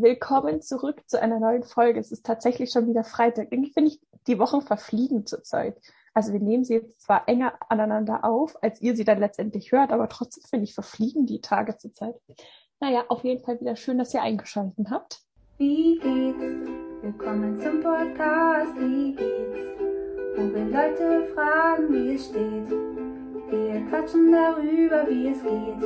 Willkommen 0.00 0.62
zurück 0.62 1.02
zu 1.08 1.20
einer 1.20 1.40
neuen 1.40 1.64
Folge. 1.64 1.98
Es 1.98 2.12
ist 2.12 2.24
tatsächlich 2.24 2.70
schon 2.70 2.86
wieder 2.86 3.02
Freitag. 3.02 3.48
Irgendwie 3.50 3.72
finde 3.72 3.90
ich, 3.90 4.00
die 4.28 4.38
Wochen 4.38 4.60
verfliegen 4.60 5.26
zurzeit. 5.26 5.76
Also 6.14 6.32
wir 6.32 6.38
nehmen 6.38 6.62
sie 6.62 6.74
jetzt 6.74 7.02
zwar 7.02 7.26
enger 7.26 7.54
aneinander 7.68 8.24
auf, 8.24 8.62
als 8.62 8.80
ihr 8.80 8.94
sie 8.94 9.02
dann 9.02 9.18
letztendlich 9.18 9.72
hört, 9.72 9.90
aber 9.90 10.08
trotzdem 10.08 10.44
finde 10.44 10.64
ich, 10.64 10.74
verfliegen 10.74 11.26
die 11.26 11.40
Tage 11.40 11.76
zurzeit. 11.78 12.14
Naja, 12.78 13.06
auf 13.08 13.24
jeden 13.24 13.42
Fall 13.42 13.60
wieder 13.60 13.74
schön, 13.74 13.98
dass 13.98 14.14
ihr 14.14 14.22
eingeschaltet 14.22 14.86
habt. 14.88 15.20
Wie 15.56 15.98
geht's? 15.98 16.44
Willkommen 17.02 17.58
zum 17.58 17.80
Podcast. 17.80 18.76
Wie 18.76 19.16
geht's? 19.16 19.58
Wo 20.36 20.54
wir 20.54 20.64
Leute 20.66 21.26
fragen, 21.34 21.92
wie 21.92 22.14
es 22.14 22.26
steht. 22.26 22.70
Wir 23.50 23.84
quatschen 23.88 24.30
darüber, 24.30 25.08
wie 25.08 25.28
es 25.28 25.42
geht. 25.42 25.82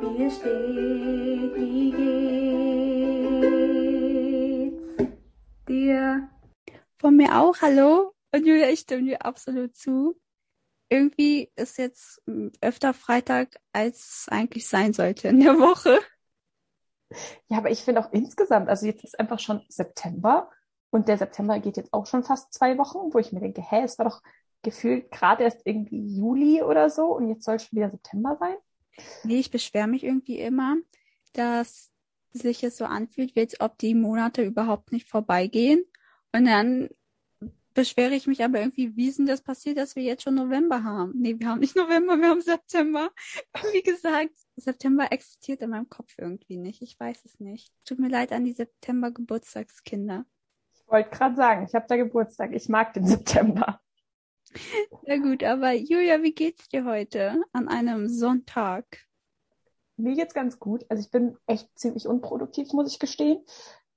Wie 0.00 0.24
es 0.24 0.36
steht, 0.36 1.56
wie 1.56 1.90
geht's 1.90 3.11
dir? 5.72 6.28
Von 6.98 7.16
mir 7.16 7.40
auch, 7.40 7.60
hallo. 7.62 8.14
Und 8.32 8.46
Julia, 8.46 8.68
ich 8.68 8.80
stimme 8.80 9.04
dir 9.04 9.24
absolut 9.24 9.74
zu. 9.74 10.20
Irgendwie 10.88 11.50
ist 11.56 11.78
jetzt 11.78 12.22
öfter 12.60 12.92
Freitag, 12.92 13.56
als 13.72 13.98
es 13.98 14.28
eigentlich 14.28 14.68
sein 14.68 14.92
sollte 14.92 15.28
in 15.28 15.40
der 15.40 15.58
Woche. 15.58 15.98
Ja, 17.48 17.58
aber 17.58 17.70
ich 17.70 17.82
finde 17.82 18.00
auch 18.00 18.12
insgesamt, 18.12 18.68
also 18.68 18.86
jetzt 18.86 19.04
ist 19.04 19.18
einfach 19.18 19.38
schon 19.38 19.62
September 19.68 20.50
und 20.90 21.08
der 21.08 21.18
September 21.18 21.58
geht 21.60 21.76
jetzt 21.76 21.92
auch 21.92 22.06
schon 22.06 22.24
fast 22.24 22.52
zwei 22.52 22.76
Wochen, 22.78 23.12
wo 23.12 23.18
ich 23.18 23.32
mir 23.32 23.40
denke, 23.40 23.62
hä, 23.62 23.82
es 23.84 23.98
war 23.98 24.06
doch 24.06 24.22
gefühlt 24.62 25.10
gerade 25.10 25.44
erst 25.44 25.60
irgendwie 25.64 26.16
Juli 26.16 26.62
oder 26.62 26.88
so 26.88 27.14
und 27.14 27.28
jetzt 27.28 27.44
soll 27.44 27.58
schon 27.58 27.76
wieder 27.76 27.90
September 27.90 28.36
sein. 28.38 28.56
Nee, 29.24 29.40
ich 29.40 29.50
beschwere 29.50 29.88
mich 29.88 30.04
irgendwie 30.04 30.38
immer, 30.38 30.76
dass 31.32 31.91
sich 32.32 32.64
es 32.64 32.76
so 32.76 32.84
anfühlt, 32.84 33.36
wie 33.36 33.40
als 33.40 33.60
ob 33.60 33.78
die 33.78 33.94
Monate 33.94 34.42
überhaupt 34.42 34.92
nicht 34.92 35.08
vorbeigehen. 35.08 35.84
Und 36.32 36.46
dann 36.46 36.88
beschwere 37.74 38.14
ich 38.14 38.26
mich 38.26 38.42
aber 38.44 38.60
irgendwie, 38.60 38.96
wie 38.96 39.08
ist 39.08 39.18
denn 39.18 39.26
das 39.26 39.42
passiert, 39.42 39.78
dass 39.78 39.96
wir 39.96 40.02
jetzt 40.02 40.22
schon 40.22 40.34
November 40.34 40.84
haben? 40.84 41.12
Nee, 41.16 41.38
wir 41.38 41.48
haben 41.48 41.60
nicht 41.60 41.76
November, 41.76 42.18
wir 42.18 42.28
haben 42.28 42.40
September. 42.40 43.10
Wie 43.72 43.82
gesagt, 43.82 44.32
September 44.56 45.10
existiert 45.10 45.62
in 45.62 45.70
meinem 45.70 45.88
Kopf 45.88 46.14
irgendwie 46.18 46.56
nicht. 46.56 46.82
Ich 46.82 46.98
weiß 46.98 47.24
es 47.24 47.40
nicht. 47.40 47.72
Tut 47.84 47.98
mir 47.98 48.08
leid 48.08 48.32
an 48.32 48.44
die 48.44 48.52
September-Geburtstagskinder. 48.52 50.24
Ich 50.74 50.86
wollte 50.88 51.10
gerade 51.10 51.36
sagen, 51.36 51.66
ich 51.66 51.74
habe 51.74 51.86
da 51.88 51.96
Geburtstag. 51.96 52.52
Ich 52.52 52.68
mag 52.68 52.92
den 52.94 53.06
September. 53.06 53.80
Na 55.06 55.16
gut, 55.16 55.42
aber 55.42 55.72
Julia, 55.72 56.22
wie 56.22 56.34
geht's 56.34 56.68
dir 56.68 56.84
heute 56.84 57.42
an 57.52 57.68
einem 57.68 58.08
Sonntag? 58.08 58.84
Mir 60.02 60.16
geht's 60.16 60.34
ganz 60.34 60.58
gut. 60.58 60.84
Also 60.88 61.00
ich 61.00 61.10
bin 61.10 61.36
echt 61.46 61.68
ziemlich 61.78 62.08
unproduktiv, 62.08 62.72
muss 62.72 62.90
ich 62.90 62.98
gestehen. 62.98 63.40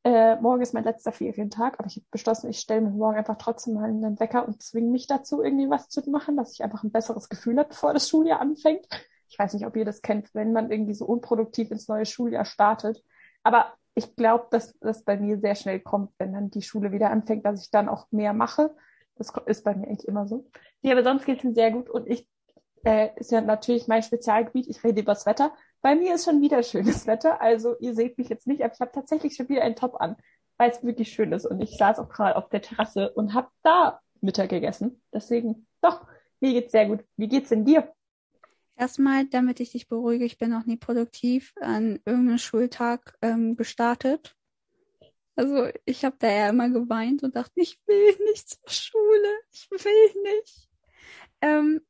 Äh, 0.04 0.40
morgen 0.40 0.62
ist 0.62 0.76
mein 0.76 0.84
letzter 0.84 1.12
Ferientag, 1.12 1.80
aber 1.80 1.88
ich 1.88 1.96
habe 1.96 2.06
beschlossen, 2.12 2.48
ich 2.48 2.60
stelle 2.60 2.82
mir 2.82 2.92
morgen 2.92 3.18
einfach 3.18 3.40
trotzdem 3.40 3.74
mal 3.74 3.86
einen 3.86 4.20
Wecker 4.20 4.48
und 4.48 4.62
zwinge 4.62 4.92
mich 4.92 5.08
dazu, 5.08 5.42
irgendwie 5.42 5.68
was 5.68 5.90
zu 5.90 6.08
machen, 6.12 6.38
dass 6.38 6.54
ich 6.54 6.64
einfach 6.64 6.84
ein 6.84 6.92
besseres 6.92 7.28
Gefühl 7.28 7.58
habe, 7.58 7.70
bevor 7.70 7.92
das 7.92 8.08
Schuljahr 8.08 8.40
anfängt. 8.40 8.86
Ich 9.30 9.40
weiß 9.40 9.56
nicht, 9.56 9.66
ob 9.66 9.76
ihr 9.76 9.84
das 9.84 10.04
kennt, 10.04 10.34
wenn 10.36 10.54
man 10.54 10.70
irgendwie 10.70 10.94
so 10.94 11.06
unproduktiv 11.06 11.72
ins 11.72 11.88
neue 11.88 12.06
Schuljahr 12.06 12.46
startet. 12.46 13.04
Aber 13.42 13.74
ich 13.96 14.16
glaube, 14.16 14.46
dass 14.52 14.78
das 14.80 15.04
bei 15.04 15.18
mir 15.18 15.40
sehr 15.40 15.56
schnell 15.56 15.80
kommt, 15.80 16.12
wenn 16.20 16.34
dann 16.34 16.52
die 16.52 16.62
Schule 16.62 16.92
wieder 16.92 17.10
anfängt, 17.10 17.44
dass 17.44 17.64
ich 17.64 17.72
dann 17.72 17.90
auch 17.90 18.12
mehr 18.12 18.34
mache. 18.34 18.76
Das 19.16 19.34
ist 19.48 19.64
bei 19.64 19.74
mir 19.74 19.88
eigentlich 19.88 20.08
immer 20.08 20.28
so. 20.28 20.46
Nee, 20.84 20.92
aber 20.92 21.04
sonst 21.04 21.26
geht's 21.26 21.44
mir 21.44 21.56
sehr 21.56 21.72
gut 21.72 21.90
und 21.90 22.08
ich 22.08 22.28
äh, 22.86 23.10
ist 23.16 23.32
ja 23.32 23.42
natürlich 23.42 23.88
mein 23.88 24.04
Spezialgebiet. 24.04 24.68
Ich 24.68 24.84
rede 24.84 25.02
über 25.02 25.14
das 25.14 25.26
Wetter. 25.26 25.52
Bei 25.86 25.94
mir 25.94 26.16
ist 26.16 26.26
schon 26.26 26.42
wieder 26.42 26.64
schönes 26.64 27.06
Wetter. 27.06 27.40
Also 27.42 27.76
ihr 27.78 27.94
seht 27.94 28.18
mich 28.18 28.28
jetzt 28.28 28.48
nicht, 28.48 28.64
aber 28.64 28.74
ich 28.74 28.80
habe 28.80 28.92
tatsächlich 28.92 29.36
schon 29.36 29.50
wieder 29.50 29.62
einen 29.62 29.76
Top 29.76 30.02
an, 30.02 30.16
weil 30.58 30.72
es 30.72 30.84
wirklich 30.84 31.12
schön 31.12 31.32
ist. 31.32 31.46
Und 31.46 31.62
ich 31.62 31.78
saß 31.78 32.00
auch 32.00 32.10
gerade 32.10 32.38
auf 32.38 32.50
der 32.50 32.64
Terrasse 32.64 33.12
und 33.12 33.36
habe 33.36 33.50
da 33.62 34.02
Mittag 34.20 34.50
gegessen. 34.50 35.00
Deswegen, 35.14 35.68
doch, 35.82 36.08
mir 36.40 36.54
geht's 36.54 36.72
sehr 36.72 36.88
gut. 36.88 37.06
Wie 37.18 37.28
geht's 37.28 37.50
denn 37.50 37.66
dir? 37.66 37.94
Erstmal, 38.76 39.26
damit 39.26 39.60
ich 39.60 39.74
dich 39.74 39.88
beruhige, 39.88 40.26
ich 40.26 40.40
bin 40.40 40.50
noch 40.50 40.66
nie 40.66 40.78
produktiv 40.78 41.54
an 41.62 42.00
irgendeinem 42.04 42.40
Schultag 42.40 43.16
ähm, 43.22 43.56
gestartet. 43.56 44.36
Also 45.36 45.68
ich 45.86 46.04
habe 46.04 46.16
da 46.18 46.32
ja 46.32 46.50
immer 46.50 46.72
geweint 46.72 47.22
und 47.22 47.36
dachte, 47.36 47.62
ich 47.62 47.80
will 47.86 48.18
nicht 48.26 48.50
zur 48.50 48.70
Schule, 48.72 49.30
ich 49.52 49.70
will 49.70 50.24
nicht. 50.24 50.68
Ähm, 51.42 51.82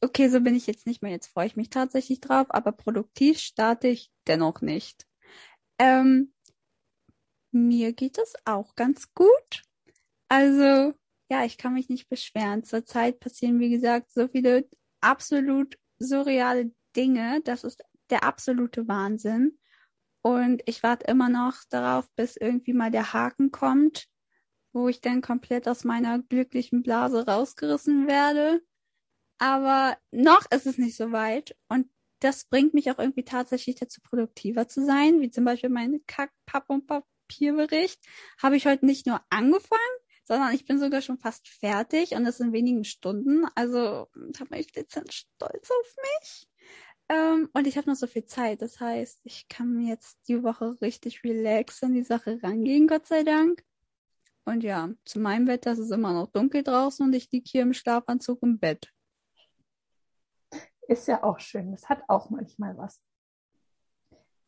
okay, 0.00 0.28
so 0.28 0.40
bin 0.40 0.54
ich 0.54 0.66
jetzt 0.66 0.86
nicht 0.86 1.02
mehr. 1.02 1.12
Jetzt 1.12 1.28
freue 1.28 1.46
ich 1.46 1.56
mich 1.56 1.70
tatsächlich 1.70 2.20
drauf, 2.20 2.46
aber 2.50 2.72
produktiv 2.72 3.38
starte 3.38 3.88
ich 3.88 4.10
dennoch 4.26 4.60
nicht. 4.60 5.06
Ähm, 5.78 6.32
mir 7.52 7.92
geht 7.92 8.18
es 8.18 8.34
auch 8.44 8.74
ganz 8.74 9.12
gut. 9.14 9.62
Also, 10.28 10.94
ja, 11.30 11.44
ich 11.44 11.58
kann 11.58 11.74
mich 11.74 11.88
nicht 11.88 12.08
beschweren. 12.08 12.64
Zurzeit 12.64 13.20
passieren, 13.20 13.60
wie 13.60 13.70
gesagt, 13.70 14.10
so 14.10 14.28
viele 14.28 14.68
absolut 15.00 15.76
surreale 15.98 16.72
Dinge. 16.96 17.40
Das 17.44 17.64
ist 17.64 17.82
der 18.10 18.24
absolute 18.24 18.88
Wahnsinn. 18.88 19.58
Und 20.22 20.62
ich 20.66 20.82
warte 20.82 21.06
immer 21.06 21.28
noch 21.28 21.56
darauf, 21.70 22.10
bis 22.16 22.36
irgendwie 22.36 22.72
mal 22.72 22.90
der 22.90 23.12
Haken 23.12 23.50
kommt, 23.50 24.06
wo 24.72 24.88
ich 24.88 25.00
dann 25.00 25.22
komplett 25.22 25.68
aus 25.68 25.84
meiner 25.84 26.20
glücklichen 26.20 26.82
Blase 26.82 27.26
rausgerissen 27.26 28.06
werde. 28.06 28.60
Aber 29.38 29.96
noch 30.10 30.50
ist 30.50 30.66
es 30.66 30.78
nicht 30.78 30.96
so 30.96 31.12
weit. 31.12 31.56
Und 31.68 31.88
das 32.20 32.44
bringt 32.44 32.74
mich 32.74 32.90
auch 32.90 32.98
irgendwie 32.98 33.24
tatsächlich 33.24 33.76
dazu, 33.76 34.00
produktiver 34.02 34.68
zu 34.68 34.84
sein, 34.84 35.20
wie 35.20 35.30
zum 35.30 35.44
Beispiel 35.44 35.70
mein 35.70 36.00
Kack-Papp- 36.06 36.68
und 36.68 36.86
Papierbericht. 36.86 38.00
Habe 38.42 38.56
ich 38.56 38.66
heute 38.66 38.86
nicht 38.86 39.06
nur 39.06 39.20
angefangen, 39.30 39.80
sondern 40.24 40.52
ich 40.54 40.66
bin 40.66 40.78
sogar 40.78 41.00
schon 41.00 41.18
fast 41.18 41.48
fertig 41.48 42.12
und 42.12 42.24
das 42.24 42.40
in 42.40 42.52
wenigen 42.52 42.84
Stunden. 42.84 43.46
Also 43.54 44.08
da 44.14 44.44
bin 44.44 44.58
ich 44.58 44.72
dezent 44.72 45.12
stolz 45.12 45.70
auf 45.70 45.94
mich. 45.96 46.48
Ähm, 47.08 47.48
und 47.54 47.66
ich 47.66 47.78
habe 47.78 47.88
noch 47.88 47.96
so 47.96 48.06
viel 48.06 48.26
Zeit. 48.26 48.60
Das 48.60 48.80
heißt, 48.80 49.20
ich 49.24 49.48
kann 49.48 49.80
jetzt 49.80 50.18
die 50.28 50.42
Woche 50.42 50.76
richtig 50.82 51.24
relaxed 51.24 51.82
an 51.84 51.94
die 51.94 52.02
Sache 52.02 52.38
rangehen, 52.42 52.86
Gott 52.86 53.06
sei 53.06 53.22
Dank. 53.22 53.64
Und 54.44 54.62
ja, 54.62 54.90
zu 55.04 55.20
meinem 55.20 55.46
Wetter 55.46 55.72
ist 55.72 55.78
es 55.78 55.90
immer 55.90 56.12
noch 56.12 56.30
dunkel 56.32 56.62
draußen 56.62 57.04
und 57.06 57.12
ich 57.12 57.30
liege 57.30 57.48
hier 57.48 57.62
im 57.62 57.74
Schlafanzug 57.74 58.42
im 58.42 58.58
Bett. 58.58 58.92
Ist 60.88 61.06
ja 61.06 61.22
auch 61.22 61.38
schön. 61.38 61.70
Das 61.70 61.88
hat 61.88 62.02
auch 62.08 62.30
manchmal 62.30 62.76
was. 62.78 63.00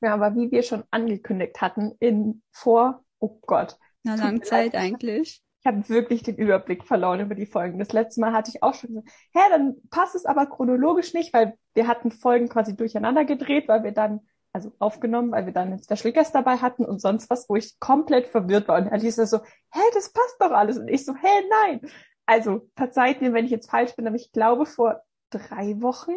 Ja, 0.01 0.15
aber 0.15 0.35
wie 0.35 0.51
wir 0.51 0.63
schon 0.63 0.85
angekündigt 0.91 1.61
hatten, 1.61 1.95
in 2.01 2.43
vor, 2.51 3.05
oh 3.19 3.39
Gott. 3.47 3.77
Na, 4.03 4.15
lange 4.15 4.41
Zeit 4.41 4.75
eigentlich. 4.75 5.43
Ich 5.61 5.67
habe 5.67 5.87
wirklich 5.91 6.23
den 6.23 6.37
Überblick 6.37 6.85
verloren 6.85 7.21
über 7.21 7.35
die 7.35 7.45
Folgen. 7.45 7.79
Das 7.79 7.93
letzte 7.93 8.23
Mal 8.23 8.33
hatte 8.33 8.51
ich 8.51 8.63
auch 8.63 8.73
schon 8.73 8.95
gesagt, 8.95 9.11
hä, 9.35 9.41
dann 9.51 9.77
passt 9.91 10.15
es 10.15 10.25
aber 10.25 10.47
chronologisch 10.47 11.13
nicht, 11.13 11.35
weil 11.35 11.59
wir 11.75 11.87
hatten 11.87 12.11
Folgen 12.11 12.49
quasi 12.49 12.75
durcheinander 12.75 13.27
gedreht, 13.27 13.69
weil 13.69 13.85
wir 13.85 13.93
dann, 13.93 14.21
also 14.55 14.73
aufgenommen, 14.79 15.33
weil 15.33 15.45
wir 15.45 15.53
dann 15.53 15.69
einen 15.69 15.83
Special 15.83 16.15
Guest 16.15 16.35
dabei 16.35 16.57
hatten 16.57 16.87
und 16.87 17.03
sonst 17.03 17.29
was, 17.29 17.51
wo 17.51 17.57
ich 17.57 17.79
komplett 17.79 18.29
verwirrt 18.29 18.69
war. 18.69 18.81
Und 18.81 18.91
Alice 18.91 19.17
so, 19.17 19.41
hä, 19.73 19.81
das 19.93 20.11
passt 20.15 20.37
doch 20.39 20.53
alles. 20.53 20.79
Und 20.79 20.89
ich 20.89 21.05
so, 21.05 21.15
hä, 21.15 21.29
nein. 21.67 21.83
Also 22.25 22.71
verzeiht 22.75 23.21
mir, 23.21 23.35
wenn 23.35 23.45
ich 23.45 23.51
jetzt 23.51 23.71
falsch 23.71 23.95
bin, 23.97 24.07
aber 24.07 24.17
ich 24.17 24.33
glaube 24.33 24.65
vor 24.65 25.03
drei 25.31 25.81
Wochen, 25.81 26.15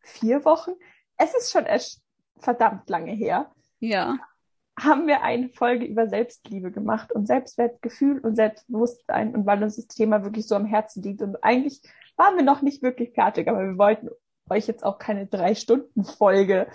vier 0.00 0.44
Wochen, 0.44 0.72
es 1.16 1.34
ist 1.34 1.52
schon 1.52 1.66
echt 1.66 2.00
verdammt 2.38 2.88
lange 2.88 3.12
her. 3.12 3.52
Ja. 3.78 4.18
Haben 4.78 5.06
wir 5.06 5.22
eine 5.22 5.50
Folge 5.50 5.84
über 5.84 6.08
Selbstliebe 6.08 6.70
gemacht 6.70 7.12
und 7.12 7.26
Selbstwertgefühl 7.26 8.18
und 8.20 8.36
Selbstbewusstsein 8.36 9.34
und 9.34 9.44
weil 9.44 9.62
uns 9.62 9.76
das 9.76 9.86
Thema 9.86 10.24
wirklich 10.24 10.46
so 10.46 10.54
am 10.54 10.64
Herzen 10.64 11.02
liegt. 11.02 11.20
Und 11.20 11.42
eigentlich 11.44 11.82
waren 12.16 12.36
wir 12.36 12.44
noch 12.44 12.62
nicht 12.62 12.82
wirklich 12.82 13.12
fertig, 13.12 13.48
aber 13.48 13.60
wir 13.60 13.78
wollten 13.78 14.08
euch 14.48 14.66
jetzt 14.66 14.84
auch 14.84 14.98
keine 14.98 15.26
drei 15.26 15.54
Stunden 15.54 16.04
Folge 16.04 16.66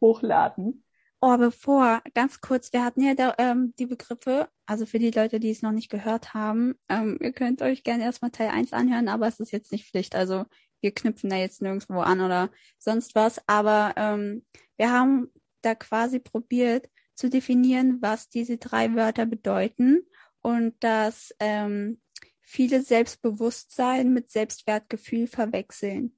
hochladen. 0.00 0.84
Oh, 1.26 1.38
bevor, 1.38 2.02
ganz 2.12 2.42
kurz, 2.42 2.70
wir 2.74 2.84
hatten 2.84 3.00
ja 3.00 3.14
da, 3.14 3.34
ähm, 3.38 3.72
die 3.78 3.86
Begriffe, 3.86 4.46
also 4.66 4.84
für 4.84 4.98
die 4.98 5.10
Leute, 5.10 5.40
die 5.40 5.50
es 5.50 5.62
noch 5.62 5.72
nicht 5.72 5.90
gehört 5.90 6.34
haben, 6.34 6.74
ähm, 6.90 7.16
ihr 7.18 7.32
könnt 7.32 7.62
euch 7.62 7.82
gerne 7.82 8.04
erstmal 8.04 8.30
Teil 8.30 8.50
1 8.50 8.74
anhören, 8.74 9.08
aber 9.08 9.26
es 9.26 9.40
ist 9.40 9.50
jetzt 9.50 9.72
nicht 9.72 9.88
Pflicht. 9.88 10.14
Also 10.14 10.44
wir 10.84 10.92
knüpfen 10.92 11.30
da 11.30 11.36
jetzt 11.36 11.62
nirgendwo 11.62 12.00
an 12.00 12.20
oder 12.20 12.50
sonst 12.78 13.14
was. 13.16 13.40
Aber 13.48 13.94
ähm, 13.96 14.44
wir 14.76 14.92
haben 14.92 15.32
da 15.62 15.74
quasi 15.74 16.20
probiert 16.20 16.88
zu 17.14 17.30
definieren, 17.30 17.98
was 18.02 18.28
diese 18.28 18.58
drei 18.58 18.94
Wörter 18.94 19.24
bedeuten 19.26 20.06
und 20.42 20.74
dass 20.84 21.34
ähm, 21.40 22.00
viele 22.42 22.82
Selbstbewusstsein 22.82 24.12
mit 24.12 24.30
Selbstwertgefühl 24.30 25.26
verwechseln. 25.26 26.16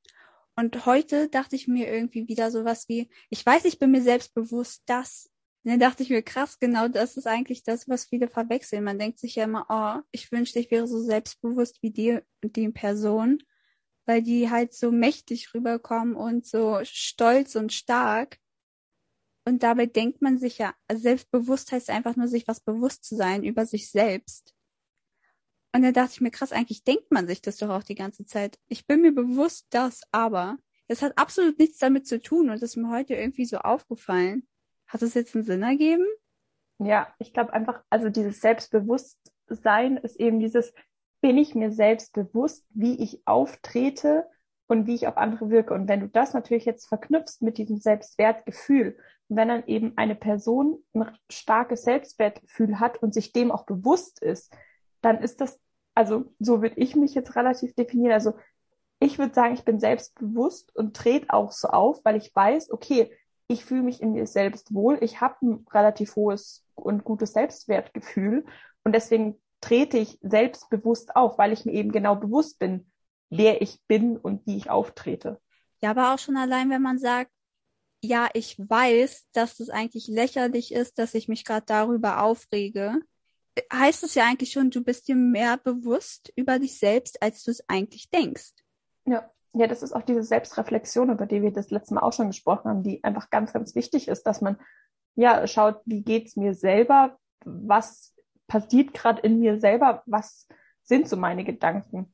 Und 0.57 0.85
heute 0.85 1.29
dachte 1.29 1.55
ich 1.55 1.69
mir 1.69 1.89
irgendwie 1.93 2.27
wieder 2.29 2.51
sowas 2.51 2.89
wie, 2.89 3.09
ich 3.31 3.47
weiß, 3.47 3.67
ich 3.67 3.79
bin 3.79 3.93
mir 3.93 4.03
selbstbewusst, 4.03 4.83
dass 4.87 5.31
und 5.63 5.73
dann 5.73 5.81
dachte 5.81 6.05
ich 6.05 6.11
mir, 6.11 6.23
krass, 6.23 6.61
genau 6.61 6.87
das 6.87 7.17
ist 7.17 7.27
eigentlich 7.27 7.65
das, 7.65 7.89
was 7.89 8.05
viele 8.05 8.29
verwechseln. 8.29 8.85
Man 8.85 9.01
denkt 9.01 9.19
sich 9.19 9.35
ja 9.35 9.45
immer, 9.45 9.67
oh, 9.69 10.01
ich 10.13 10.31
wünschte, 10.31 10.61
ich 10.61 10.71
wäre 10.71 10.87
so 10.87 11.01
selbstbewusst 11.01 11.83
wie 11.83 11.91
die, 11.91 12.21
die 12.45 12.69
Person 12.69 13.43
weil 14.07 14.23
die 14.23 14.51
halt 14.51 14.73
so 14.73 14.91
mächtig 14.91 15.53
rüberkommen 15.53 16.17
und 16.17 16.47
so 16.47 16.81
stolz 16.85 17.57
und 17.57 17.73
stark. 17.73 18.39
Und 19.45 19.63
dabei 19.63 19.87
denkt 19.87 20.23
man 20.23 20.39
sich 20.39 20.59
ja, 20.59 20.75
also 20.89 21.03
selbstbewusst 21.03 21.73
heißt 21.73 21.91
einfach 21.91 22.17
nur, 22.17 22.29
sich 22.29 22.49
was 22.49 22.61
bewusst 22.61 23.05
zu 23.05 23.17
sein 23.17 23.45
über 23.45 23.67
sich 23.67 23.91
selbst. 23.91 24.55
Und 25.73 25.83
da 25.83 25.93
dachte 25.93 26.13
ich 26.15 26.21
mir, 26.21 26.31
krass, 26.31 26.53
eigentlich 26.53 26.85
denkt 26.85 27.13
man 27.13 27.27
sich 27.27 27.43
das 27.43 27.59
doch 27.59 27.69
auch 27.69 27.83
die 27.83 27.95
ganze 27.95 28.25
Zeit. 28.25 28.59
Ich 28.67 28.87
bin 28.87 29.03
mir 29.03 29.13
bewusst, 29.13 29.67
dass, 29.71 30.01
aber 30.11 30.57
es 30.89 31.03
hat 31.03 31.19
absolut 31.19 31.59
nichts 31.59 31.79
damit 31.79 32.07
zu 32.07 32.21
tun 32.21 32.49
und 32.49 32.63
das 32.63 32.71
ist 32.71 32.77
mir 32.77 32.91
heute 32.91 33.15
irgendwie 33.15 33.45
so 33.45 33.59
aufgefallen. 33.59 34.47
Hat 34.87 35.03
es 35.03 35.15
jetzt 35.15 35.35
einen 35.35 35.45
Sinn 35.45 35.63
ergeben? 35.63 36.07
Ja, 36.79 37.13
ich 37.19 37.33
glaube 37.33 37.53
einfach, 37.53 37.83
also 37.91 38.09
dieses 38.09 38.41
Selbstbewusstsein 38.41 39.97
ist 39.99 40.17
eben 40.17 40.39
dieses, 40.41 40.73
bin 41.27 41.39
ich 41.39 41.57
mir 41.57 41.73
selbst 41.73 42.13
bewusst, 42.13 42.65
wie 42.71 43.03
ich 43.03 43.27
auftrete 43.27 44.29
und 44.69 44.87
wie 44.87 44.95
ich 44.95 45.09
auf 45.09 45.17
andere 45.17 45.51
wirke. 45.51 45.75
Und 45.75 45.89
wenn 45.89 45.99
du 45.99 46.09
das 46.09 46.35
natürlich 46.35 46.67
jetzt 46.67 46.87
verknüpfst 46.87 47.39
mit 47.41 47.59
diesem 47.59 47.79
Selbstwertgefühl, 47.79 48.97
wenn 49.29 49.49
dann 49.49 49.67
eben 49.67 49.95
eine 49.97 50.15
Person 50.15 50.79
ein 50.95 51.11
starkes 51.29 51.83
Selbstwertgefühl 51.83 52.79
hat 52.79 53.03
und 53.03 53.13
sich 53.13 53.33
dem 53.33 53.51
auch 53.51 53.67
bewusst 53.67 54.23
ist, 54.23 54.55
dann 55.01 55.21
ist 55.21 55.41
das, 55.41 55.59
also 55.97 56.33
so 56.39 56.63
würde 56.63 56.77
ich 56.77 56.95
mich 56.95 57.13
jetzt 57.17 57.35
relativ 57.35 57.75
definieren. 57.75 58.13
Also 58.13 58.35
ich 59.01 59.19
würde 59.19 59.35
sagen, 59.35 59.55
ich 59.55 59.65
bin 59.65 59.81
selbstbewusst 59.81 60.77
und 60.77 60.95
trete 60.95 61.31
auch 61.31 61.51
so 61.51 61.67
auf, 61.67 62.05
weil 62.05 62.15
ich 62.15 62.33
weiß, 62.37 62.71
okay, 62.71 63.11
ich 63.49 63.65
fühle 63.65 63.83
mich 63.83 64.01
in 64.01 64.13
mir 64.13 64.29
selbst 64.29 64.73
wohl, 64.73 64.97
ich 65.01 65.21
habe 65.21 65.35
ein 65.43 65.67
relativ 65.75 66.15
hohes 66.15 66.65
und 66.77 67.03
gutes 67.03 67.33
Selbstwertgefühl 67.33 68.45
und 68.85 68.95
deswegen 68.95 69.41
trete 69.61 69.99
ich 69.99 70.19
selbstbewusst 70.23 71.17
auf, 71.17 71.39
weil 71.39 71.53
ich 71.53 71.65
mir 71.65 71.73
eben 71.73 71.93
genau 71.93 72.17
bewusst 72.17 72.59
bin, 72.59 72.91
wer 73.31 73.63
ich 73.63 73.81
bin 73.89 74.17
und 74.17 74.47
wie 74.47 74.57
ich 74.57 74.71
auftrete. 74.71 75.41
Ja, 75.83 75.91
aber 75.91 76.15
auch 76.15 76.19
schon 76.19 76.37
allein, 76.37 76.71
wenn 76.71 76.83
man 76.83 76.99
sagt, 76.99 77.31
ja, 78.03 78.29
ich 78.35 78.59
weiß, 78.59 79.27
dass 79.33 79.59
es 79.59 79.71
eigentlich 79.71 80.07
lächerlich 80.07 80.73
ist, 80.73 80.99
dass 80.99 81.15
ich 81.15 81.29
mich 81.29 81.45
gerade 81.45 81.67
darüber 81.67 82.23
aufrege, 82.23 83.01
heißt 83.73 84.05
es 84.05 84.15
ja 84.15 84.25
eigentlich 84.25 84.53
schon, 84.53 84.71
du 84.71 84.85
bist 84.85 85.09
dir 85.09 85.17
mehr 85.17 85.57
bewusst 85.57 86.33
über 86.37 86.59
dich 86.59 86.79
selbst, 86.79 87.23
als 87.23 87.43
du 87.43 87.51
es 87.51 87.65
eigentlich 87.69 88.11
denkst. 88.11 88.53
Ja. 89.07 89.31
Ja, 89.59 89.67
das 89.67 89.83
ist 89.83 89.95
auch 89.95 90.03
diese 90.03 90.23
Selbstreflexion, 90.23 91.09
über 91.09 91.25
die 91.25 91.41
wir 91.41 91.51
das 91.51 91.71
letzte 91.71 91.95
Mal 91.95 92.03
auch 92.03 92.13
schon 92.13 92.27
gesprochen 92.27 92.69
haben, 92.69 92.83
die 92.83 93.03
einfach 93.03 93.31
ganz, 93.31 93.55
ganz 93.55 93.75
wichtig 93.75 94.07
ist, 94.07 94.25
dass 94.25 94.43
man 94.43 94.59
ja 95.15 95.47
schaut, 95.47 95.81
wie 95.87 96.03
geht's 96.03 96.37
mir 96.37 96.53
selber, 96.53 97.19
was 97.43 98.15
passiert 98.47 98.95
gerade 98.95 99.23
in 99.23 99.41
mir 99.41 99.61
selber, 99.61 100.03
was 100.07 100.49
sind 100.83 101.09
so 101.09 101.17
meine 101.17 101.45
Gedanken. 101.45 102.13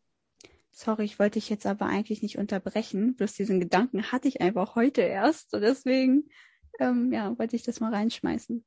Sorry, 0.70 1.04
ich 1.04 1.18
wollte 1.18 1.38
dich 1.38 1.50
jetzt 1.50 1.66
aber 1.66 1.86
eigentlich 1.86 2.22
nicht 2.22 2.38
unterbrechen. 2.38 3.14
Bloß 3.14 3.34
diesen 3.34 3.60
Gedanken 3.60 4.10
hatte 4.10 4.28
ich 4.28 4.40
einfach 4.40 4.74
heute 4.74 5.02
erst. 5.02 5.52
Und 5.54 5.60
deswegen, 5.60 6.30
ähm, 6.80 7.12
ja, 7.12 7.38
wollte 7.38 7.56
ich 7.56 7.62
das 7.62 7.80
mal 7.80 7.92
reinschmeißen. 7.92 8.64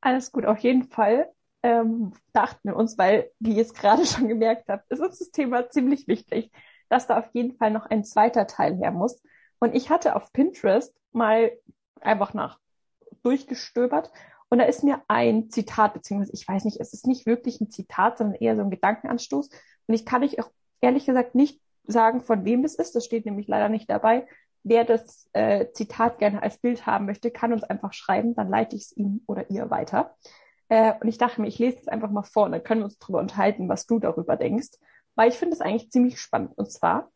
Alles 0.00 0.30
gut, 0.30 0.44
auf 0.44 0.58
jeden 0.58 0.84
Fall 0.84 1.32
ähm, 1.62 2.12
dachten 2.32 2.68
wir 2.68 2.76
uns, 2.76 2.98
weil, 2.98 3.30
wie 3.38 3.54
ihr 3.54 3.62
es 3.62 3.74
gerade 3.74 4.04
schon 4.06 4.28
gemerkt 4.28 4.68
habt, 4.68 4.90
ist 4.90 5.00
uns 5.00 5.18
das 5.18 5.30
Thema 5.30 5.70
ziemlich 5.70 6.06
wichtig, 6.06 6.52
dass 6.88 7.06
da 7.06 7.18
auf 7.18 7.28
jeden 7.32 7.56
Fall 7.56 7.70
noch 7.70 7.86
ein 7.86 8.04
zweiter 8.04 8.46
Teil 8.46 8.76
her 8.76 8.92
muss. 8.92 9.22
Und 9.60 9.74
ich 9.74 9.90
hatte 9.90 10.14
auf 10.14 10.32
Pinterest 10.32 10.94
mal 11.12 11.50
einfach 12.00 12.34
nach 12.34 12.60
durchgestöbert 13.22 14.12
und 14.50 14.58
da 14.58 14.64
ist 14.64 14.82
mir 14.82 15.02
ein 15.08 15.50
Zitat, 15.50 15.94
beziehungsweise 15.94 16.32
ich 16.32 16.48
weiß 16.48 16.64
nicht, 16.64 16.80
es 16.80 16.92
ist 16.92 17.06
nicht 17.06 17.26
wirklich 17.26 17.60
ein 17.60 17.70
Zitat, 17.70 18.18
sondern 18.18 18.36
eher 18.40 18.56
so 18.56 18.62
ein 18.62 18.70
Gedankenanstoß. 18.70 19.50
Und 19.86 19.94
ich 19.94 20.06
kann 20.06 20.22
euch 20.22 20.40
auch 20.40 20.50
ehrlich 20.80 21.06
gesagt 21.06 21.34
nicht 21.34 21.60
sagen, 21.84 22.20
von 22.20 22.44
wem 22.44 22.64
es 22.64 22.74
ist. 22.74 22.94
Das 22.94 23.04
steht 23.04 23.26
nämlich 23.26 23.46
leider 23.46 23.68
nicht 23.68 23.90
dabei. 23.90 24.26
Wer 24.62 24.84
das 24.84 25.28
äh, 25.32 25.66
Zitat 25.72 26.18
gerne 26.18 26.42
als 26.42 26.58
Bild 26.58 26.86
haben 26.86 27.06
möchte, 27.06 27.30
kann 27.30 27.52
uns 27.52 27.62
einfach 27.62 27.92
schreiben, 27.92 28.34
dann 28.34 28.48
leite 28.48 28.76
ich 28.76 28.82
es 28.82 28.96
ihm 28.96 29.22
oder 29.26 29.50
ihr 29.50 29.70
weiter. 29.70 30.16
Äh, 30.68 30.94
und 31.00 31.08
ich 31.08 31.18
dachte 31.18 31.40
mir, 31.40 31.48
ich 31.48 31.58
lese 31.58 31.78
es 31.80 31.88
einfach 31.88 32.10
mal 32.10 32.22
vor 32.22 32.44
und 32.44 32.52
dann 32.52 32.64
können 32.64 32.80
wir 32.80 32.86
uns 32.86 32.98
darüber 32.98 33.20
unterhalten, 33.20 33.68
was 33.68 33.86
du 33.86 33.98
darüber 33.98 34.36
denkst, 34.36 34.70
weil 35.14 35.30
ich 35.30 35.36
finde 35.36 35.54
es 35.54 35.60
eigentlich 35.60 35.90
ziemlich 35.90 36.20
spannend. 36.20 36.56
Und 36.56 36.70
zwar, 36.70 37.10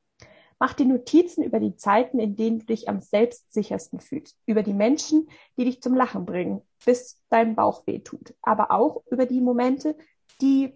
mach 0.63 0.75
dir 0.75 0.87
Notizen 0.87 1.43
über 1.43 1.59
die 1.59 1.75
Zeiten, 1.75 2.21
in 2.21 2.37
denen 2.37 2.61
du 2.61 2.67
dich 2.67 2.89
am 2.89 3.01
selbstsichersten 3.01 3.99
fühlst, 3.99 4.39
über 4.47 4.63
die 4.63 4.73
Menschen, 4.73 5.29
die 5.57 5.65
dich 5.65 5.83
zum 5.83 5.97
Lachen 5.97 6.25
bringen, 6.25 6.63
bis 6.87 7.21
dein 7.31 7.57
Bauch 7.57 7.85
weh 7.89 7.99
tut, 7.99 8.33
aber 8.43 8.71
auch 8.71 9.03
über 9.11 9.27
die 9.27 9.41
Momente, 9.41 9.97
die 10.41 10.73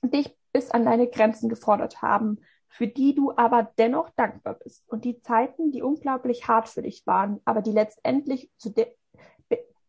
dich 0.00 0.32
bis 0.52 0.70
an 0.70 0.84
deine 0.84 1.08
Grenzen 1.08 1.48
gefordert 1.48 2.02
haben, 2.02 2.38
für 2.68 2.86
die 2.86 3.16
du 3.16 3.32
aber 3.36 3.68
dennoch 3.78 4.10
dankbar 4.10 4.54
bist. 4.62 4.84
Und 4.86 5.04
die 5.04 5.20
Zeiten, 5.22 5.72
die 5.72 5.82
unglaublich 5.82 6.46
hart 6.46 6.68
für 6.68 6.82
dich 6.82 7.04
waren, 7.04 7.40
aber 7.44 7.62
die 7.62 7.72
letztendlich 7.72 8.48
zu, 8.58 8.70
de 8.70 8.86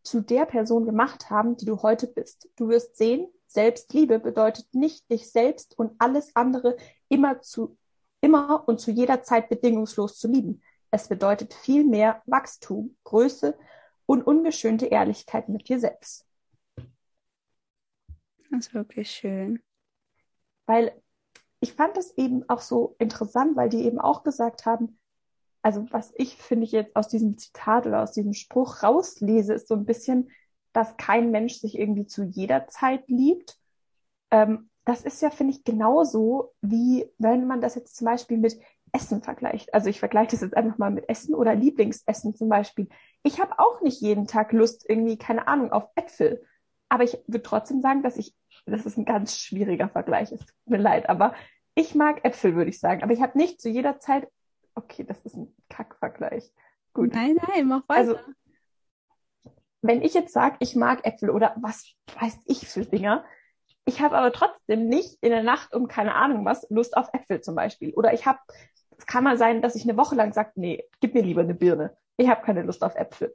zu 0.02 0.20
der 0.20 0.46
Person 0.46 0.84
gemacht 0.84 1.30
haben, 1.30 1.56
die 1.56 1.64
du 1.64 1.80
heute 1.82 2.08
bist. 2.08 2.48
Du 2.56 2.70
wirst 2.70 2.96
sehen, 2.96 3.28
Selbstliebe 3.46 4.18
bedeutet 4.18 4.66
nicht, 4.74 5.08
dich 5.12 5.30
selbst 5.30 5.78
und 5.78 5.92
alles 6.00 6.34
andere 6.34 6.76
immer 7.08 7.40
zu, 7.40 7.76
immer 8.20 8.66
und 8.66 8.80
zu 8.80 8.90
jeder 8.90 9.22
Zeit 9.22 9.48
bedingungslos 9.48 10.18
zu 10.18 10.28
lieben. 10.28 10.62
Es 10.90 11.08
bedeutet 11.08 11.54
vielmehr 11.54 12.22
Wachstum, 12.26 12.96
Größe 13.04 13.56
und 14.06 14.22
ungeschönte 14.22 14.86
Ehrlichkeit 14.86 15.48
mit 15.48 15.68
dir 15.68 15.78
selbst. 15.78 16.26
Das 18.50 18.66
ist 18.66 18.74
wirklich 18.74 19.10
schön. 19.10 19.62
Weil 20.66 21.00
ich 21.60 21.74
fand 21.74 21.96
es 21.96 22.16
eben 22.16 22.48
auch 22.48 22.60
so 22.60 22.96
interessant, 22.98 23.56
weil 23.56 23.68
die 23.68 23.84
eben 23.84 24.00
auch 24.00 24.22
gesagt 24.22 24.64
haben, 24.64 24.98
also 25.62 25.86
was 25.90 26.12
ich 26.16 26.36
finde 26.36 26.64
ich 26.64 26.72
jetzt 26.72 26.94
aus 26.94 27.08
diesem 27.08 27.36
Zitat 27.36 27.86
oder 27.86 28.02
aus 28.02 28.12
diesem 28.12 28.32
Spruch 28.32 28.82
rauslese, 28.82 29.54
ist 29.54 29.68
so 29.68 29.74
ein 29.74 29.84
bisschen, 29.84 30.30
dass 30.72 30.96
kein 30.96 31.30
Mensch 31.30 31.54
sich 31.54 31.78
irgendwie 31.78 32.06
zu 32.06 32.22
jeder 32.22 32.68
Zeit 32.68 33.08
liebt. 33.08 33.58
Ähm, 34.30 34.70
das 34.88 35.02
ist 35.02 35.22
ja, 35.22 35.30
finde 35.30 35.54
ich, 35.54 35.64
genauso 35.64 36.54
wie 36.60 37.10
wenn 37.18 37.46
man 37.46 37.60
das 37.60 37.74
jetzt 37.74 37.96
zum 37.96 38.06
Beispiel 38.06 38.38
mit 38.38 38.58
Essen 38.92 39.22
vergleicht. 39.22 39.74
Also 39.74 39.90
ich 39.90 39.98
vergleiche 39.98 40.30
das 40.30 40.40
jetzt 40.40 40.56
einfach 40.56 40.78
mal 40.78 40.90
mit 40.90 41.08
Essen 41.08 41.34
oder 41.34 41.54
Lieblingsessen 41.54 42.34
zum 42.34 42.48
Beispiel. 42.48 42.88
Ich 43.22 43.40
habe 43.40 43.58
auch 43.58 43.82
nicht 43.82 44.00
jeden 44.00 44.26
Tag 44.26 44.52
Lust 44.52 44.88
irgendwie, 44.88 45.18
keine 45.18 45.46
Ahnung, 45.46 45.72
auf 45.72 45.88
Äpfel. 45.94 46.42
Aber 46.88 47.04
ich 47.04 47.18
würde 47.26 47.42
trotzdem 47.42 47.82
sagen, 47.82 48.02
dass 48.02 48.16
ich, 48.16 48.34
das 48.64 48.86
ist 48.86 48.96
ein 48.96 49.04
ganz 49.04 49.36
schwieriger 49.36 49.90
Vergleich, 49.90 50.32
es 50.32 50.40
tut 50.40 50.54
mir 50.66 50.78
leid, 50.78 51.08
aber 51.10 51.34
ich 51.74 51.94
mag 51.94 52.24
Äpfel, 52.24 52.56
würde 52.56 52.70
ich 52.70 52.80
sagen. 52.80 53.02
Aber 53.02 53.12
ich 53.12 53.20
habe 53.20 53.36
nicht 53.36 53.60
zu 53.60 53.68
jeder 53.68 54.00
Zeit 54.00 54.26
Okay, 54.78 55.02
das 55.02 55.20
ist 55.22 55.34
ein 55.34 55.52
Kackvergleich. 55.68 56.52
Gut. 56.94 57.12
Nein, 57.12 57.36
nein, 57.48 57.66
mach 57.66 57.88
weiter. 57.88 58.00
Also, 58.00 58.18
wenn 59.82 60.02
ich 60.02 60.14
jetzt 60.14 60.32
sage, 60.32 60.56
ich 60.60 60.76
mag 60.76 61.04
Äpfel 61.04 61.30
oder 61.30 61.56
was 61.60 61.94
weiß 62.20 62.38
ich 62.46 62.68
für 62.68 62.84
Dinger, 62.84 63.24
ich 63.88 64.02
habe 64.02 64.18
aber 64.18 64.32
trotzdem 64.32 64.88
nicht 64.88 65.16
in 65.22 65.30
der 65.30 65.42
Nacht 65.42 65.74
um 65.74 65.88
keine 65.88 66.14
Ahnung 66.14 66.44
was 66.44 66.66
Lust 66.68 66.94
auf 66.96 67.08
Äpfel 67.14 67.40
zum 67.40 67.54
Beispiel. 67.54 67.94
Oder 67.94 68.12
ich 68.12 68.26
habe, 68.26 68.38
es 68.98 69.06
kann 69.06 69.24
mal 69.24 69.38
sein, 69.38 69.62
dass 69.62 69.74
ich 69.74 69.84
eine 69.84 69.96
Woche 69.96 70.14
lang 70.14 70.34
sage, 70.34 70.52
nee, 70.56 70.84
gib 71.00 71.14
mir 71.14 71.22
lieber 71.22 71.40
eine 71.40 71.54
Birne. 71.54 71.96
Ich 72.18 72.28
habe 72.28 72.44
keine 72.44 72.62
Lust 72.62 72.84
auf 72.84 72.96
Äpfel. 72.96 73.34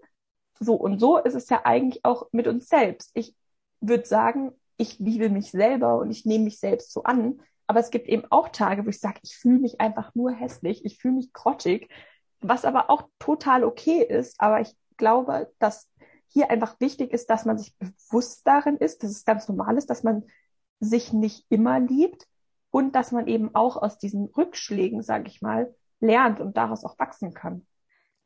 So 0.59 0.75
und 0.75 0.99
so 0.99 1.17
ist 1.17 1.33
es 1.33 1.49
ja 1.49 1.61
eigentlich 1.63 2.05
auch 2.05 2.27
mit 2.31 2.47
uns 2.47 2.67
selbst. 2.67 3.09
Ich 3.15 3.35
würde 3.81 4.05
sagen, 4.05 4.51
ich 4.77 4.99
liebe 4.99 5.29
mich 5.29 5.49
selber 5.49 5.97
und 5.97 6.11
ich 6.11 6.23
nehme 6.25 6.43
mich 6.43 6.59
selbst 6.59 6.93
so 6.93 7.01
an, 7.03 7.41
aber 7.65 7.79
es 7.79 7.89
gibt 7.89 8.07
eben 8.07 8.25
auch 8.29 8.49
Tage, 8.49 8.85
wo 8.85 8.89
ich 8.89 8.99
sage, 8.99 9.19
ich 9.23 9.35
fühle 9.35 9.59
mich 9.59 9.81
einfach 9.81 10.13
nur 10.13 10.31
hässlich, 10.31 10.85
ich 10.85 10.99
fühle 10.99 11.15
mich 11.15 11.33
grottig, 11.33 11.89
was 12.41 12.63
aber 12.63 12.91
auch 12.91 13.09
total 13.17 13.63
okay 13.63 14.03
ist. 14.03 14.39
Aber 14.39 14.61
ich 14.61 14.75
glaube, 14.97 15.51
dass 15.57 15.89
hier 16.27 16.51
einfach 16.51 16.79
wichtig 16.79 17.11
ist, 17.11 17.29
dass 17.29 17.45
man 17.45 17.57
sich 17.57 17.75
bewusst 17.77 18.45
darin 18.45 18.77
ist, 18.77 19.01
dass 19.01 19.11
es 19.11 19.25
ganz 19.25 19.47
normal 19.47 19.77
ist, 19.77 19.89
dass 19.89 20.03
man 20.03 20.23
sich 20.83 21.13
nicht 21.13 21.45
immer 21.49 21.79
liebt 21.79 22.27
und 22.71 22.95
dass 22.95 23.11
man 23.11 23.27
eben 23.27 23.53
auch 23.55 23.77
aus 23.77 23.97
diesen 23.97 24.25
Rückschlägen, 24.25 25.03
sage 25.03 25.27
ich 25.27 25.41
mal, 25.41 25.73
lernt 25.99 26.39
und 26.39 26.57
daraus 26.57 26.83
auch 26.83 26.97
wachsen 26.99 27.33
kann. 27.33 27.65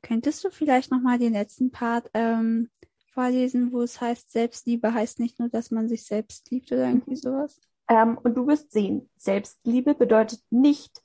Könntest 0.01 0.43
du 0.43 0.49
vielleicht 0.49 0.91
nochmal 0.91 1.19
den 1.19 1.33
letzten 1.33 1.71
Part 1.71 2.09
ähm, 2.13 2.69
vorlesen, 3.11 3.71
wo 3.71 3.81
es 3.81 3.99
heißt, 3.99 4.31
Selbstliebe 4.31 4.93
heißt 4.93 5.19
nicht 5.19 5.39
nur, 5.39 5.49
dass 5.49 5.71
man 5.71 5.89
sich 5.89 6.05
selbst 6.05 6.49
liebt 6.51 6.71
oder 6.71 6.87
irgendwie 6.87 7.15
sowas? 7.15 7.59
Ähm, 7.89 8.17
und 8.17 8.35
du 8.35 8.47
wirst 8.47 8.71
sehen, 8.71 9.09
Selbstliebe 9.17 9.95
bedeutet 9.95 10.41
nicht, 10.49 11.01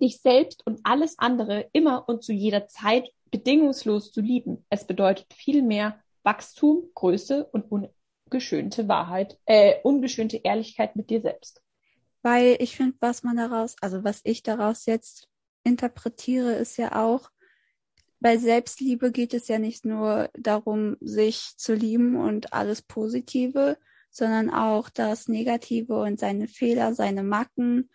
dich 0.00 0.20
selbst 0.20 0.66
und 0.66 0.80
alles 0.84 1.18
andere 1.18 1.68
immer 1.72 2.08
und 2.08 2.22
zu 2.22 2.32
jeder 2.32 2.66
Zeit 2.66 3.10
bedingungslos 3.30 4.10
zu 4.10 4.20
lieben. 4.20 4.64
Es 4.68 4.86
bedeutet 4.86 5.32
vielmehr 5.32 5.98
Wachstum, 6.22 6.90
Größe 6.94 7.44
und 7.46 7.70
ungeschönte 8.32 8.88
Wahrheit, 8.88 9.38
äh, 9.44 9.74
ungeschönte 9.82 10.38
Ehrlichkeit 10.38 10.96
mit 10.96 11.10
dir 11.10 11.20
selbst. 11.20 11.60
Weil 12.22 12.56
ich 12.60 12.76
finde, 12.76 12.96
was 13.00 13.22
man 13.22 13.36
daraus, 13.36 13.76
also 13.82 14.04
was 14.04 14.20
ich 14.24 14.42
daraus 14.42 14.86
jetzt 14.86 15.28
interpretiere, 15.64 16.54
ist 16.54 16.78
ja 16.78 17.04
auch, 17.04 17.30
bei 18.20 18.38
Selbstliebe 18.38 19.12
geht 19.12 19.34
es 19.34 19.48
ja 19.48 19.58
nicht 19.58 19.84
nur 19.84 20.30
darum, 20.32 20.96
sich 21.00 21.54
zu 21.58 21.74
lieben 21.74 22.16
und 22.16 22.54
alles 22.54 22.80
Positive, 22.80 23.76
sondern 24.10 24.48
auch 24.48 24.88
das 24.88 25.28
Negative 25.28 26.00
und 26.00 26.18
seine 26.18 26.48
Fehler, 26.48 26.94
seine 26.94 27.24
Macken 27.24 27.90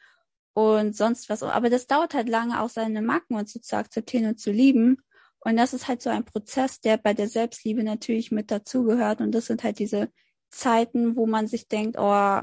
und 0.53 0.95
sonst 0.95 1.29
was. 1.29 1.41
Aber 1.41 1.69
das 1.69 1.87
dauert 1.87 2.13
halt 2.13 2.29
lange, 2.29 2.61
auch 2.61 2.69
seine 2.69 3.01
Macken 3.01 3.37
und 3.37 3.49
so 3.49 3.59
zu 3.59 3.75
akzeptieren 3.75 4.25
und 4.27 4.39
zu 4.39 4.51
lieben. 4.51 4.97
Und 5.39 5.55
das 5.57 5.73
ist 5.73 5.87
halt 5.87 6.01
so 6.01 6.09
ein 6.09 6.25
Prozess, 6.25 6.81
der 6.81 6.97
bei 6.97 7.13
der 7.13 7.29
Selbstliebe 7.29 7.83
natürlich 7.83 8.31
mit 8.31 8.51
dazugehört. 8.51 9.21
Und 9.21 9.31
das 9.31 9.45
sind 9.47 9.63
halt 9.63 9.79
diese 9.79 10.09
Zeiten, 10.49 11.15
wo 11.15 11.25
man 11.25 11.47
sich 11.47 11.67
denkt, 11.67 11.97
oh, 11.99 12.41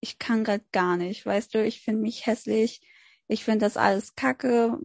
ich 0.00 0.18
kann 0.18 0.44
grad 0.44 0.70
gar 0.72 0.96
nicht, 0.96 1.24
weißt 1.24 1.54
du, 1.54 1.64
ich 1.64 1.80
finde 1.80 2.02
mich 2.02 2.26
hässlich, 2.26 2.82
ich 3.26 3.44
finde 3.44 3.64
das 3.64 3.76
alles 3.76 4.14
kacke, 4.14 4.78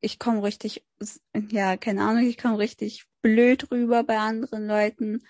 ich 0.00 0.18
komme 0.18 0.42
richtig, 0.42 0.84
ja, 1.50 1.76
keine 1.76 2.02
Ahnung, 2.02 2.26
ich 2.26 2.38
komme 2.38 2.58
richtig 2.58 3.06
blöd 3.22 3.70
rüber 3.70 4.02
bei 4.02 4.18
anderen 4.18 4.66
Leuten. 4.66 5.22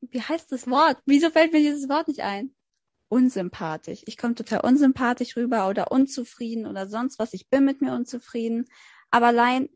Wie 0.00 0.22
heißt 0.22 0.50
das 0.50 0.68
Wort? 0.68 0.98
Wieso 1.06 1.30
fällt 1.30 1.52
mir 1.52 1.60
dieses 1.60 1.88
Wort 1.88 2.08
nicht 2.08 2.20
ein? 2.20 2.54
Unsympathisch. 3.08 4.02
Ich 4.06 4.16
komme 4.16 4.34
total 4.34 4.60
unsympathisch 4.60 5.36
rüber 5.36 5.68
oder 5.68 5.92
unzufrieden 5.92 6.66
oder 6.66 6.88
sonst 6.88 7.18
was. 7.18 7.34
Ich 7.34 7.48
bin 7.48 7.64
mit 7.64 7.80
mir 7.80 7.92
unzufrieden. 7.92 8.66
Aber 9.10 9.26
allein 9.28 9.68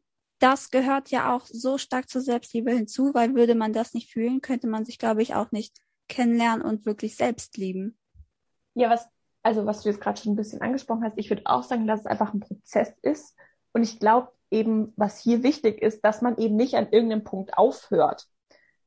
das 0.43 0.71
gehört 0.71 1.11
ja 1.11 1.35
auch 1.35 1.47
so 1.47 1.79
stark 1.79 2.09
zur 2.09 2.21
Selbstliebe 2.21 2.73
hinzu, 2.73 3.15
weil 3.15 3.35
würde 3.35 3.55
man 3.55 3.73
das 3.73 3.95
nicht 3.95 4.11
fühlen, 4.13 4.41
könnte 4.41 4.67
man 4.67 4.85
sich, 4.85 4.99
glaube 4.99 5.23
ich, 5.23 5.35
auch 5.35 5.53
nicht 5.53 5.79
kennenlernen 6.09 6.63
und 6.63 6.85
wirklich 6.85 7.17
selbst 7.17 7.57
lieben. 7.57 7.97
Ja, 8.75 8.91
was, 8.91 9.09
also 9.43 9.67
was 9.67 9.83
du 9.83 9.89
jetzt 9.89 10.01
gerade 10.01 10.21
schon 10.21 10.33
ein 10.33 10.37
bisschen 10.37 10.61
angesprochen 10.61 11.05
hast, 11.05 11.17
ich 11.17 11.31
würde 11.31 11.43
auch 11.45 11.63
sagen, 11.63 11.87
dass 11.87 12.01
es 12.01 12.07
einfach 12.07 12.35
ein 12.35 12.41
Prozess 12.41 12.93
ist. 13.03 13.37
Und 13.73 13.85
ich 13.85 14.01
glaube 14.01 14.33
eben, 14.51 14.93
was 14.97 15.19
hier 15.19 15.43
wichtig 15.43 15.81
ist, 15.81 16.05
dass 16.05 16.23
man 16.23 16.37
eben 16.39 16.57
nicht 16.57 16.75
an 16.75 16.89
irgendeinem 16.91 17.25
Punkt 17.25 17.57
aufhört. 17.57 18.27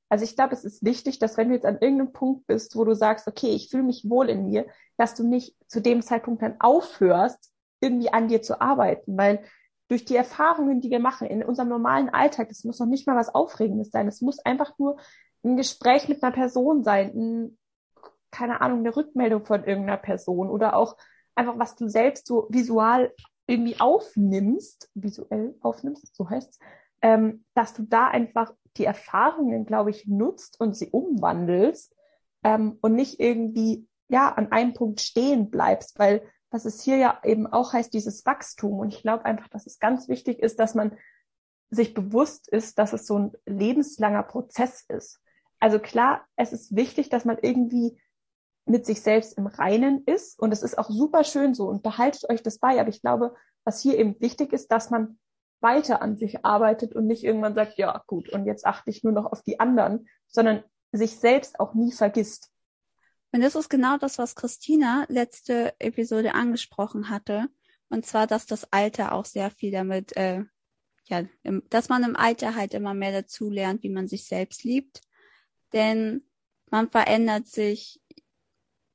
Also 0.10 0.26
ich 0.26 0.36
glaube, 0.36 0.54
es 0.54 0.66
ist 0.66 0.84
wichtig, 0.84 1.20
dass 1.20 1.38
wenn 1.38 1.50
du 1.50 1.56
jetzt 1.56 1.66
an 1.66 1.80
irgendeinem 1.80 2.12
Punkt 2.12 2.46
bist, 2.48 2.76
wo 2.76 2.84
du 2.84 2.94
sagst, 2.94 3.28
okay, 3.28 3.50
ich 3.50 3.70
fühle 3.70 3.84
mich 3.84 4.08
wohl 4.08 4.30
in 4.30 4.46
mir, 4.46 4.68
dass 4.98 5.16
du 5.16 5.28
nicht 5.28 5.56
zu 5.68 5.82
dem 5.82 6.02
Zeitpunkt 6.02 6.42
dann 6.42 6.60
aufhörst, 6.60 7.52
irgendwie 7.80 8.12
an 8.12 8.28
dir 8.28 8.42
zu 8.42 8.62
arbeiten, 8.62 9.18
weil 9.18 9.44
durch 9.88 10.06
die 10.06 10.16
Erfahrungen, 10.16 10.82
die 10.82 10.90
wir 10.90 11.00
machen 11.00 11.28
in 11.28 11.44
unserem 11.44 11.70
normalen 11.70 12.10
Alltag, 12.10 12.50
das 12.50 12.64
muss 12.64 12.80
noch 12.80 12.88
nicht 12.88 13.06
mal 13.08 13.16
was 13.16 13.34
Aufregendes 13.34 13.92
sein. 13.92 14.08
Es 14.08 14.22
muss 14.22 14.40
einfach 14.40 14.78
nur 14.80 14.98
ein 15.44 15.58
Gespräch 15.58 16.08
mit 16.08 16.24
einer 16.24 16.34
Person 16.34 16.84
sein, 16.84 17.12
ein, 17.16 17.58
keine 18.32 18.62
Ahnung, 18.62 18.80
eine 18.80 18.96
Rückmeldung 18.96 19.46
von 19.46 19.64
irgendeiner 19.64 19.98
Person 19.98 20.50
oder 20.50 20.76
auch 20.76 20.98
einfach, 21.36 21.60
was 21.60 21.76
du 21.76 21.88
selbst 21.88 22.28
so 22.28 22.48
visual 22.50 23.14
irgendwie 23.48 23.80
aufnimmst, 23.80 24.90
visuell 24.96 25.56
aufnimmst, 25.62 26.16
so 26.16 26.30
heißt's, 26.30 26.60
ähm, 27.02 27.46
dass 27.54 27.74
du 27.74 27.84
da 27.84 28.08
einfach 28.08 28.54
die 28.78 28.86
Erfahrungen, 28.86 29.66
glaube 29.66 29.92
ich, 29.92 30.08
nutzt 30.08 30.60
und 30.60 30.76
sie 30.76 30.90
umwandelst 30.90 31.96
ähm, 32.44 32.78
und 32.82 32.96
nicht 32.96 33.20
irgendwie 33.20 33.88
ja 34.10 34.34
an 34.34 34.52
einem 34.52 34.74
Punkt 34.74 35.02
stehen 35.02 35.52
bleibst, 35.52 36.00
weil 36.00 36.24
was 36.52 36.66
es 36.66 36.82
hier 36.82 36.98
ja 36.98 37.20
eben 37.24 37.48
auch 37.48 37.74
heißt, 37.74 37.94
dieses 37.94 38.26
Wachstum. 38.26 38.80
Und 38.80 38.94
ich 38.94 39.02
glaube 39.02 39.26
einfach, 39.26 39.48
dass 39.50 39.66
es 39.66 39.80
ganz 39.80 40.08
wichtig 40.08 40.40
ist, 40.40 40.60
dass 40.60 40.76
man 40.76 40.98
sich 41.70 41.94
bewusst 41.94 42.48
ist, 42.48 42.78
dass 42.78 42.94
es 42.94 43.06
so 43.08 43.18
ein 43.18 43.32
lebenslanger 43.46 44.24
Prozess 44.24 44.86
ist. 44.88 45.20
Also 45.60 45.80
klar, 45.80 46.26
es 46.36 46.54
ist 46.54 46.76
wichtig, 46.76 47.10
dass 47.10 47.26
man 47.26 47.38
irgendwie 47.42 48.00
mit 48.66 48.86
sich 48.86 49.02
selbst 49.02 49.38
im 49.38 49.48
Reinen 49.48 50.04
ist. 50.06 50.40
Und 50.40 50.52
es 50.52 50.64
ist 50.64 50.78
auch 50.78 50.90
super 50.90 51.24
schön 51.24 51.54
so 51.54 51.68
und 51.68 51.84
behaltet 51.84 52.30
euch 52.30 52.42
das 52.42 52.60
bei. 52.60 52.80
Aber 52.80 52.90
ich 52.90 53.02
glaube, 53.02 53.36
was 53.64 53.82
hier 53.82 53.98
eben 53.98 54.20
wichtig 54.20 54.54
ist, 54.54 54.72
dass 54.72 54.90
man 54.90 55.20
weiter 55.62 56.02
an 56.02 56.18
sich 56.18 56.46
arbeitet 56.46 56.96
und 56.96 57.08
nicht 57.08 57.24
irgendwann 57.24 57.56
sagt, 57.56 57.78
ja, 57.78 58.04
gut, 58.08 58.30
und 58.30 58.46
jetzt 58.46 58.66
achte 58.66 58.90
ich 58.90 59.04
nur 59.04 59.14
noch 59.14 59.26
auf 59.26 59.42
die 59.42 59.60
anderen, 59.60 60.08
sondern 60.28 60.64
sich 60.92 61.20
selbst 61.20 61.60
auch 61.60 61.74
nie 61.74 61.92
vergisst. 61.92 62.52
Und 63.36 63.42
das 63.42 63.56
ist 63.56 63.68
genau 63.68 63.98
das, 63.98 64.18
was 64.18 64.34
Christina 64.34 65.06
letzte 65.10 65.76
Episode 65.80 66.36
angesprochen 66.36 67.10
hatte. 67.10 67.50
Und 67.90 68.06
zwar, 68.06 68.28
dass 68.28 68.46
das 68.46 68.72
Alter 68.72 69.12
auch 69.12 69.26
sehr 69.26 69.52
viel 69.52 69.72
damit, 69.72 70.16
äh, 70.16 70.46
ja, 71.10 71.26
im, 71.44 71.62
dass 71.70 71.90
man 71.90 72.06
im 72.06 72.16
Alter 72.16 72.56
halt 72.56 72.74
immer 72.74 72.94
mehr 72.94 73.12
dazu 73.12 73.50
lernt, 73.50 73.84
wie 73.84 73.90
man 73.90 74.08
sich 74.08 74.24
selbst 74.24 74.64
liebt. 74.64 75.02
Denn 75.74 76.24
man 76.72 76.90
verändert 76.90 77.48
sich 77.48 78.02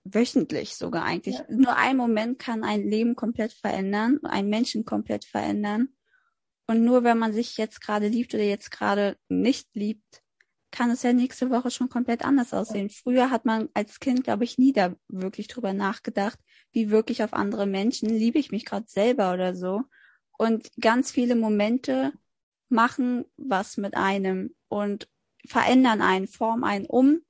wöchentlich 0.05 0.75
sogar 0.75 1.05
eigentlich. 1.05 1.37
Ja. 1.37 1.45
Nur 1.51 1.77
ein 1.77 1.99
Moment 1.99 2.39
kann 2.39 2.65
ein 2.65 2.89
Leben 2.89 3.17
komplett 3.17 3.53
verändern, 3.53 4.21
einen 4.23 4.49
Menschen 4.49 4.87
komplett 4.87 5.27
verändern. 5.27 5.91
Und 6.67 6.83
nur 6.83 7.05
wenn 7.05 7.19
man 7.19 7.35
sich 7.35 7.59
jetzt 7.59 7.83
gerade 7.83 8.09
liebt 8.09 8.33
oder 8.33 8.45
jetzt 8.45 8.71
gerade 8.71 9.19
nicht 9.29 9.69
liebt, 9.75 10.20
kann 10.71 10.91
es 10.91 11.03
ja 11.03 11.13
nächste 11.13 11.51
Woche 11.51 11.71
schon 11.71 11.89
komplett 11.89 12.25
anders 12.25 12.55
aussehen. 12.55 12.91
Früher 12.91 13.31
hat 13.31 13.45
man 13.45 13.69
als 13.75 14.01
Kind, 14.01 14.25
glaube 14.25 14.45
ich, 14.45 14.59
nie 14.59 14.73
da 14.73 14.95
wirklich 15.09 15.49
drüber 15.49 15.73
nachgedacht, 15.73 16.39
wie 16.73 16.91
wirklich 16.91 17.23
auf 17.23 17.33
andere 17.33 17.67
Menschen 17.67 18.09
liebe 18.09 18.39
ich 18.39 18.53
mich 18.53 18.65
gerade 18.65 18.87
selber 18.89 19.33
oder 19.33 19.55
so. 19.55 19.83
Und 20.39 20.71
ganz 20.81 21.11
viele 21.11 21.35
Momente 21.35 22.13
machen 22.69 23.25
was 23.37 23.77
mit 23.77 23.97
einem 23.97 24.55
und 24.69 25.09
verändern 25.47 26.03
einen, 26.03 26.29
formen 26.29 26.65
einen 26.65 26.87
um. 26.87 27.21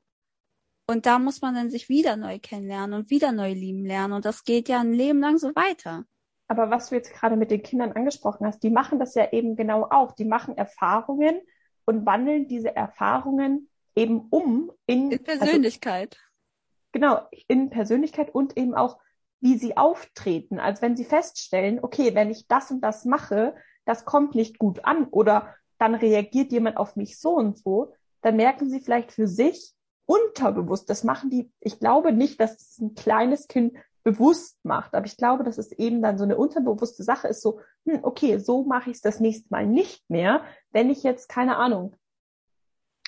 Und 0.86 1.06
da 1.06 1.18
muss 1.18 1.40
man 1.40 1.54
dann 1.54 1.70
sich 1.70 1.88
wieder 1.88 2.16
neu 2.16 2.38
kennenlernen 2.40 3.00
und 3.00 3.10
wieder 3.10 3.32
neu 3.32 3.52
lieben 3.52 3.84
lernen. 3.84 4.12
Und 4.12 4.24
das 4.24 4.44
geht 4.44 4.68
ja 4.68 4.80
ein 4.80 4.92
Leben 4.92 5.20
lang 5.20 5.38
so 5.38 5.54
weiter. 5.54 6.04
Aber 6.48 6.68
was 6.70 6.88
du 6.88 6.96
jetzt 6.96 7.12
gerade 7.12 7.36
mit 7.36 7.52
den 7.52 7.62
Kindern 7.62 7.92
angesprochen 7.92 8.44
hast, 8.44 8.62
die 8.64 8.70
machen 8.70 8.98
das 8.98 9.14
ja 9.14 9.30
eben 9.32 9.54
genau 9.54 9.84
auch. 9.84 10.12
Die 10.12 10.24
machen 10.24 10.56
Erfahrungen 10.56 11.40
und 11.84 12.06
wandeln 12.06 12.48
diese 12.48 12.74
Erfahrungen 12.74 13.68
eben 13.94 14.26
um 14.30 14.72
in, 14.86 15.10
in 15.10 15.20
also 15.26 15.38
Persönlichkeit. 15.44 16.16
Also, 16.16 16.90
genau, 16.92 17.28
in 17.48 17.70
Persönlichkeit 17.70 18.34
und 18.34 18.56
eben 18.56 18.74
auch, 18.74 18.98
wie 19.40 19.56
sie 19.56 19.76
auftreten. 19.76 20.58
Als 20.58 20.82
wenn 20.82 20.96
sie 20.96 21.04
feststellen, 21.04 21.80
okay, 21.82 22.14
wenn 22.14 22.30
ich 22.30 22.46
das 22.46 22.70
und 22.70 22.82
das 22.82 23.04
mache, 23.04 23.54
das 23.84 24.04
kommt 24.04 24.34
nicht 24.34 24.58
gut 24.58 24.84
an 24.84 25.06
oder 25.06 25.54
dann 25.78 25.94
reagiert 25.94 26.52
jemand 26.52 26.76
auf 26.76 26.96
mich 26.96 27.18
so 27.18 27.30
und 27.30 27.58
so, 27.58 27.94
dann 28.20 28.36
merken 28.36 28.68
sie 28.68 28.80
vielleicht 28.80 29.12
für 29.12 29.26
sich 29.26 29.72
unterbewusst, 30.04 30.90
das 30.90 31.04
machen 31.04 31.30
die, 31.30 31.50
ich 31.60 31.78
glaube 31.78 32.12
nicht, 32.12 32.40
dass 32.40 32.78
ein 32.78 32.94
kleines 32.94 33.46
Kind 33.48 33.76
bewusst 34.02 34.58
macht. 34.64 34.94
Aber 34.94 35.06
ich 35.06 35.16
glaube, 35.16 35.44
dass 35.44 35.58
es 35.58 35.72
eben 35.72 36.02
dann 36.02 36.18
so 36.18 36.24
eine 36.24 36.36
unterbewusste 36.36 37.02
Sache 37.02 37.28
ist, 37.28 37.42
so, 37.42 37.60
hm, 37.86 38.00
okay, 38.02 38.38
so 38.38 38.64
mache 38.64 38.90
ich 38.90 38.96
es 38.96 39.02
das 39.02 39.20
nächste 39.20 39.48
Mal 39.50 39.66
nicht 39.66 40.08
mehr. 40.08 40.42
Wenn 40.70 40.90
ich 40.90 41.02
jetzt, 41.02 41.28
keine 41.28 41.56
Ahnung, 41.56 41.94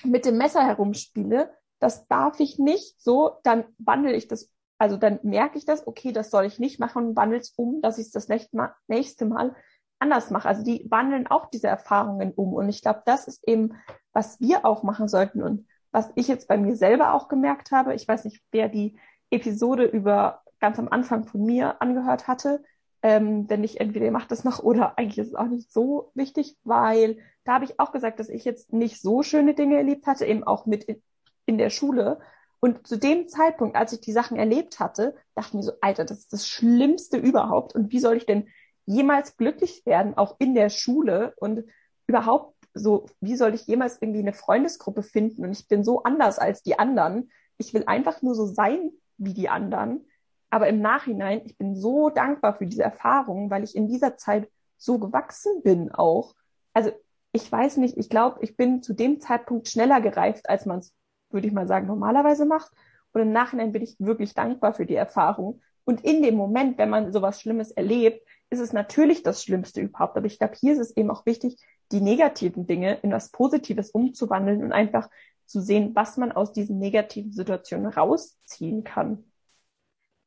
mit 0.03 0.25
dem 0.25 0.37
Messer 0.37 0.65
herumspiele, 0.65 1.53
das 1.79 2.07
darf 2.07 2.39
ich 2.39 2.59
nicht, 2.59 3.01
so, 3.01 3.37
dann 3.43 3.65
wandle 3.77 4.13
ich 4.13 4.27
das, 4.27 4.51
also 4.77 4.97
dann 4.97 5.19
merke 5.23 5.57
ich 5.57 5.65
das, 5.65 5.87
okay, 5.87 6.11
das 6.11 6.29
soll 6.29 6.45
ich 6.45 6.59
nicht 6.59 6.79
machen 6.79 7.07
und 7.07 7.15
wandle 7.15 7.39
es 7.39 7.53
um, 7.55 7.81
dass 7.81 7.97
ich 7.97 8.07
es 8.07 8.11
das 8.11 8.27
nächste 8.27 8.55
Mal, 8.55 8.73
nächste 8.87 9.25
Mal 9.25 9.55
anders 9.99 10.29
mache. 10.29 10.47
Also 10.47 10.63
die 10.63 10.85
wandeln 10.89 11.27
auch 11.27 11.47
diese 11.47 11.67
Erfahrungen 11.67 12.33
um. 12.33 12.53
Und 12.53 12.69
ich 12.69 12.81
glaube, 12.81 13.01
das 13.05 13.27
ist 13.27 13.47
eben, 13.47 13.73
was 14.11 14.39
wir 14.39 14.65
auch 14.65 14.83
machen 14.83 15.07
sollten 15.07 15.41
und 15.41 15.65
was 15.91 16.11
ich 16.15 16.27
jetzt 16.27 16.47
bei 16.47 16.57
mir 16.57 16.75
selber 16.75 17.13
auch 17.13 17.27
gemerkt 17.27 17.71
habe. 17.71 17.93
Ich 17.93 18.07
weiß 18.07 18.25
nicht, 18.25 18.41
wer 18.51 18.67
die 18.67 18.97
Episode 19.29 19.85
über 19.85 20.42
ganz 20.63 20.79
am 20.79 20.87
Anfang 20.87 21.25
von 21.25 21.43
mir 21.43 21.81
angehört 21.81 22.29
hatte. 22.29 22.63
Ähm, 23.01 23.49
wenn 23.49 23.59
nicht, 23.59 23.81
entweder 23.81 24.05
ihr 24.05 24.13
macht 24.13 24.31
das 24.31 24.45
noch 24.45 24.63
oder 24.63 24.97
eigentlich 24.97 25.17
ist 25.17 25.27
es 25.27 25.35
auch 25.35 25.49
nicht 25.49 25.69
so 25.73 26.13
wichtig, 26.15 26.55
weil 26.63 27.17
da 27.43 27.55
habe 27.55 27.65
ich 27.65 27.81
auch 27.81 27.91
gesagt, 27.91 28.17
dass 28.21 28.29
ich 28.29 28.45
jetzt 28.45 28.71
nicht 28.71 29.01
so 29.01 29.23
schöne 29.23 29.55
Dinge 29.55 29.75
erlebt 29.75 30.07
hatte, 30.07 30.25
eben 30.25 30.45
auch 30.45 30.65
mit 30.65 30.85
in, 30.85 31.01
in 31.45 31.57
der 31.57 31.69
Schule. 31.69 32.19
Und 32.61 32.87
zu 32.87 32.97
dem 32.97 33.27
Zeitpunkt, 33.27 33.75
als 33.75 33.91
ich 33.91 33.99
die 33.99 34.13
Sachen 34.13 34.37
erlebt 34.37 34.79
hatte, 34.79 35.15
dachte 35.35 35.49
ich 35.49 35.53
mir 35.55 35.63
so, 35.63 35.73
Alter, 35.81 36.05
das 36.05 36.19
ist 36.19 36.31
das 36.31 36.47
Schlimmste 36.47 37.17
überhaupt. 37.17 37.75
Und 37.75 37.91
wie 37.91 37.99
soll 37.99 38.15
ich 38.15 38.25
denn 38.25 38.47
jemals 38.85 39.35
glücklich 39.35 39.85
werden, 39.85 40.15
auch 40.15 40.37
in 40.39 40.55
der 40.55 40.69
Schule 40.69 41.33
und 41.35 41.65
überhaupt 42.07 42.55
so, 42.73 43.07
wie 43.19 43.35
soll 43.35 43.53
ich 43.53 43.67
jemals 43.67 44.01
irgendwie 44.01 44.21
eine 44.21 44.31
Freundesgruppe 44.31 45.03
finden? 45.03 45.43
Und 45.43 45.51
ich 45.51 45.67
bin 45.67 45.83
so 45.83 46.03
anders 46.03 46.39
als 46.39 46.63
die 46.63 46.79
anderen. 46.79 47.29
Ich 47.57 47.73
will 47.73 47.83
einfach 47.85 48.21
nur 48.21 48.33
so 48.33 48.45
sein 48.45 48.91
wie 49.17 49.33
die 49.33 49.49
anderen. 49.49 50.05
Aber 50.53 50.67
im 50.67 50.81
Nachhinein, 50.81 51.41
ich 51.45 51.57
bin 51.57 51.75
so 51.75 52.11
dankbar 52.11 52.53
für 52.53 52.67
diese 52.67 52.83
Erfahrung, 52.83 53.49
weil 53.49 53.63
ich 53.63 53.75
in 53.75 53.87
dieser 53.87 54.17
Zeit 54.17 54.47
so 54.77 54.99
gewachsen 54.99 55.63
bin 55.63 55.91
auch. 55.91 56.35
Also 56.73 56.91
ich 57.31 57.51
weiß 57.51 57.77
nicht, 57.77 57.97
ich 57.97 58.07
glaube, 58.07 58.37
ich 58.41 58.55
bin 58.55 58.83
zu 58.83 58.93
dem 58.93 59.19
Zeitpunkt 59.19 59.67
schneller 59.67 59.99
gereift, 59.99 60.47
als 60.47 60.67
man 60.67 60.77
es, 60.77 60.93
würde 61.31 61.47
ich 61.47 61.53
mal 61.53 61.67
sagen, 61.67 61.87
normalerweise 61.87 62.45
macht. 62.45 62.71
Und 63.13 63.21
im 63.21 63.31
Nachhinein 63.31 63.71
bin 63.71 63.81
ich 63.81 63.95
wirklich 63.97 64.35
dankbar 64.35 64.75
für 64.75 64.85
die 64.85 64.93
Erfahrung. 64.93 65.59
Und 65.85 66.05
in 66.05 66.21
dem 66.21 66.35
Moment, 66.35 66.77
wenn 66.77 66.91
man 66.91 67.11
sowas 67.11 67.41
Schlimmes 67.41 67.71
erlebt, 67.71 68.23
ist 68.51 68.59
es 68.59 68.73
natürlich 68.73 69.23
das 69.23 69.43
Schlimmste 69.43 69.81
überhaupt. 69.81 70.17
Aber 70.17 70.27
ich 70.27 70.37
glaube, 70.37 70.53
hier 70.55 70.73
ist 70.73 70.79
es 70.79 70.95
eben 70.95 71.09
auch 71.09 71.25
wichtig, 71.25 71.57
die 71.91 71.99
negativen 71.99 72.67
Dinge 72.67 72.99
in 73.01 73.11
was 73.11 73.31
Positives 73.31 73.89
umzuwandeln 73.89 74.63
und 74.63 74.71
einfach 74.71 75.09
zu 75.47 75.61
sehen, 75.61 75.95
was 75.95 76.17
man 76.17 76.31
aus 76.31 76.53
diesen 76.53 76.77
negativen 76.77 77.31
Situationen 77.31 77.87
rausziehen 77.87 78.83
kann 78.83 79.23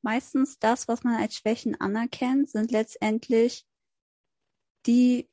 meistens 0.07 0.61
das, 0.61 0.87
was 0.87 1.03
man 1.03 1.21
als 1.21 1.35
Schwächen 1.35 1.81
anerkennt, 1.81 2.49
sind 2.49 2.71
letztendlich 2.71 3.67
die 4.87 5.29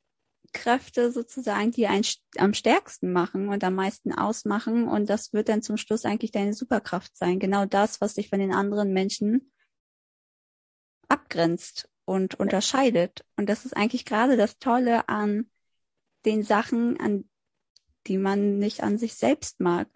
Kräfte 0.52 1.12
sozusagen, 1.12 1.70
die 1.70 1.86
einen 1.86 2.04
am 2.38 2.54
stärksten 2.54 3.12
machen 3.12 3.48
und 3.48 3.62
am 3.62 3.76
meisten 3.76 4.12
ausmachen. 4.12 4.88
Und 4.88 5.08
das 5.08 5.32
wird 5.32 5.48
dann 5.48 5.62
zum 5.62 5.76
Schluss 5.76 6.04
eigentlich 6.04 6.32
deine 6.32 6.54
Superkraft 6.54 7.16
sein. 7.16 7.38
Genau 7.38 7.66
das, 7.66 8.00
was 8.00 8.14
dich 8.14 8.30
von 8.30 8.40
den 8.40 8.52
anderen 8.52 8.92
Menschen 8.92 9.52
abgrenzt 11.06 11.88
und 12.04 12.34
unterscheidet. 12.40 13.24
Und 13.36 13.48
das 13.48 13.64
ist 13.64 13.76
eigentlich 13.76 14.04
gerade 14.04 14.36
das 14.36 14.58
Tolle 14.58 15.08
an 15.08 15.48
den 16.24 16.42
Sachen, 16.42 16.98
an 16.98 17.30
die 18.08 18.18
man 18.18 18.58
nicht 18.58 18.82
an 18.82 18.98
sich 18.98 19.14
selbst 19.14 19.60
mag. 19.60 19.88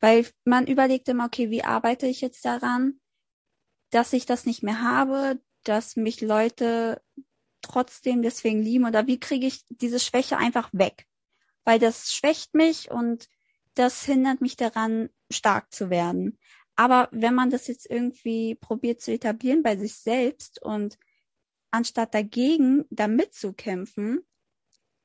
Weil 0.00 0.26
man 0.44 0.66
überlegt 0.66 1.08
immer, 1.08 1.26
okay, 1.26 1.48
wie 1.50 1.62
arbeite 1.62 2.08
ich 2.08 2.20
jetzt 2.20 2.44
daran, 2.44 3.00
dass 3.90 4.12
ich 4.12 4.26
das 4.26 4.46
nicht 4.46 4.62
mehr 4.62 4.82
habe, 4.82 5.40
dass 5.64 5.96
mich 5.96 6.20
Leute 6.20 7.02
trotzdem 7.62 8.22
deswegen 8.22 8.62
lieben 8.62 8.84
oder 8.84 9.06
wie 9.06 9.18
kriege 9.18 9.46
ich 9.46 9.64
diese 9.68 10.00
Schwäche 10.00 10.36
einfach 10.36 10.70
weg? 10.72 11.06
Weil 11.64 11.78
das 11.78 12.12
schwächt 12.12 12.54
mich 12.54 12.90
und 12.90 13.28
das 13.74 14.04
hindert 14.04 14.40
mich 14.40 14.56
daran, 14.56 15.10
stark 15.30 15.72
zu 15.72 15.90
werden. 15.90 16.38
Aber 16.76 17.08
wenn 17.10 17.34
man 17.34 17.50
das 17.50 17.66
jetzt 17.66 17.88
irgendwie 17.88 18.54
probiert 18.54 19.00
zu 19.00 19.12
etablieren 19.12 19.62
bei 19.62 19.76
sich 19.76 19.96
selbst 19.96 20.62
und 20.62 20.98
anstatt 21.70 22.14
dagegen 22.14 22.84
da 22.90 23.08
mitzukämpfen, 23.08 24.20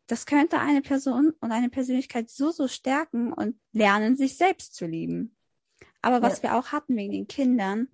das 0.08 0.26
könnte 0.26 0.60
eine 0.60 0.82
Person 0.82 1.34
und 1.40 1.52
eine 1.52 1.70
Persönlichkeit 1.70 2.30
so, 2.30 2.52
so 2.52 2.68
stärken 2.68 3.32
und 3.32 3.60
lernen, 3.72 4.18
sich 4.18 4.36
selbst 4.36 4.76
zu 4.76 4.86
lieben. 4.86 5.38
Aber 6.02 6.22
was 6.22 6.38
ja. 6.38 6.44
wir 6.44 6.56
auch 6.56 6.74
hatten 6.74 6.98
wegen 6.98 7.14
den 7.14 7.28
Kindern, 7.28 7.88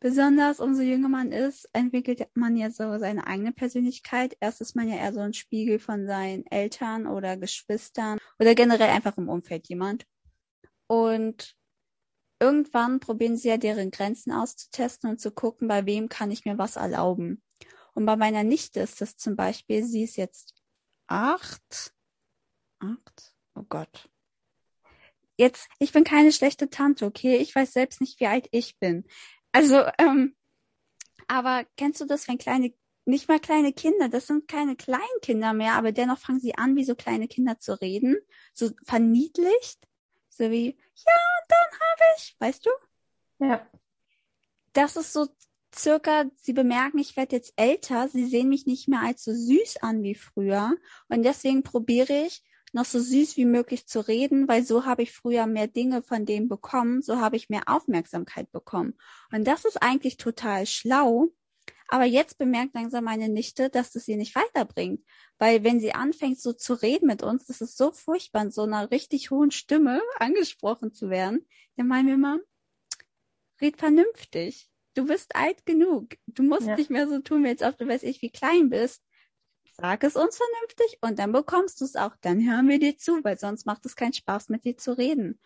besonders 0.00 0.60
umso 0.60 0.82
jünger 0.82 1.08
man 1.08 1.32
ist, 1.32 1.68
entwickelt 1.72 2.26
man 2.34 2.56
ja 2.56 2.70
so 2.70 2.98
seine 2.98 3.26
eigene 3.26 3.52
Persönlichkeit. 3.52 4.36
Erst 4.40 4.60
ist 4.60 4.76
man 4.76 4.88
ja 4.88 4.96
eher 4.96 5.12
so 5.12 5.20
ein 5.20 5.34
Spiegel 5.34 5.78
von 5.78 6.06
seinen 6.06 6.46
Eltern 6.46 7.06
oder 7.06 7.36
Geschwistern 7.36 8.18
oder 8.38 8.54
generell 8.54 8.90
einfach 8.90 9.16
im 9.18 9.28
Umfeld 9.28 9.68
jemand. 9.68 10.06
Und 10.86 11.56
irgendwann 12.40 13.00
probieren 13.00 13.36
sie 13.36 13.48
ja 13.48 13.56
deren 13.56 13.90
Grenzen 13.90 14.32
auszutesten 14.32 15.10
und 15.10 15.20
zu 15.20 15.30
gucken, 15.30 15.68
bei 15.68 15.86
wem 15.86 16.08
kann 16.08 16.30
ich 16.30 16.44
mir 16.44 16.58
was 16.58 16.76
erlauben. 16.76 17.42
Und 17.94 18.06
bei 18.06 18.16
meiner 18.16 18.44
Nichte 18.44 18.80
ist 18.80 19.00
das 19.00 19.16
zum 19.16 19.34
Beispiel, 19.34 19.84
sie 19.84 20.04
ist 20.04 20.16
jetzt 20.16 20.54
acht. 21.08 21.92
Acht? 22.78 23.34
Oh 23.56 23.64
Gott. 23.68 24.08
Jetzt, 25.36 25.68
ich 25.78 25.92
bin 25.92 26.04
keine 26.04 26.32
schlechte 26.32 26.68
Tante, 26.68 27.06
okay? 27.06 27.36
Ich 27.36 27.54
weiß 27.54 27.72
selbst 27.72 28.00
nicht, 28.00 28.18
wie 28.18 28.26
alt 28.26 28.48
ich 28.50 28.78
bin. 28.78 29.04
Also, 29.52 29.84
ähm, 29.98 30.34
aber 31.26 31.64
kennst 31.76 32.00
du 32.00 32.04
das, 32.04 32.28
wenn 32.28 32.38
kleine, 32.38 32.72
nicht 33.04 33.28
mal 33.28 33.40
kleine 33.40 33.72
Kinder, 33.72 34.08
das 34.08 34.26
sind 34.26 34.48
keine 34.48 34.76
kleinen 34.76 35.20
Kinder 35.22 35.52
mehr, 35.52 35.74
aber 35.74 35.92
dennoch 35.92 36.18
fangen 36.18 36.40
sie 36.40 36.56
an, 36.56 36.76
wie 36.76 36.84
so 36.84 36.94
kleine 36.94 37.28
Kinder 37.28 37.58
zu 37.58 37.80
reden, 37.80 38.16
so 38.54 38.70
verniedlicht, 38.84 39.86
so 40.28 40.50
wie, 40.50 40.76
ja, 40.94 41.12
dann 41.48 41.80
habe 41.80 42.02
ich, 42.16 42.36
weißt 42.38 42.66
du? 42.66 42.70
Ja. 43.44 43.66
Das 44.72 44.96
ist 44.96 45.12
so 45.12 45.26
circa, 45.74 46.24
sie 46.36 46.52
bemerken, 46.52 46.98
ich 46.98 47.16
werde 47.16 47.36
jetzt 47.36 47.54
älter, 47.56 48.08
sie 48.08 48.26
sehen 48.26 48.48
mich 48.48 48.66
nicht 48.66 48.88
mehr 48.88 49.00
als 49.00 49.24
so 49.24 49.32
süß 49.32 49.78
an 49.78 50.02
wie 50.02 50.14
früher. 50.14 50.74
Und 51.08 51.22
deswegen 51.22 51.62
probiere 51.62 52.26
ich, 52.26 52.42
noch 52.72 52.84
so 52.84 53.00
süß 53.00 53.36
wie 53.36 53.44
möglich 53.44 53.86
zu 53.86 54.06
reden, 54.06 54.48
weil 54.48 54.64
so 54.64 54.84
habe 54.84 55.02
ich 55.02 55.12
früher 55.12 55.46
mehr 55.46 55.66
Dinge 55.66 56.02
von 56.02 56.26
dem 56.26 56.48
bekommen, 56.48 57.02
so 57.02 57.18
habe 57.18 57.36
ich 57.36 57.48
mehr 57.48 57.62
Aufmerksamkeit 57.66 58.50
bekommen. 58.52 58.94
Und 59.32 59.46
das 59.46 59.64
ist 59.64 59.82
eigentlich 59.82 60.16
total 60.16 60.66
schlau. 60.66 61.28
Aber 61.90 62.04
jetzt 62.04 62.36
bemerkt 62.36 62.74
langsam 62.74 63.04
meine 63.04 63.30
Nichte, 63.30 63.70
dass 63.70 63.92
das 63.92 64.04
sie 64.04 64.16
nicht 64.16 64.34
weiterbringt. 64.34 65.02
Weil 65.38 65.64
wenn 65.64 65.80
sie 65.80 65.94
anfängt, 65.94 66.38
so 66.38 66.52
zu 66.52 66.74
reden 66.74 67.06
mit 67.06 67.22
uns, 67.22 67.46
das 67.46 67.62
ist 67.62 67.78
so 67.78 67.92
furchtbar, 67.92 68.42
in 68.42 68.50
so 68.50 68.62
einer 68.62 68.90
richtig 68.90 69.30
hohen 69.30 69.50
Stimme 69.50 70.02
angesprochen 70.18 70.92
zu 70.92 71.08
werden, 71.08 71.46
dann 71.76 71.88
meinen 71.88 72.06
wir 72.06 72.14
immer, 72.14 72.38
red 73.60 73.78
vernünftig 73.78 74.70
du 74.98 75.06
bist 75.06 75.36
alt 75.36 75.64
genug. 75.64 76.16
Du 76.26 76.42
musst 76.42 76.66
ja. 76.66 76.76
nicht 76.76 76.90
mehr 76.90 77.08
so 77.08 77.20
tun, 77.20 77.44
wie 77.44 77.48
als 77.48 77.62
ob 77.62 77.78
du 77.78 77.86
weiß 77.86 78.02
ich 78.02 78.20
wie 78.20 78.30
klein 78.30 78.68
bist. 78.68 79.02
Sag 79.80 80.02
es 80.02 80.16
uns 80.16 80.36
vernünftig 80.36 80.98
und 81.02 81.20
dann 81.20 81.30
bekommst 81.30 81.80
du 81.80 81.84
es 81.84 81.94
auch. 81.94 82.16
Dann 82.20 82.44
hören 82.44 82.68
wir 82.68 82.80
dir 82.80 82.96
zu, 82.96 83.22
weil 83.22 83.38
sonst 83.38 83.64
macht 83.64 83.86
es 83.86 83.94
keinen 83.94 84.12
Spaß, 84.12 84.48
mit 84.48 84.64
dir 84.64 84.76
zu 84.76 84.96
reden. 84.98 85.38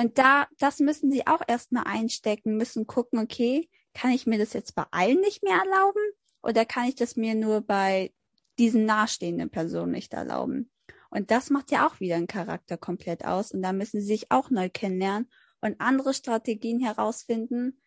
Und 0.00 0.18
da, 0.18 0.46
das 0.58 0.78
müssen 0.78 1.10
sie 1.10 1.26
auch 1.26 1.42
erstmal 1.46 1.84
einstecken, 1.86 2.56
müssen 2.56 2.86
gucken, 2.86 3.18
okay, 3.18 3.68
kann 3.92 4.12
ich 4.12 4.26
mir 4.26 4.38
das 4.38 4.52
jetzt 4.52 4.74
bei 4.74 4.84
allen 4.92 5.20
nicht 5.20 5.42
mehr 5.42 5.58
erlauben? 5.58 6.02
Oder 6.42 6.64
kann 6.64 6.88
ich 6.88 6.94
das 6.94 7.16
mir 7.16 7.34
nur 7.34 7.60
bei 7.60 8.12
diesen 8.58 8.84
nahestehenden 8.84 9.50
Personen 9.50 9.92
nicht 9.92 10.12
erlauben? 10.14 10.70
Und 11.10 11.30
das 11.30 11.50
macht 11.50 11.70
ja 11.72 11.86
auch 11.86 12.00
wieder 12.00 12.16
einen 12.16 12.26
Charakter 12.26 12.78
komplett 12.78 13.24
aus. 13.24 13.52
Und 13.52 13.62
da 13.62 13.72
müssen 13.72 14.00
sie 14.00 14.06
sich 14.06 14.30
auch 14.30 14.50
neu 14.50 14.70
kennenlernen 14.70 15.28
und 15.60 15.80
andere 15.80 16.14
Strategien 16.14 16.80
herausfinden, 16.80 17.80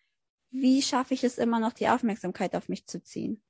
wie 0.52 0.82
schaffe 0.82 1.14
ich 1.14 1.24
es 1.24 1.38
immer 1.38 1.60
noch, 1.60 1.74
die 1.74 1.90
Aufmerksamkeit 1.90 2.56
auf 2.56 2.70
mich 2.70 2.86
zu 2.86 3.02
ziehen? 3.02 3.42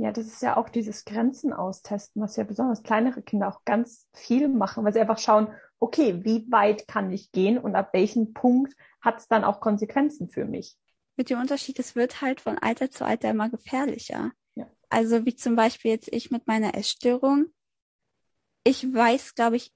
Ja, 0.00 0.12
das 0.12 0.26
ist 0.26 0.42
ja 0.42 0.56
auch 0.56 0.68
dieses 0.68 1.04
Grenzen 1.04 1.52
austesten, 1.52 2.22
was 2.22 2.36
ja 2.36 2.44
besonders 2.44 2.84
kleinere 2.84 3.20
Kinder 3.20 3.48
auch 3.48 3.64
ganz 3.64 4.06
viel 4.14 4.48
machen, 4.48 4.84
weil 4.84 4.92
sie 4.92 5.00
einfach 5.00 5.18
schauen, 5.18 5.52
okay, 5.80 6.24
wie 6.24 6.46
weit 6.52 6.86
kann 6.86 7.10
ich 7.10 7.32
gehen 7.32 7.58
und 7.58 7.74
ab 7.74 7.90
welchem 7.92 8.32
Punkt 8.32 8.74
hat 9.00 9.18
es 9.18 9.26
dann 9.26 9.42
auch 9.42 9.60
Konsequenzen 9.60 10.28
für 10.28 10.44
mich? 10.44 10.76
Mit 11.16 11.30
dem 11.30 11.40
Unterschied, 11.40 11.80
es 11.80 11.96
wird 11.96 12.22
halt 12.22 12.40
von 12.40 12.58
Alter 12.58 12.92
zu 12.92 13.04
Alter 13.04 13.30
immer 13.30 13.50
gefährlicher. 13.50 14.30
Ja. 14.54 14.70
Also 14.88 15.26
wie 15.26 15.34
zum 15.34 15.56
Beispiel 15.56 15.90
jetzt 15.90 16.12
ich 16.12 16.30
mit 16.30 16.46
meiner 16.46 16.76
Essstörung. 16.76 17.46
Ich 18.62 18.84
weiß, 18.94 19.34
glaube 19.34 19.56
ich, 19.56 19.74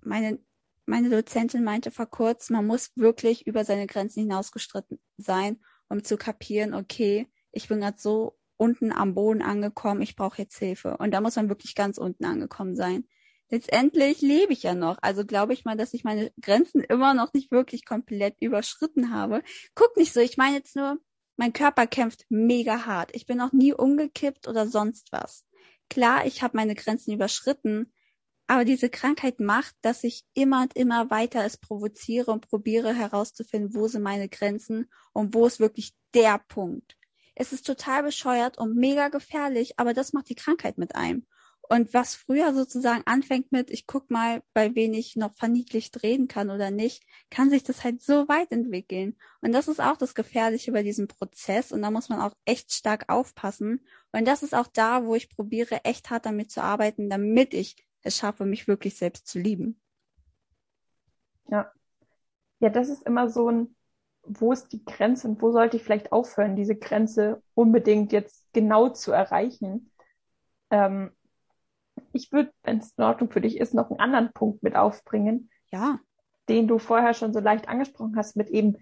meine, 0.00 0.38
meine 0.86 1.10
Dozentin 1.10 1.62
meinte 1.62 1.90
vor 1.90 2.06
kurzem, 2.06 2.56
man 2.56 2.66
muss 2.66 2.90
wirklich 2.96 3.46
über 3.46 3.66
seine 3.66 3.86
Grenzen 3.86 4.20
hinausgestritten 4.20 4.98
sein, 5.18 5.62
um 5.90 6.04
zu 6.04 6.16
kapieren, 6.16 6.72
okay, 6.72 7.30
ich 7.52 7.68
bin 7.68 7.80
gerade 7.80 7.98
so 7.98 8.38
unten 8.62 8.92
am 8.92 9.14
Boden 9.14 9.42
angekommen, 9.42 10.02
ich 10.02 10.14
brauche 10.14 10.40
jetzt 10.40 10.56
Hilfe. 10.56 10.96
Und 10.98 11.10
da 11.10 11.20
muss 11.20 11.34
man 11.34 11.48
wirklich 11.48 11.74
ganz 11.74 11.98
unten 11.98 12.24
angekommen 12.24 12.76
sein. 12.76 13.08
Letztendlich 13.50 14.20
lebe 14.20 14.52
ich 14.52 14.62
ja 14.62 14.74
noch. 14.76 14.98
Also 15.02 15.26
glaube 15.26 15.52
ich 15.52 15.64
mal, 15.64 15.76
dass 15.76 15.94
ich 15.94 16.04
meine 16.04 16.32
Grenzen 16.40 16.80
immer 16.80 17.12
noch 17.12 17.32
nicht 17.32 17.50
wirklich 17.50 17.84
komplett 17.84 18.36
überschritten 18.40 19.12
habe. 19.12 19.42
Guck 19.74 19.96
nicht 19.96 20.12
so, 20.12 20.20
ich 20.20 20.36
meine 20.36 20.56
jetzt 20.56 20.76
nur, 20.76 20.98
mein 21.36 21.52
Körper 21.52 21.88
kämpft 21.88 22.24
mega 22.28 22.86
hart. 22.86 23.10
Ich 23.14 23.26
bin 23.26 23.36
noch 23.36 23.52
nie 23.52 23.72
umgekippt 23.72 24.46
oder 24.46 24.68
sonst 24.68 25.10
was. 25.10 25.44
Klar, 25.90 26.24
ich 26.24 26.42
habe 26.42 26.56
meine 26.56 26.76
Grenzen 26.76 27.12
überschritten, 27.12 27.92
aber 28.46 28.64
diese 28.64 28.90
Krankheit 28.90 29.40
macht, 29.40 29.74
dass 29.82 30.04
ich 30.04 30.24
immer 30.34 30.62
und 30.62 30.76
immer 30.76 31.10
weiter 31.10 31.44
es 31.44 31.56
provoziere 31.56 32.30
und 32.30 32.48
probiere 32.48 32.94
herauszufinden, 32.94 33.74
wo 33.74 33.88
sind 33.88 34.02
meine 34.02 34.28
Grenzen 34.28 34.88
und 35.12 35.34
wo 35.34 35.46
ist 35.46 35.58
wirklich 35.58 35.94
der 36.14 36.38
Punkt. 36.38 36.96
Es 37.34 37.52
ist 37.52 37.66
total 37.66 38.02
bescheuert 38.02 38.58
und 38.58 38.76
mega 38.76 39.08
gefährlich, 39.08 39.78
aber 39.78 39.94
das 39.94 40.12
macht 40.12 40.28
die 40.28 40.34
Krankheit 40.34 40.78
mit 40.78 40.94
einem. 40.94 41.26
Und 41.68 41.94
was 41.94 42.14
früher 42.14 42.52
sozusagen 42.52 43.02
anfängt 43.06 43.50
mit, 43.50 43.70
ich 43.70 43.86
guck 43.86 44.10
mal, 44.10 44.42
bei 44.52 44.74
wen 44.74 44.92
ich 44.92 45.16
noch 45.16 45.32
verniedlicht 45.32 46.02
reden 46.02 46.28
kann 46.28 46.50
oder 46.50 46.70
nicht, 46.70 47.02
kann 47.30 47.48
sich 47.48 47.62
das 47.62 47.82
halt 47.82 48.02
so 48.02 48.28
weit 48.28 48.52
entwickeln. 48.52 49.16
Und 49.40 49.52
das 49.52 49.68
ist 49.68 49.80
auch 49.80 49.96
das 49.96 50.14
Gefährliche 50.14 50.72
bei 50.72 50.82
diesem 50.82 51.08
Prozess. 51.08 51.72
Und 51.72 51.80
da 51.80 51.90
muss 51.90 52.10
man 52.10 52.20
auch 52.20 52.34
echt 52.44 52.74
stark 52.74 53.08
aufpassen. 53.08 53.86
Und 54.10 54.26
das 54.26 54.42
ist 54.42 54.54
auch 54.54 54.66
da, 54.66 55.06
wo 55.06 55.14
ich 55.14 55.30
probiere, 55.30 55.84
echt 55.84 56.10
hart 56.10 56.26
damit 56.26 56.50
zu 56.50 56.62
arbeiten, 56.62 57.08
damit 57.08 57.54
ich 57.54 57.76
es 58.02 58.18
schaffe, 58.18 58.44
mich 58.44 58.68
wirklich 58.68 58.96
selbst 58.96 59.26
zu 59.26 59.38
lieben. 59.38 59.80
Ja. 61.48 61.72
Ja, 62.60 62.68
das 62.68 62.90
ist 62.90 63.04
immer 63.04 63.30
so 63.30 63.48
ein, 63.48 63.74
wo 64.24 64.52
ist 64.52 64.72
die 64.72 64.84
Grenze 64.84 65.28
und 65.28 65.42
wo 65.42 65.50
sollte 65.50 65.76
ich 65.76 65.82
vielleicht 65.82 66.12
aufhören, 66.12 66.56
diese 66.56 66.76
Grenze 66.76 67.42
unbedingt 67.54 68.12
jetzt 68.12 68.46
genau 68.52 68.88
zu 68.88 69.12
erreichen. 69.12 69.90
Ähm, 70.70 71.10
ich 72.12 72.32
würde, 72.32 72.52
wenn 72.62 72.78
es 72.78 72.92
in 72.96 73.04
Ordnung 73.04 73.30
für 73.30 73.40
dich 73.40 73.58
ist, 73.58 73.74
noch 73.74 73.90
einen 73.90 74.00
anderen 74.00 74.32
Punkt 74.32 74.62
mit 74.62 74.76
aufbringen. 74.76 75.50
Ja. 75.70 75.98
Den 76.48 76.68
du 76.68 76.78
vorher 76.78 77.14
schon 77.14 77.32
so 77.32 77.40
leicht 77.40 77.68
angesprochen 77.68 78.16
hast, 78.16 78.36
mit 78.36 78.48
eben, 78.48 78.76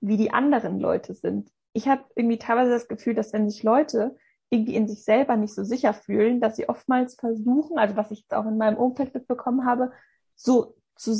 wie 0.00 0.16
die 0.16 0.32
anderen 0.32 0.80
Leute 0.80 1.14
sind. 1.14 1.50
Ich 1.72 1.88
habe 1.88 2.04
irgendwie 2.14 2.38
teilweise 2.38 2.70
das 2.70 2.88
Gefühl, 2.88 3.14
dass 3.14 3.32
wenn 3.32 3.48
sich 3.48 3.62
Leute 3.62 4.16
irgendwie 4.50 4.74
in 4.74 4.88
sich 4.88 5.04
selber 5.04 5.36
nicht 5.36 5.54
so 5.54 5.64
sicher 5.64 5.94
fühlen, 5.94 6.40
dass 6.40 6.56
sie 6.56 6.68
oftmals 6.68 7.14
versuchen, 7.14 7.78
also 7.78 7.96
was 7.96 8.10
ich 8.10 8.20
jetzt 8.20 8.34
auch 8.34 8.44
in 8.46 8.58
meinem 8.58 8.76
Umfeld 8.76 9.14
mitbekommen 9.14 9.64
habe, 9.64 9.92
so 10.34 10.74
zu 10.96 11.14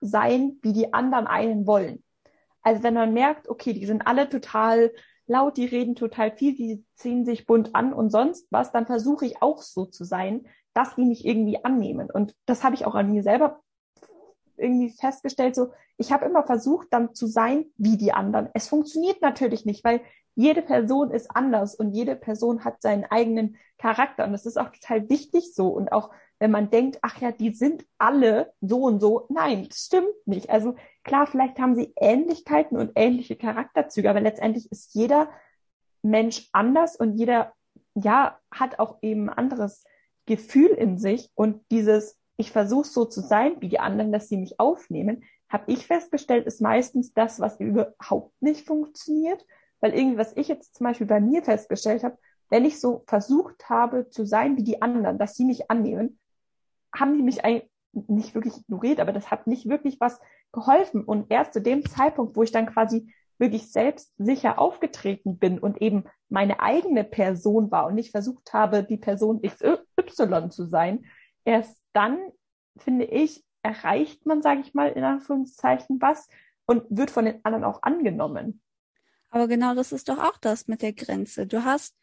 sein, 0.00 0.58
wie 0.62 0.72
die 0.72 0.94
anderen 0.94 1.26
einen 1.26 1.66
wollen. 1.66 2.02
Also 2.64 2.82
wenn 2.82 2.94
man 2.94 3.12
merkt, 3.12 3.48
okay, 3.48 3.72
die 3.72 3.86
sind 3.86 4.06
alle 4.06 4.28
total 4.28 4.90
laut, 5.26 5.56
die 5.56 5.66
reden 5.66 5.94
total 5.94 6.32
viel, 6.32 6.56
die 6.56 6.84
ziehen 6.96 7.24
sich 7.24 7.46
bunt 7.46 7.74
an 7.74 7.92
und 7.92 8.10
sonst 8.10 8.46
was, 8.50 8.72
dann 8.72 8.86
versuche 8.86 9.26
ich 9.26 9.40
auch 9.40 9.62
so 9.62 9.86
zu 9.86 10.04
sein, 10.04 10.46
dass 10.72 10.96
die 10.96 11.04
mich 11.04 11.24
irgendwie 11.24 11.64
annehmen. 11.64 12.10
Und 12.10 12.34
das 12.46 12.64
habe 12.64 12.74
ich 12.74 12.84
auch 12.84 12.94
an 12.94 13.12
mir 13.12 13.22
selber 13.22 13.60
irgendwie 14.56 14.90
festgestellt, 14.90 15.54
so, 15.54 15.72
ich 15.96 16.12
habe 16.12 16.24
immer 16.24 16.44
versucht, 16.44 16.88
dann 16.90 17.14
zu 17.14 17.26
sein 17.26 17.66
wie 17.76 17.96
die 17.96 18.12
anderen. 18.12 18.48
Es 18.54 18.68
funktioniert 18.68 19.22
natürlich 19.22 19.64
nicht, 19.64 19.84
weil 19.84 20.00
jede 20.34 20.62
Person 20.62 21.10
ist 21.10 21.30
anders 21.34 21.74
und 21.74 21.92
jede 21.92 22.16
Person 22.16 22.64
hat 22.64 22.82
seinen 22.82 23.04
eigenen 23.04 23.56
Charakter. 23.78 24.24
Und 24.24 24.32
das 24.32 24.46
ist 24.46 24.58
auch 24.58 24.70
total 24.70 25.08
wichtig 25.08 25.54
so. 25.54 25.68
Und 25.68 25.92
auch 25.92 26.10
wenn 26.44 26.50
man 26.50 26.68
denkt, 26.68 26.98
ach 27.00 27.22
ja, 27.22 27.32
die 27.32 27.54
sind 27.54 27.86
alle 27.96 28.52
so 28.60 28.82
und 28.82 29.00
so. 29.00 29.24
Nein, 29.30 29.66
das 29.66 29.86
stimmt 29.86 30.14
nicht. 30.26 30.50
Also 30.50 30.74
klar, 31.02 31.26
vielleicht 31.26 31.58
haben 31.58 31.74
sie 31.74 31.94
Ähnlichkeiten 31.96 32.76
und 32.76 32.92
ähnliche 32.96 33.34
Charakterzüge, 33.34 34.10
aber 34.10 34.20
letztendlich 34.20 34.70
ist 34.70 34.94
jeder 34.94 35.30
Mensch 36.02 36.50
anders 36.52 36.96
und 36.96 37.16
jeder, 37.16 37.54
ja, 37.94 38.38
hat 38.50 38.78
auch 38.78 38.98
eben 39.00 39.30
anderes 39.30 39.84
Gefühl 40.26 40.68
in 40.72 40.98
sich. 40.98 41.30
Und 41.34 41.62
dieses 41.70 42.20
ich 42.36 42.52
versuche 42.52 42.86
so 42.86 43.06
zu 43.06 43.22
sein 43.22 43.56
wie 43.60 43.70
die 43.70 43.80
anderen, 43.80 44.12
dass 44.12 44.28
sie 44.28 44.36
mich 44.36 44.60
aufnehmen, 44.60 45.24
habe 45.48 45.72
ich 45.72 45.86
festgestellt, 45.86 46.44
ist 46.44 46.60
meistens 46.60 47.14
das, 47.14 47.40
was 47.40 47.58
überhaupt 47.58 48.34
nicht 48.42 48.66
funktioniert. 48.66 49.46
Weil 49.80 49.94
irgendwie, 49.94 50.18
was 50.18 50.36
ich 50.36 50.48
jetzt 50.48 50.74
zum 50.74 50.84
Beispiel 50.84 51.06
bei 51.06 51.20
mir 51.20 51.42
festgestellt 51.42 52.04
habe, 52.04 52.18
wenn 52.50 52.66
ich 52.66 52.82
so 52.82 53.02
versucht 53.06 53.70
habe 53.70 54.10
zu 54.10 54.26
sein 54.26 54.58
wie 54.58 54.62
die 54.62 54.82
anderen, 54.82 55.16
dass 55.16 55.36
sie 55.36 55.46
mich 55.46 55.70
annehmen, 55.70 56.18
haben 56.94 57.16
die 57.16 57.22
mich 57.22 57.44
eigentlich 57.44 57.70
nicht 57.92 58.34
wirklich 58.34 58.56
ignoriert, 58.58 59.00
aber 59.00 59.12
das 59.12 59.30
hat 59.30 59.46
nicht 59.46 59.68
wirklich 59.68 60.00
was 60.00 60.20
geholfen. 60.52 61.04
Und 61.04 61.30
erst 61.30 61.52
zu 61.52 61.60
dem 61.60 61.84
Zeitpunkt, 61.84 62.36
wo 62.36 62.42
ich 62.42 62.52
dann 62.52 62.66
quasi 62.66 63.12
wirklich 63.38 63.70
selbstsicher 63.70 64.58
aufgetreten 64.58 65.38
bin 65.38 65.58
und 65.58 65.82
eben 65.82 66.04
meine 66.28 66.60
eigene 66.60 67.04
Person 67.04 67.70
war 67.70 67.86
und 67.86 67.94
nicht 67.94 68.10
versucht 68.10 68.52
habe, 68.52 68.84
die 68.84 68.96
Person 68.96 69.42
XY 69.42 70.50
zu 70.50 70.66
sein, 70.66 71.04
erst 71.44 71.80
dann, 71.92 72.18
finde 72.76 73.04
ich, 73.06 73.44
erreicht 73.62 74.26
man, 74.26 74.42
sage 74.42 74.60
ich 74.60 74.74
mal, 74.74 74.90
in 74.90 75.04
Anführungszeichen 75.04 76.00
was 76.00 76.28
und 76.66 76.84
wird 76.90 77.10
von 77.10 77.24
den 77.24 77.44
anderen 77.44 77.64
auch 77.64 77.82
angenommen. 77.82 78.60
Aber 79.30 79.48
genau 79.48 79.74
das 79.74 79.90
ist 79.92 80.08
doch 80.08 80.18
auch 80.18 80.38
das 80.38 80.68
mit 80.68 80.82
der 80.82 80.92
Grenze. 80.92 81.46
Du 81.46 81.64
hast 81.64 81.96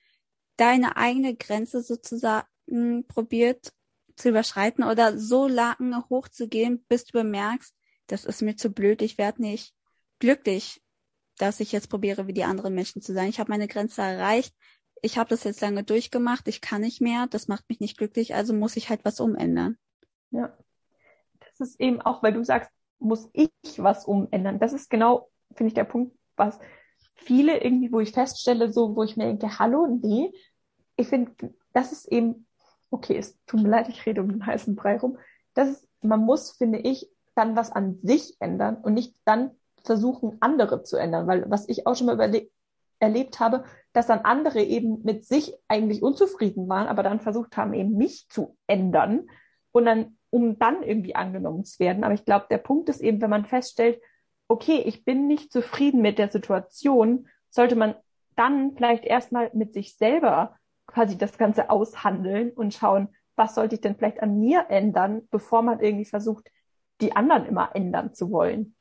deine 0.58 0.98
eigene 0.98 1.36
Grenze 1.36 1.82
sozusagen 1.82 3.08
probiert 3.08 3.74
zu 4.22 4.30
überschreiten 4.30 4.84
oder 4.84 5.18
so 5.18 5.48
lange 5.48 6.06
hochzugehen, 6.10 6.84
bis 6.88 7.06
du 7.06 7.14
bemerkst, 7.14 7.76
das 8.08 8.26
ist 8.26 8.42
mir 8.42 8.56
zu 8.56 8.72
blöd, 8.72 9.02
ich 9.02 9.18
werde 9.18 9.42
nicht 9.42 9.74
glücklich, 10.20 10.82
dass 11.38 11.60
ich 11.60 11.72
jetzt 11.72 11.90
probiere, 11.90 12.28
wie 12.28 12.34
die 12.34 12.44
anderen 12.44 12.76
Menschen 12.76 13.02
zu 13.02 13.14
sein. 13.14 13.30
Ich 13.30 13.40
habe 13.40 13.52
meine 13.52 13.68
Grenze 13.68 14.02
erreicht, 14.02 14.56
ich 15.02 15.18
habe 15.18 15.30
das 15.30 15.44
jetzt 15.44 15.62
lange 15.62 15.84
durchgemacht, 15.84 16.48
ich 16.48 16.62
kann 16.62 16.82
nicht 16.82 17.02
mehr, 17.02 17.28
das 17.28 17.48
macht 17.48 17.68
mich 17.70 17.80
nicht 17.80 17.98
glücklich, 17.98 18.36
also 18.36 18.54
muss 18.54 18.76
ich 18.76 18.90
halt 18.90 19.04
was 19.04 19.20
umändern. 19.20 19.78
Ja. 20.30 20.56
Das 21.40 21.68
ist 21.68 21.80
eben 21.80 22.02
auch, 22.02 22.22
weil 22.22 22.34
du 22.34 22.44
sagst, 22.44 22.70
muss 23.00 23.30
ich 23.34 23.52
was 23.78 24.06
umändern. 24.06 24.60
Das 24.60 24.74
ist 24.74 24.90
genau, 24.90 25.30
finde 25.56 25.70
ich, 25.70 25.74
der 25.74 25.86
Punkt, 25.86 26.16
was 26.36 26.60
viele 27.16 27.64
irgendwie, 27.64 27.92
wo 27.92 28.00
ich 28.00 28.12
feststelle, 28.12 28.72
so, 28.72 28.96
wo 28.96 29.04
ich 29.04 29.18
mir 29.18 29.26
denke, 29.26 29.60
hallo, 29.60 29.88
nee, 29.88 30.32
ich 30.96 31.08
finde, 31.08 31.32
das 31.74 31.92
ist 31.92 32.06
eben, 32.12 32.46
okay, 32.92 33.18
es 33.18 33.40
tut 33.46 33.62
mir 33.62 33.70
leid, 33.70 33.90
ich 33.90 34.06
rede 34.06 34.22
um 34.22 34.30
den 34.30 34.46
heißen 34.46 34.76
Brei 34.76 34.98
rum. 34.98 35.18
Das 35.54 35.70
ist, 35.70 35.88
man 36.02 36.20
muss, 36.20 36.52
finde 36.52 36.80
ich, 36.80 37.10
dann 37.36 37.56
was 37.56 37.72
an 37.72 38.00
sich 38.04 38.36
ändern 38.40 38.78
und 38.78 38.94
nicht 38.94 39.16
dann 39.26 39.52
versuchen, 39.84 40.38
andere 40.42 40.84
zu 40.84 40.98
ändern, 40.98 41.28
weil 41.28 41.50
was 41.50 41.68
ich 41.68 41.88
auch 41.88 41.96
schon 41.96 42.08
mal 42.08 42.20
erlebt 43.00 43.40
habe, 43.40 43.64
dass 43.94 44.08
dann 44.08 44.20
andere 44.20 44.62
eben 44.62 45.02
mit 45.04 45.26
sich 45.26 45.56
eigentlich 45.68 46.04
unzufrieden 46.04 46.70
waren, 46.70 46.88
aber 46.88 47.04
dann 47.04 47.20
versucht 47.20 47.58
haben, 47.58 47.74
eben 47.74 47.98
mich 47.98 48.28
zu 48.30 48.58
ändern 48.68 49.28
und 49.72 49.86
dann, 49.86 50.18
um 50.30 50.60
dann 50.60 50.84
irgendwie 50.84 51.16
angenommen 51.16 51.66
zu 51.66 51.80
werden. 51.80 52.04
Aber 52.04 52.14
ich 52.14 52.26
glaube, 52.26 52.46
der 52.50 52.60
Punkt 52.60 52.90
ist 52.90 53.02
eben, 53.02 53.22
wenn 53.22 53.30
man 53.30 53.46
feststellt, 53.46 54.02
okay, 54.48 54.84
ich 54.86 55.04
bin 55.04 55.28
nicht 55.28 55.52
zufrieden 55.52 56.02
mit 56.02 56.20
der 56.20 56.30
Situation, 56.30 57.28
sollte 57.50 57.76
man 57.76 57.96
dann 58.36 58.76
vielleicht 58.76 59.06
erstmal 59.06 59.50
mit 59.54 59.74
sich 59.74 59.98
selber 59.98 60.58
quasi 60.92 61.18
das 61.18 61.38
Ganze 61.38 61.70
aushandeln 61.70 62.52
und 62.52 62.74
schauen, 62.74 63.10
was 63.36 63.56
sollte 63.56 63.76
ich 63.76 63.82
denn 63.82 63.96
vielleicht 63.96 64.22
an 64.22 64.40
mir 64.40 64.66
ändern, 64.70 65.28
bevor 65.32 65.62
man 65.62 65.80
irgendwie 65.80 66.06
versucht, 66.06 66.52
die 67.00 67.16
anderen 67.16 67.46
immer 67.46 67.76
ändern 67.76 68.14
zu 68.14 68.32
wollen. 68.32 68.76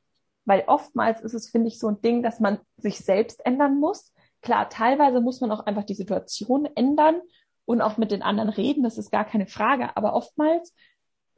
Weil 0.45 0.65
oftmals 0.67 1.21
ist 1.23 1.35
es, 1.35 1.49
finde 1.49 1.69
ich, 1.69 1.79
so 1.79 1.89
ein 1.89 2.01
Ding, 2.03 2.23
dass 2.23 2.41
man 2.41 2.59
sich 2.77 2.99
selbst 2.99 3.45
ändern 3.47 3.79
muss. 3.79 4.13
Klar, 4.43 4.69
teilweise 4.69 5.21
muss 5.21 5.41
man 5.41 5.51
auch 5.51 5.67
einfach 5.67 5.85
die 5.85 5.95
Situation 5.95 6.67
ändern 6.75 7.21
und 7.65 7.81
auch 7.81 7.97
mit 7.97 8.11
den 8.11 8.23
anderen 8.23 8.51
reden, 8.51 8.83
das 8.83 8.99
ist 8.99 9.11
gar 9.11 9.25
keine 9.25 9.47
Frage. 9.47 9.97
Aber 9.97 10.15
oftmals 10.15 10.75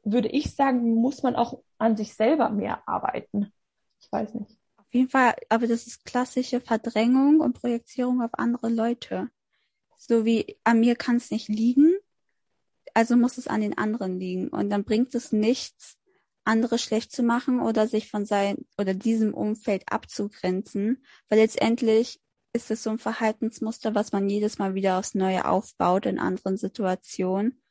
würde 0.05 0.29
ich 0.29 0.55
sagen, 0.55 0.95
muss 0.95 1.23
man 1.23 1.37
auch 1.37 1.63
an 1.79 1.97
sich 1.97 2.15
selber 2.15 2.49
mehr 2.49 2.87
arbeiten. 2.89 3.53
Ich 4.01 4.11
weiß 4.11 4.35
nicht. 4.35 4.57
Auf 4.79 4.87
jeden 4.93 5.11
Fall, 5.11 5.35
aber 5.49 5.67
das 5.67 5.87
ist 5.87 6.05
klassische 6.05 6.61
Verdrängung 6.61 7.41
und 7.41 7.61
Projizierung 7.61 8.23
auf 8.23 8.31
andere 8.33 8.69
Leute. 8.69 9.29
So 10.09 10.25
wie 10.25 10.59
an 10.65 10.81
mir 10.81 10.97
kann 10.97 11.15
es 11.17 11.31
nicht 11.31 11.49
liegen, 11.49 11.95
also 12.93 13.17
muss 13.17 13.39
es 13.39 13.47
an 13.47 13.61
den 13.61 13.79
anderen 13.79 14.19
liegen. 14.19 14.49
Und 14.49 14.69
dann 14.69 14.83
bringt 14.83 15.15
es 15.15 15.31
nichts, 15.31 15.97
andere 16.45 16.79
schlecht 16.79 17.13
zu 17.13 17.23
machen 17.23 17.61
oder 17.61 17.87
sich 17.87 18.11
von 18.11 18.27
sein 18.27 18.67
oder 18.77 18.95
diesem 18.95 19.33
Umfeld 19.33 19.85
abzugrenzen, 19.87 21.05
weil 21.29 21.39
letztendlich 21.39 22.21
ist 22.53 22.73
es 22.73 22.83
so 22.83 22.91
ein 22.91 22.99
Verhaltensmuster, 22.99 23.95
was 23.95 24.11
man 24.11 24.29
jedes 24.29 24.59
Mal 24.59 24.75
wieder 24.75 24.99
aufs 24.99 25.15
Neue 25.15 25.45
aufbaut 25.45 26.05
in 26.07 26.19
anderen 26.19 26.57
Situationen, 26.57 27.63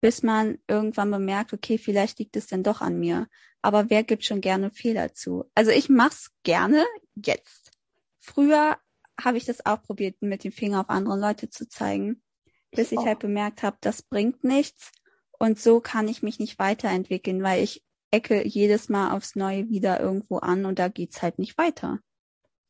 bis 0.00 0.22
man 0.22 0.58
irgendwann 0.68 1.10
bemerkt, 1.10 1.52
okay, 1.52 1.76
vielleicht 1.76 2.20
liegt 2.20 2.36
es 2.36 2.46
denn 2.46 2.62
doch 2.62 2.80
an 2.80 3.00
mir. 3.00 3.26
Aber 3.62 3.90
wer 3.90 4.04
gibt 4.04 4.24
schon 4.24 4.40
gerne 4.40 4.70
Fehler 4.70 5.12
zu? 5.12 5.50
Also 5.56 5.72
ich 5.72 5.88
mach's 5.88 6.30
gerne 6.44 6.86
jetzt. 7.16 7.72
Früher 8.20 8.78
habe 9.24 9.36
ich 9.36 9.44
das 9.44 9.64
auch 9.66 9.82
probiert, 9.82 10.16
mit 10.20 10.44
dem 10.44 10.52
Finger 10.52 10.80
auf 10.80 10.90
andere 10.90 11.18
Leute 11.18 11.48
zu 11.48 11.68
zeigen, 11.68 12.22
bis 12.70 12.92
ich, 12.92 12.98
ich 12.98 13.06
halt 13.06 13.18
bemerkt 13.18 13.62
habe, 13.62 13.76
das 13.80 14.02
bringt 14.02 14.44
nichts 14.44 14.92
und 15.38 15.58
so 15.58 15.80
kann 15.80 16.08
ich 16.08 16.22
mich 16.22 16.38
nicht 16.38 16.58
weiterentwickeln, 16.58 17.42
weil 17.42 17.62
ich 17.62 17.84
ecke 18.10 18.46
jedes 18.46 18.88
Mal 18.88 19.16
aufs 19.16 19.36
Neue 19.36 19.68
wieder 19.68 20.00
irgendwo 20.00 20.38
an 20.38 20.64
und 20.64 20.78
da 20.78 20.88
geht's 20.88 21.22
halt 21.22 21.38
nicht 21.38 21.56
weiter. 21.58 21.98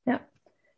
Ja. 0.04 0.20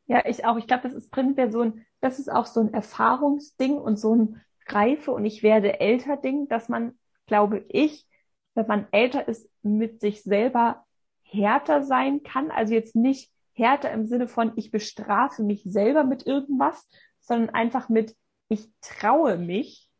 Ja, 0.06 0.24
ich 0.26 0.44
auch. 0.44 0.56
Ich 0.56 0.66
glaube, 0.66 0.84
das 0.84 0.94
ist 0.94 1.10
prinzipiell 1.10 1.50
so 1.50 1.62
ein, 1.62 1.86
das 2.00 2.18
ist 2.18 2.30
auch 2.30 2.46
so 2.46 2.60
ein 2.60 2.72
Erfahrungsding 2.72 3.76
und 3.78 3.98
so 3.98 4.14
ein 4.14 4.40
Reife 4.66 5.12
und 5.12 5.24
ich 5.24 5.42
werde 5.42 5.80
älter 5.80 6.16
Ding, 6.16 6.48
dass 6.48 6.68
man, 6.68 6.98
glaube 7.26 7.64
ich, 7.68 8.06
wenn 8.54 8.66
man 8.66 8.86
älter 8.92 9.26
ist, 9.26 9.48
mit 9.62 10.00
sich 10.00 10.22
selber 10.22 10.84
härter 11.22 11.82
sein 11.82 12.22
kann. 12.22 12.50
Also 12.50 12.74
jetzt 12.74 12.94
nicht 12.94 13.31
härter 13.52 13.90
im 13.92 14.06
Sinne 14.06 14.28
von, 14.28 14.52
ich 14.56 14.70
bestrafe 14.70 15.42
mich 15.42 15.62
selber 15.64 16.04
mit 16.04 16.26
irgendwas, 16.26 16.88
sondern 17.20 17.50
einfach 17.50 17.88
mit, 17.88 18.16
ich 18.48 18.68
traue 18.80 19.36
mich, 19.36 19.90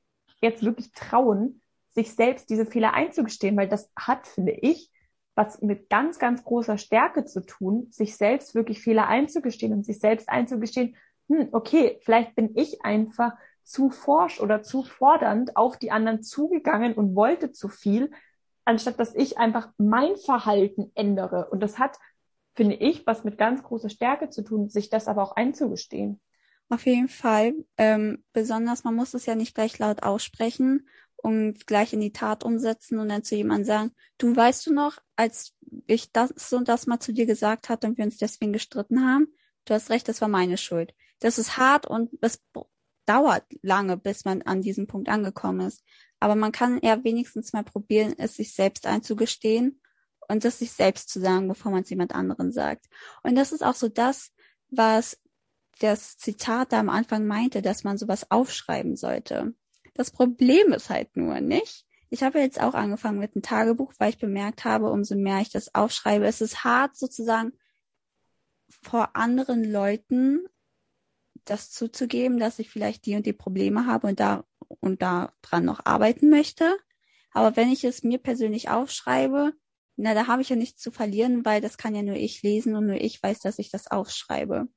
jetzt 0.41 0.63
wirklich 0.63 0.93
trauen, 0.93 1.61
sich 1.91 2.15
selbst 2.15 2.51
diese 2.51 2.67
Fehler 2.67 2.95
einzugestehen, 2.95 3.57
weil 3.57 3.69
das 3.69 3.91
hat, 3.97 4.27
finde 4.27 4.53
ich, 4.53 4.91
was 5.35 5.63
mit 5.63 5.89
ganz, 5.89 6.19
ganz 6.19 6.45
großer 6.45 6.79
Stärke 6.79 7.25
zu 7.25 7.45
tun, 7.45 7.87
sich 7.91 8.17
selbst 8.17 8.55
wirklich 8.55 8.81
Fehler 8.81 9.09
einzugestehen 9.09 9.73
und 9.73 9.85
sich 9.85 9.99
selbst 9.99 10.29
einzugestehen, 10.29 10.97
hm, 11.29 11.49
okay, 11.53 11.99
vielleicht 12.03 12.35
bin 12.35 12.57
ich 12.57 12.85
einfach 12.85 13.33
zu 13.63 13.91
forsch 13.91 14.41
oder 14.41 14.63
zu 14.63 14.83
fordernd 14.83 15.57
auf 15.57 15.77
die 15.77 15.91
anderen 15.91 16.23
zugegangen 16.23 16.95
und 16.95 17.15
wollte 17.15 17.53
zu 17.53 17.69
viel, 17.69 18.11
anstatt 18.65 18.99
dass 18.99 19.15
ich 19.15 19.39
einfach 19.39 19.71
mein 19.79 20.17
Verhalten 20.17 20.91
ändere. 20.95 21.49
Und 21.51 21.61
das 21.61 21.79
hat, 21.79 21.99
finde 22.55 22.77
ich, 22.77 23.07
was 23.07 23.25
mit 23.25 23.39
ganz 23.39 23.63
großer 23.63 23.89
Stärke 23.89 24.29
zu 24.29 24.43
tun, 24.43 24.69
sich 24.69 24.91
das 24.91 25.09
aber 25.09 25.23
auch 25.23 25.33
einzugestehen. 25.33 26.21
Auf 26.69 26.87
jeden 26.87 27.09
Fall. 27.09 27.55
Ähm, 27.77 28.25
besonders, 28.33 28.85
man 28.85 28.95
muss 28.95 29.15
es 29.15 29.27
ja 29.27 29.35
nicht 29.35 29.55
gleich 29.55 29.79
laut 29.79 30.03
aussprechen 30.03 30.89
und 31.17 31.67
gleich 31.67 31.93
in 31.93 32.01
die 32.01 32.13
Tat 32.13 32.45
umsetzen 32.45 32.99
und 32.99 33.09
dann 33.09 33.25
zu 33.25 33.37
jemandem 33.37 33.67
sagen, 33.67 33.91
du 34.19 34.35
weißt 34.35 34.67
du 34.67 34.73
noch, 34.73 34.99
als 35.17 35.55
ich 35.87 36.13
das 36.13 36.53
und 36.53 36.69
das 36.69 36.87
mal 36.87 36.99
zu 36.99 37.13
dir 37.13 37.27
gesagt 37.27 37.69
hatte 37.69 37.87
und 37.87 37.99
wir 37.99 38.05
uns 38.05 38.17
deswegen 38.17 38.53
gestritten 38.53 39.07
haben, 39.07 39.29
du 39.67 39.75
hast 39.75 39.91
recht, 39.91 40.09
das 40.09 40.21
war 40.21 40.29
meine 40.29 40.57
Schuld. 40.57 40.95
Das 41.21 41.39
ist 41.39 41.59
hart 41.59 41.87
und 41.87 42.11
es 42.21 42.43
dauert 43.07 43.45
lange, 43.63 43.97
bis 43.97 44.25
man 44.25 44.43
an 44.43 44.63
diesem 44.63 44.87
Punkt 44.87 45.09
angekommen 45.09 45.67
ist. 45.67 45.85
Aber 46.21 46.37
man 46.37 46.53
kann 46.53 46.81
ja 46.83 47.05
wenigstens 47.05 47.53
mal 47.53 47.65
probieren, 47.65 48.15
es 48.17 48.37
sich 48.37 48.55
selbst 48.55 48.87
einzugestehen 48.87 49.82
und 50.33 50.45
das 50.45 50.59
sich 50.59 50.73
selbst 50.73 51.11
zu 51.11 51.21
sagen, 51.21 51.47
bevor 51.47 51.71
man 51.71 51.83
es 51.83 51.91
jemand 51.91 52.15
anderen 52.15 52.53
sagt. 52.53 52.87
Und 53.23 53.37
das 53.37 53.53
ist 53.53 53.63
auch 53.63 53.75
so 53.75 53.89
das, 53.89 54.33
was 54.71 55.21
das 55.79 56.17
Zitat 56.17 56.73
da 56.73 56.81
am 56.81 56.89
Anfang 56.89 57.27
meinte, 57.27 57.61
dass 57.61 57.85
man 57.85 57.99
sowas 57.99 58.31
aufschreiben 58.31 58.97
sollte. 58.97 59.55
Das 59.95 60.11
Problem 60.11 60.73
ist 60.73 60.91
halt 60.91 61.17
nur 61.17 61.41
nicht. 61.41 61.85
Ich 62.09 62.23
habe 62.23 62.41
jetzt 62.41 62.61
auch 62.61 62.75
angefangen 62.75 63.19
mit 63.19 63.35
einem 63.35 63.43
Tagebuch, 63.43 63.93
weil 63.99 64.11
ich 64.11 64.19
bemerkt 64.19 64.65
habe, 64.65 64.91
umso 64.91 65.17
mehr 65.17 65.41
ich 65.41 65.51
das 65.51 65.75
aufschreibe, 65.75 66.27
es 66.27 66.41
ist 66.41 66.65
hart 66.65 66.97
sozusagen 66.97 67.53
vor 68.83 69.17
anderen 69.17 69.71
Leuten 69.71 70.47
das 71.45 71.71
zuzugeben, 71.71 72.39
dass 72.39 72.59
ich 72.59 72.71
vielleicht 72.71 73.05
die 73.05 73.17
und 73.17 73.27
die 73.27 73.33
Probleme 73.33 73.87
habe 73.87 74.07
und 74.07 74.21
da 74.21 74.45
und 74.81 75.03
daran 75.03 75.65
noch 75.65 75.85
arbeiten 75.85 76.31
möchte. 76.31 76.77
Aber 77.33 77.57
wenn 77.57 77.71
ich 77.71 77.85
es 77.85 78.03
mir 78.03 78.19
persönlich 78.19 78.71
aufschreibe, 78.71 79.53
na, 79.97 80.15
da 80.15 80.27
habe 80.27 80.43
ich 80.43 80.49
ja 80.49 80.57
nichts 80.57 80.81
zu 80.81 80.91
verlieren, 80.91 81.45
weil 81.45 81.61
das 81.61 81.77
kann 81.77 81.95
ja 81.95 82.03
nur 82.03 82.17
ich 82.17 82.43
lesen 82.43 82.75
und 82.75 82.87
nur 82.87 83.01
ich 83.01 83.23
weiß, 83.23 83.41
dass 83.41 83.59
ich 83.59 83.71
das 83.71 83.91
aufschreibe. 83.91 84.69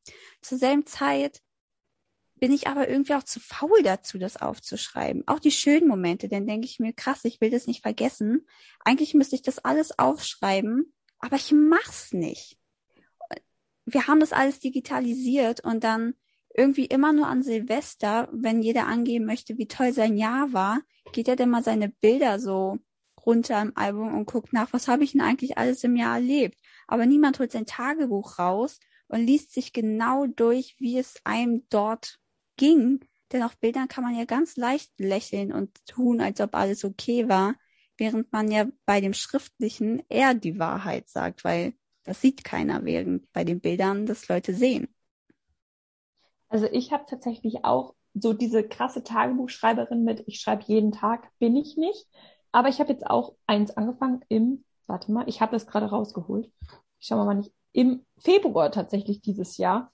Zur 0.42 0.58
selben 0.58 0.86
Zeit 0.86 1.42
bin 2.36 2.52
ich 2.52 2.68
aber 2.68 2.90
irgendwie 2.90 3.14
auch 3.14 3.24
zu 3.24 3.40
faul 3.40 3.82
dazu, 3.82 4.18
das 4.18 4.38
aufzuschreiben. 4.38 5.24
Auch 5.26 5.40
die 5.40 5.52
schönen 5.52 5.88
Momente, 5.88 6.28
dann 6.28 6.46
denke 6.46 6.66
ich 6.66 6.80
mir, 6.80 6.94
krass, 6.94 7.24
ich 7.24 7.40
will 7.40 7.50
das 7.50 7.66
nicht 7.66 7.82
vergessen. 7.82 8.46
Eigentlich 8.84 9.14
müsste 9.14 9.36
ich 9.36 9.42
das 9.42 9.60
alles 9.60 9.98
aufschreiben, 9.98 10.94
aber 11.20 11.38
ich 11.38 11.54
mach's 11.54 12.12
nicht. 12.12 12.58
Wir 13.86 14.08
haben 14.08 14.20
das 14.20 14.34
alles 14.34 14.60
digitalisiert 14.60 15.64
und 15.64 15.84
dann 15.84 16.16
irgendwie 16.54 16.86
immer 16.86 17.14
nur 17.14 17.28
an 17.28 17.44
Silvester, 17.44 18.30
wenn 18.32 18.62
jeder 18.62 18.88
angeben 18.88 19.26
möchte, 19.26 19.58
wie 19.58 19.68
toll 19.68 19.94
sein 19.94 20.18
Jahr 20.18 20.54
war, 20.54 20.82
geht 21.12 21.28
er 21.28 21.36
dann 21.36 21.50
mal 21.50 21.64
seine 21.64 21.90
Bilder 21.90 22.40
so 22.40 22.80
runter 23.26 23.62
im 23.62 23.76
Album 23.76 24.14
und 24.16 24.26
guckt 24.26 24.54
nach, 24.54 24.72
was 24.74 24.88
habe 24.88 25.04
ich 25.04 25.14
denn 25.14 25.22
eigentlich 25.22 25.58
alles 25.58 25.84
im 25.84 25.96
Jahr 25.96 26.16
erlebt. 26.16 26.60
Aber 26.88 27.06
niemand 27.06 27.40
holt 27.40 27.52
sein 27.52 27.66
Tagebuch 27.66 28.40
raus 28.40 28.80
und 29.08 29.22
liest 29.26 29.54
sich 29.54 29.74
genau 29.74 30.26
durch, 30.28 30.76
wie 30.80 30.98
es 30.98 31.16
einem 31.24 31.66
dort 31.70 32.20
ging. 32.58 33.00
Denn 33.32 33.44
auf 33.44 33.58
Bildern 33.58 33.88
kann 33.88 34.04
man 34.04 34.16
ja 34.18 34.26
ganz 34.26 34.56
leicht 34.58 34.92
lächeln 35.00 35.52
und 35.52 35.86
tun, 35.88 36.22
als 36.22 36.40
ob 36.42 36.56
alles 36.56 36.86
okay 36.86 37.28
war, 37.28 37.56
während 37.98 38.32
man 38.32 38.52
ja 38.52 38.68
bei 38.86 39.02
dem 39.02 39.14
Schriftlichen 39.14 40.04
eher 40.10 40.34
die 40.34 40.60
Wahrheit 40.60 41.10
sagt, 41.10 41.44
weil 41.44 41.74
das 42.04 42.22
sieht 42.22 42.44
keiner, 42.44 42.86
während 42.86 43.32
bei 43.34 43.44
den 43.44 43.60
Bildern 43.62 44.06
das 44.06 44.28
Leute 44.28 44.54
sehen. 44.54 44.88
Also 46.50 46.68
ich 46.72 46.92
habe 46.92 47.06
tatsächlich 47.08 47.66
auch 47.66 47.96
so 48.14 48.34
diese 48.34 48.68
krasse 48.68 49.04
Tagebuchschreiberin 49.04 50.04
mit, 50.04 50.24
ich 50.28 50.40
schreibe 50.40 50.64
jeden 50.68 50.92
Tag, 50.92 51.30
bin 51.40 51.56
ich 51.56 51.76
nicht. 51.76 52.08
Aber 52.56 52.70
ich 52.70 52.80
habe 52.80 52.94
jetzt 52.94 53.06
auch 53.06 53.36
eins 53.48 53.76
angefangen 53.76 54.24
im, 54.30 54.64
warte 54.88 55.12
mal, 55.12 55.28
ich 55.28 55.42
habe 55.42 55.52
das 55.52 55.68
gerade 55.68 55.88
rausgeholt. 55.88 56.50
Ich 57.02 57.08
schau 57.08 57.18
mal 57.18 57.34
nicht, 57.34 57.52
im 57.74 58.06
Februar 58.20 58.72
tatsächlich 58.72 59.20
dieses 59.20 59.58
Jahr. 59.58 59.92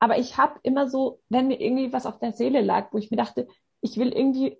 Aber 0.00 0.18
ich 0.18 0.36
habe 0.36 0.60
immer 0.64 0.86
so, 0.90 1.22
wenn 1.30 1.48
mir 1.48 1.58
irgendwie 1.58 1.94
was 1.94 2.04
auf 2.04 2.18
der 2.18 2.34
Seele 2.34 2.60
lag, 2.60 2.92
wo 2.92 2.98
ich 2.98 3.10
mir 3.10 3.16
dachte, 3.16 3.48
ich 3.80 3.96
will 3.96 4.12
irgendwie, 4.12 4.58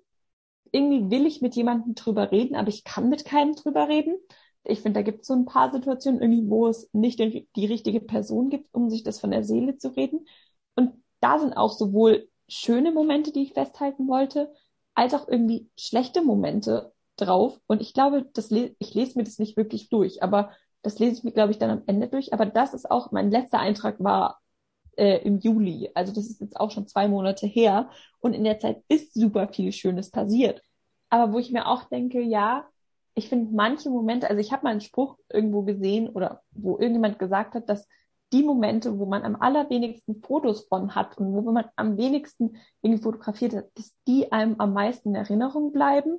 irgendwie 0.72 1.10
will 1.10 1.26
ich 1.26 1.42
mit 1.42 1.54
jemandem 1.54 1.94
drüber 1.94 2.32
reden, 2.32 2.56
aber 2.56 2.68
ich 2.68 2.82
kann 2.82 3.10
mit 3.10 3.26
keinem 3.26 3.54
drüber 3.54 3.88
reden. 3.88 4.16
Ich 4.62 4.80
finde, 4.80 5.00
da 5.00 5.02
gibt 5.02 5.20
es 5.20 5.26
so 5.26 5.34
ein 5.34 5.44
paar 5.44 5.70
Situationen 5.70 6.22
irgendwie, 6.22 6.48
wo 6.48 6.68
es 6.68 6.88
nicht 6.94 7.18
die, 7.18 7.46
die 7.56 7.66
richtige 7.66 8.00
Person 8.00 8.48
gibt, 8.48 8.72
um 8.72 8.88
sich 8.88 9.02
das 9.02 9.20
von 9.20 9.32
der 9.32 9.44
Seele 9.44 9.76
zu 9.76 9.94
reden. 9.94 10.26
Und 10.76 10.92
da 11.20 11.38
sind 11.38 11.58
auch 11.58 11.72
sowohl 11.72 12.26
schöne 12.48 12.90
Momente, 12.90 13.32
die 13.32 13.42
ich 13.42 13.52
festhalten 13.52 14.08
wollte, 14.08 14.50
als 14.94 15.12
auch 15.12 15.28
irgendwie 15.28 15.68
schlechte 15.76 16.22
Momente 16.22 16.94
drauf. 17.16 17.58
Und 17.66 17.80
ich 17.80 17.94
glaube, 17.94 18.26
das 18.34 18.50
le 18.50 18.74
ich 18.78 18.94
lese 18.94 19.18
mir 19.18 19.24
das 19.24 19.38
nicht 19.38 19.56
wirklich 19.56 19.88
durch, 19.88 20.22
aber 20.22 20.50
das 20.82 20.98
lese 20.98 21.16
ich 21.16 21.24
mir, 21.24 21.32
glaube 21.32 21.52
ich, 21.52 21.58
dann 21.58 21.70
am 21.70 21.82
Ende 21.86 22.08
durch. 22.08 22.32
Aber 22.32 22.46
das 22.46 22.74
ist 22.74 22.90
auch, 22.90 23.10
mein 23.10 23.30
letzter 23.30 23.58
Eintrag 23.58 23.96
war 23.98 24.40
äh, 24.96 25.18
im 25.24 25.38
Juli. 25.38 25.90
Also 25.94 26.12
das 26.12 26.26
ist 26.26 26.40
jetzt 26.40 26.58
auch 26.58 26.70
schon 26.70 26.86
zwei 26.86 27.08
Monate 27.08 27.46
her. 27.46 27.90
Und 28.20 28.34
in 28.34 28.44
der 28.44 28.58
Zeit 28.58 28.82
ist 28.88 29.14
super 29.14 29.48
viel 29.48 29.72
Schönes 29.72 30.10
passiert. 30.10 30.62
Aber 31.08 31.32
wo 31.32 31.38
ich 31.38 31.50
mir 31.52 31.68
auch 31.68 31.84
denke, 31.84 32.20
ja, 32.20 32.68
ich 33.14 33.28
finde 33.28 33.54
manche 33.54 33.90
Momente, 33.90 34.28
also 34.28 34.40
ich 34.40 34.52
habe 34.52 34.64
mal 34.64 34.70
einen 34.70 34.80
Spruch 34.80 35.16
irgendwo 35.32 35.62
gesehen 35.62 36.08
oder 36.08 36.42
wo 36.50 36.78
irgendjemand 36.78 37.18
gesagt 37.18 37.54
hat, 37.54 37.68
dass 37.68 37.88
die 38.32 38.42
Momente, 38.42 38.98
wo 38.98 39.06
man 39.06 39.22
am 39.22 39.36
allerwenigsten 39.36 40.20
Fotos 40.20 40.66
von 40.66 40.94
hat 40.94 41.16
und 41.18 41.32
wo 41.32 41.52
man 41.52 41.66
am 41.76 41.96
wenigsten 41.96 42.56
irgendwie 42.82 43.02
fotografiert 43.02 43.54
hat, 43.54 43.66
dass 43.74 43.94
die 44.08 44.32
einem 44.32 44.56
am 44.58 44.72
meisten 44.72 45.10
in 45.10 45.14
Erinnerung 45.14 45.72
bleiben. 45.72 46.18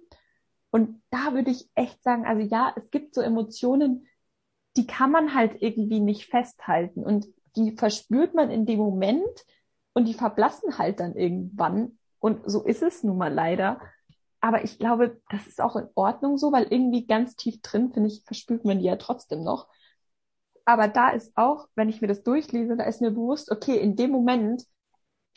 Und 0.76 1.02
da 1.10 1.34
würde 1.34 1.52
ich 1.52 1.70
echt 1.74 2.04
sagen, 2.04 2.26
also 2.26 2.42
ja, 2.42 2.74
es 2.76 2.92
gibt 2.92 3.16
so 3.16 3.22
Emotionen, 3.22 4.08
die 4.76 4.86
kann 4.86 5.10
man 5.10 5.34
halt 5.34 5.62
irgendwie 5.62 6.02
nicht 6.02 6.26
festhalten 6.26 7.02
und 7.02 7.28
die 7.56 7.78
verspürt 7.78 8.34
man 8.34 8.52
in 8.52 8.66
dem 8.66 8.80
Moment 8.80 9.46
und 9.94 10.04
die 10.04 10.14
verblassen 10.14 10.78
halt 10.78 11.00
dann 11.00 11.16
irgendwann. 11.16 11.98
Und 12.20 12.42
so 12.52 12.62
ist 12.62 12.84
es 12.84 13.06
nun 13.06 13.18
mal 13.18 13.34
leider. 13.34 13.80
Aber 14.42 14.66
ich 14.66 14.78
glaube, 14.78 15.22
das 15.30 15.48
ist 15.48 15.62
auch 15.62 15.78
in 15.78 15.88
Ordnung 15.96 16.38
so, 16.38 16.52
weil 16.52 16.68
irgendwie 16.70 17.08
ganz 17.08 17.38
tief 17.38 17.62
drin, 17.62 17.94
finde 17.94 18.10
ich, 18.10 18.26
verspürt 18.26 18.66
man 18.66 18.80
die 18.80 18.86
ja 18.86 18.98
trotzdem 18.98 19.46
noch. 19.46 19.70
Aber 20.66 20.90
da 20.90 21.12
ist 21.12 21.32
auch, 21.38 21.70
wenn 21.76 21.88
ich 21.88 22.02
mir 22.02 22.08
das 22.08 22.22
durchlese, 22.22 22.76
da 22.76 22.84
ist 22.84 23.00
mir 23.00 23.12
bewusst, 23.12 23.50
okay, 23.50 23.78
in 23.78 23.96
dem 23.96 24.12
Moment, 24.12 24.66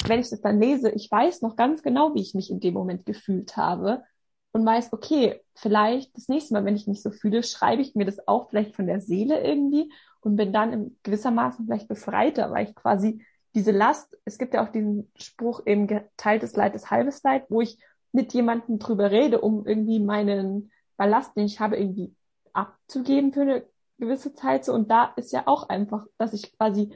wenn 0.04 0.18
ich 0.18 0.30
das 0.30 0.40
dann 0.40 0.58
lese, 0.58 0.90
ich 0.90 1.08
weiß 1.08 1.42
noch 1.42 1.54
ganz 1.54 1.84
genau, 1.84 2.16
wie 2.16 2.22
ich 2.22 2.34
mich 2.34 2.50
in 2.50 2.58
dem 2.58 2.74
Moment 2.74 3.06
gefühlt 3.06 3.56
habe 3.56 4.02
und 4.52 4.64
weiß, 4.64 4.92
okay, 4.92 5.40
vielleicht 5.54 6.16
das 6.16 6.28
nächste 6.28 6.54
Mal, 6.54 6.64
wenn 6.64 6.76
ich 6.76 6.86
mich 6.86 7.02
so 7.02 7.10
fühle, 7.10 7.42
schreibe 7.42 7.82
ich 7.82 7.94
mir 7.94 8.04
das 8.04 8.26
auch 8.26 8.48
vielleicht 8.48 8.74
von 8.74 8.86
der 8.86 9.00
Seele 9.00 9.42
irgendwie 9.42 9.92
und 10.20 10.36
bin 10.36 10.52
dann 10.52 10.72
in 10.72 10.98
gewissermaßen 11.02 11.66
vielleicht 11.66 11.88
befreiter, 11.88 12.50
weil 12.50 12.68
ich 12.68 12.74
quasi 12.74 13.24
diese 13.54 13.72
Last, 13.72 14.16
es 14.24 14.38
gibt 14.38 14.54
ja 14.54 14.64
auch 14.64 14.70
diesen 14.70 15.10
Spruch 15.16 15.62
eben 15.66 15.86
geteiltes 15.86 16.54
Leid 16.54 16.74
ist 16.74 16.90
halbes 16.90 17.22
Leid, 17.22 17.44
wo 17.48 17.60
ich 17.60 17.78
mit 18.12 18.32
jemandem 18.32 18.78
drüber 18.78 19.10
rede, 19.10 19.40
um 19.40 19.66
irgendwie 19.66 20.00
meinen 20.00 20.70
Ballast, 20.96 21.36
den 21.36 21.46
ich 21.46 21.60
habe, 21.60 21.76
irgendwie 21.76 22.14
abzugeben 22.52 23.32
für 23.32 23.42
eine 23.42 23.66
gewisse 23.98 24.34
Zeit 24.34 24.64
so. 24.64 24.72
Und 24.72 24.90
da 24.90 25.12
ist 25.16 25.32
ja 25.32 25.46
auch 25.46 25.68
einfach, 25.68 26.06
dass 26.18 26.32
ich 26.32 26.56
quasi 26.56 26.92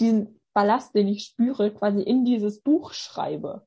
diesen 0.00 0.40
Ballast, 0.52 0.94
den 0.94 1.08
ich 1.08 1.24
spüre, 1.24 1.72
quasi 1.72 2.02
in 2.02 2.24
dieses 2.24 2.60
Buch 2.60 2.92
schreibe. 2.92 3.66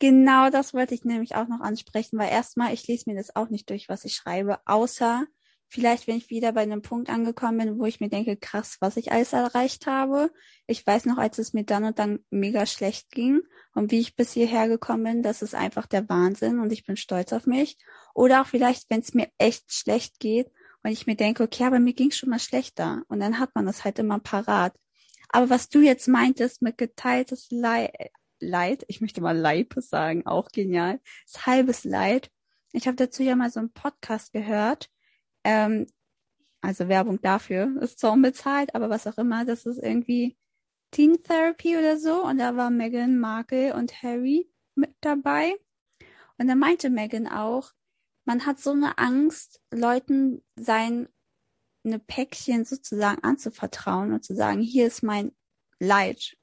Genau 0.00 0.50
das 0.50 0.74
wollte 0.74 0.94
ich 0.94 1.04
nämlich 1.04 1.34
auch 1.36 1.46
noch 1.46 1.60
ansprechen, 1.60 2.18
weil 2.18 2.30
erstmal, 2.30 2.74
ich 2.74 2.86
lese 2.86 3.04
mir 3.06 3.16
das 3.16 3.34
auch 3.36 3.48
nicht 3.48 3.70
durch, 3.70 3.88
was 3.88 4.04
ich 4.04 4.14
schreibe, 4.14 4.58
außer 4.66 5.24
vielleicht, 5.68 6.06
wenn 6.06 6.16
ich 6.16 6.30
wieder 6.30 6.52
bei 6.52 6.62
einem 6.62 6.82
Punkt 6.82 7.10
angekommen 7.10 7.58
bin, 7.58 7.78
wo 7.78 7.84
ich 7.84 8.00
mir 8.00 8.08
denke, 8.08 8.36
krass, 8.36 8.76
was 8.80 8.96
ich 8.96 9.12
alles 9.12 9.32
erreicht 9.32 9.86
habe. 9.86 10.30
Ich 10.66 10.86
weiß 10.86 11.06
noch, 11.06 11.18
als 11.18 11.38
es 11.38 11.52
mir 11.52 11.64
dann 11.64 11.84
und 11.84 11.98
dann 11.98 12.20
mega 12.30 12.64
schlecht 12.66 13.10
ging 13.10 13.40
und 13.74 13.90
wie 13.90 14.00
ich 14.00 14.14
bis 14.14 14.32
hierher 14.32 14.68
gekommen 14.68 15.04
bin, 15.04 15.22
das 15.22 15.42
ist 15.42 15.54
einfach 15.54 15.86
der 15.86 16.08
Wahnsinn 16.08 16.60
und 16.60 16.72
ich 16.72 16.84
bin 16.84 16.96
stolz 16.96 17.32
auf 17.32 17.46
mich. 17.46 17.76
Oder 18.14 18.42
auch 18.42 18.46
vielleicht, 18.46 18.88
wenn 18.90 19.00
es 19.00 19.14
mir 19.14 19.28
echt 19.38 19.72
schlecht 19.72 20.20
geht 20.20 20.50
und 20.82 20.90
ich 20.90 21.06
mir 21.06 21.16
denke, 21.16 21.42
okay, 21.42 21.64
aber 21.64 21.80
mir 21.80 21.94
ging 21.94 22.10
schon 22.10 22.30
mal 22.30 22.38
schlechter. 22.38 23.02
Und 23.08 23.20
dann 23.20 23.38
hat 23.38 23.54
man 23.54 23.66
das 23.66 23.84
halt 23.84 23.98
immer 23.98 24.20
parat. 24.20 24.74
Aber 25.30 25.50
was 25.50 25.68
du 25.68 25.80
jetzt 25.80 26.06
meintest 26.06 26.62
mit 26.62 26.78
geteiltes 26.78 27.48
Leid, 27.50 27.90
Leid, 28.44 28.84
ich 28.88 29.00
möchte 29.00 29.20
mal 29.20 29.36
Leib 29.36 29.74
sagen, 29.78 30.26
auch 30.26 30.50
genial, 30.50 31.00
ist 31.26 31.46
halbes 31.46 31.84
Leid. 31.84 32.30
Ich 32.72 32.86
habe 32.86 32.96
dazu 32.96 33.22
ja 33.22 33.36
mal 33.36 33.50
so 33.50 33.60
einen 33.60 33.72
Podcast 33.72 34.32
gehört. 34.32 34.90
Ähm, 35.44 35.86
also 36.60 36.88
Werbung 36.88 37.20
dafür, 37.20 37.76
ist 37.82 37.98
zwar 37.98 38.12
unbezahlt, 38.12 38.74
aber 38.74 38.88
was 38.88 39.06
auch 39.06 39.18
immer, 39.18 39.44
das 39.44 39.66
ist 39.66 39.78
irgendwie 39.78 40.36
Teen 40.90 41.22
Therapy 41.22 41.76
oder 41.76 41.98
so. 41.98 42.24
Und 42.24 42.38
da 42.38 42.56
war 42.56 42.70
Meghan 42.70 43.18
Markle 43.18 43.74
und 43.74 44.02
Harry 44.02 44.50
mit 44.74 44.94
dabei. 45.00 45.54
Und 46.38 46.48
da 46.48 46.54
meinte 46.54 46.90
Meghan 46.90 47.26
auch, 47.26 47.72
man 48.24 48.46
hat 48.46 48.58
so 48.58 48.70
eine 48.70 48.98
Angst, 48.98 49.60
Leuten 49.70 50.42
sein 50.56 51.08
eine 51.84 51.98
Päckchen 51.98 52.64
sozusagen 52.64 53.22
anzuvertrauen 53.22 54.12
und 54.12 54.24
zu 54.24 54.34
sagen, 54.34 54.60
hier 54.60 54.86
ist 54.86 55.02
mein 55.02 55.32
Leid. 55.78 56.36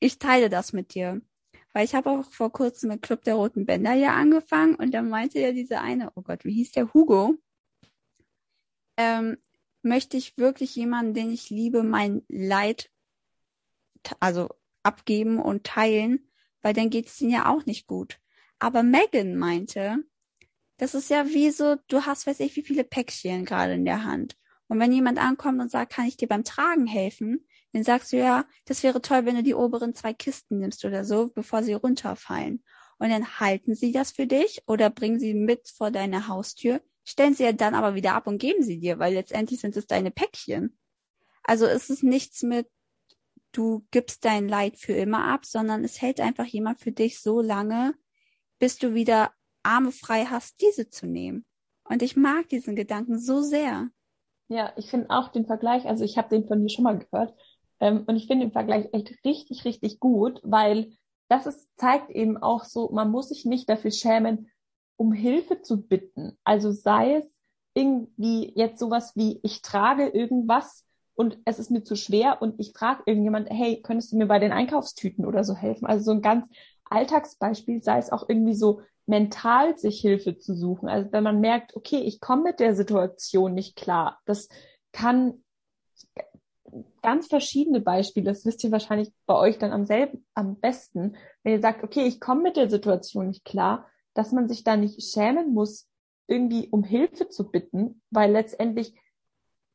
Ich 0.00 0.18
teile 0.18 0.50
das 0.50 0.72
mit 0.72 0.94
dir. 0.94 1.20
Weil 1.72 1.84
ich 1.84 1.94
habe 1.94 2.10
auch 2.10 2.24
vor 2.24 2.50
kurzem 2.50 2.88
mit 2.90 3.02
Club 3.02 3.22
der 3.22 3.36
Roten 3.36 3.64
Bänder 3.64 3.92
hier 3.92 4.12
angefangen 4.12 4.74
und 4.74 4.92
da 4.92 5.02
meinte 5.02 5.38
ja 5.38 5.52
diese 5.52 5.80
eine, 5.80 6.10
oh 6.16 6.22
Gott, 6.22 6.44
wie 6.44 6.52
hieß 6.52 6.72
der 6.72 6.92
Hugo? 6.92 7.36
Ähm, 8.96 9.38
möchte 9.82 10.16
ich 10.16 10.36
wirklich 10.36 10.74
jemanden, 10.74 11.14
den 11.14 11.30
ich 11.30 11.48
liebe, 11.48 11.84
mein 11.84 12.22
Leid 12.28 12.90
also 14.18 14.48
abgeben 14.82 15.38
und 15.38 15.64
teilen, 15.64 16.28
weil 16.62 16.74
dann 16.74 16.90
geht 16.90 17.06
es 17.06 17.20
ihnen 17.20 17.30
ja 17.30 17.46
auch 17.46 17.66
nicht 17.66 17.86
gut. 17.86 18.18
Aber 18.58 18.82
Megan 18.82 19.36
meinte, 19.36 19.98
das 20.76 20.94
ist 20.94 21.08
ja 21.10 21.28
wie 21.28 21.50
so, 21.50 21.76
du 21.88 22.04
hast, 22.04 22.26
weiß 22.26 22.40
ich, 22.40 22.56
wie 22.56 22.62
viele 22.62 22.84
Päckchen 22.84 23.44
gerade 23.44 23.74
in 23.74 23.84
der 23.84 24.04
Hand. 24.04 24.36
Und 24.66 24.80
wenn 24.80 24.92
jemand 24.92 25.18
ankommt 25.18 25.60
und 25.60 25.70
sagt, 25.70 25.92
kann 25.92 26.06
ich 26.06 26.16
dir 26.16 26.28
beim 26.28 26.44
Tragen 26.44 26.86
helfen, 26.86 27.46
dann 27.72 27.84
sagst 27.84 28.12
du 28.12 28.16
ja, 28.16 28.44
das 28.64 28.82
wäre 28.82 29.00
toll, 29.00 29.24
wenn 29.26 29.36
du 29.36 29.42
die 29.42 29.54
oberen 29.54 29.94
zwei 29.94 30.12
Kisten 30.12 30.58
nimmst 30.58 30.84
oder 30.84 31.04
so, 31.04 31.28
bevor 31.28 31.62
sie 31.62 31.74
runterfallen. 31.74 32.64
Und 32.98 33.10
dann 33.10 33.40
halten 33.40 33.74
sie 33.74 33.92
das 33.92 34.10
für 34.10 34.26
dich 34.26 34.62
oder 34.66 34.90
bringen 34.90 35.18
sie 35.18 35.34
mit 35.34 35.68
vor 35.68 35.90
deine 35.90 36.28
Haustür, 36.28 36.80
stellen 37.04 37.34
sie 37.34 37.44
ja 37.44 37.52
dann 37.52 37.74
aber 37.74 37.94
wieder 37.94 38.14
ab 38.14 38.26
und 38.26 38.38
geben 38.38 38.62
sie 38.62 38.78
dir, 38.78 38.98
weil 38.98 39.14
letztendlich 39.14 39.60
sind 39.60 39.76
es 39.76 39.86
deine 39.86 40.10
Päckchen. 40.10 40.78
Also 41.42 41.66
ist 41.66 41.90
es 41.90 42.02
nichts 42.02 42.42
mit, 42.42 42.68
du 43.52 43.86
gibst 43.90 44.24
dein 44.24 44.48
Leid 44.48 44.76
für 44.76 44.92
immer 44.92 45.24
ab, 45.24 45.46
sondern 45.46 45.84
es 45.84 46.02
hält 46.02 46.20
einfach 46.20 46.46
jemand 46.46 46.80
für 46.80 46.92
dich 46.92 47.20
so 47.20 47.40
lange, 47.40 47.94
bis 48.58 48.76
du 48.76 48.94
wieder 48.94 49.32
Arme 49.62 49.92
frei 49.92 50.26
hast, 50.26 50.60
diese 50.60 50.88
zu 50.88 51.06
nehmen. 51.06 51.44
Und 51.84 52.02
ich 52.02 52.16
mag 52.16 52.48
diesen 52.48 52.76
Gedanken 52.76 53.18
so 53.18 53.42
sehr. 53.42 53.88
Ja, 54.48 54.72
ich 54.76 54.90
finde 54.90 55.10
auch 55.10 55.28
den 55.28 55.46
Vergleich, 55.46 55.86
also 55.86 56.04
ich 56.04 56.18
habe 56.18 56.28
den 56.28 56.46
von 56.46 56.60
dir 56.60 56.68
schon 56.68 56.84
mal 56.84 56.98
gehört, 56.98 57.34
ähm, 57.80 58.04
und 58.06 58.16
ich 58.16 58.26
finde 58.26 58.46
den 58.46 58.52
Vergleich 58.52 58.88
echt 58.92 59.24
richtig, 59.24 59.64
richtig 59.64 60.00
gut, 60.00 60.40
weil 60.42 60.92
das 61.28 61.46
ist, 61.46 61.68
zeigt 61.76 62.10
eben 62.10 62.36
auch 62.36 62.64
so, 62.64 62.90
man 62.92 63.10
muss 63.10 63.28
sich 63.28 63.44
nicht 63.44 63.68
dafür 63.68 63.90
schämen, 63.90 64.50
um 64.96 65.12
Hilfe 65.12 65.62
zu 65.62 65.82
bitten. 65.82 66.38
Also 66.44 66.72
sei 66.72 67.16
es 67.16 67.40
irgendwie 67.74 68.52
jetzt 68.56 68.78
sowas 68.78 69.12
wie, 69.16 69.40
ich 69.42 69.62
trage 69.62 70.08
irgendwas 70.08 70.84
und 71.14 71.38
es 71.44 71.58
ist 71.58 71.70
mir 71.70 71.84
zu 71.84 71.96
schwer 71.96 72.42
und 72.42 72.58
ich 72.58 72.72
frage 72.72 73.02
irgendjemand, 73.06 73.48
hey, 73.50 73.80
könntest 73.82 74.12
du 74.12 74.16
mir 74.16 74.26
bei 74.26 74.38
den 74.38 74.52
Einkaufstüten 74.52 75.24
oder 75.24 75.44
so 75.44 75.54
helfen? 75.54 75.86
Also 75.86 76.04
so 76.04 76.10
ein 76.12 76.22
ganz 76.22 76.46
Alltagsbeispiel, 76.84 77.82
sei 77.82 77.98
es 77.98 78.10
auch 78.10 78.28
irgendwie 78.28 78.54
so, 78.54 78.82
mental 79.06 79.76
sich 79.76 80.00
Hilfe 80.00 80.38
zu 80.38 80.54
suchen. 80.54 80.88
Also 80.88 81.12
wenn 81.12 81.24
man 81.24 81.40
merkt, 81.40 81.76
okay, 81.76 81.98
ich 81.98 82.20
komme 82.20 82.42
mit 82.42 82.60
der 82.60 82.74
Situation 82.74 83.54
nicht 83.54 83.76
klar. 83.76 84.20
Das 84.24 84.48
kann 84.92 85.42
ganz 87.02 87.26
verschiedene 87.26 87.80
Beispiele, 87.80 88.26
das 88.26 88.44
wisst 88.44 88.64
ihr 88.64 88.72
wahrscheinlich 88.72 89.10
bei 89.26 89.34
euch 89.34 89.58
dann 89.58 89.72
am 89.72 89.86
selben, 89.86 90.26
am 90.34 90.56
besten, 90.56 91.16
wenn 91.42 91.52
ihr 91.52 91.60
sagt, 91.60 91.82
okay, 91.84 92.06
ich 92.06 92.20
komme 92.20 92.42
mit 92.42 92.56
der 92.56 92.70
Situation 92.70 93.28
nicht 93.28 93.44
klar, 93.44 93.86
dass 94.14 94.32
man 94.32 94.48
sich 94.48 94.64
da 94.64 94.76
nicht 94.76 95.02
schämen 95.02 95.54
muss, 95.54 95.88
irgendwie 96.26 96.68
um 96.68 96.84
Hilfe 96.84 97.28
zu 97.28 97.50
bitten, 97.50 98.02
weil 98.10 98.32
letztendlich 98.32 98.94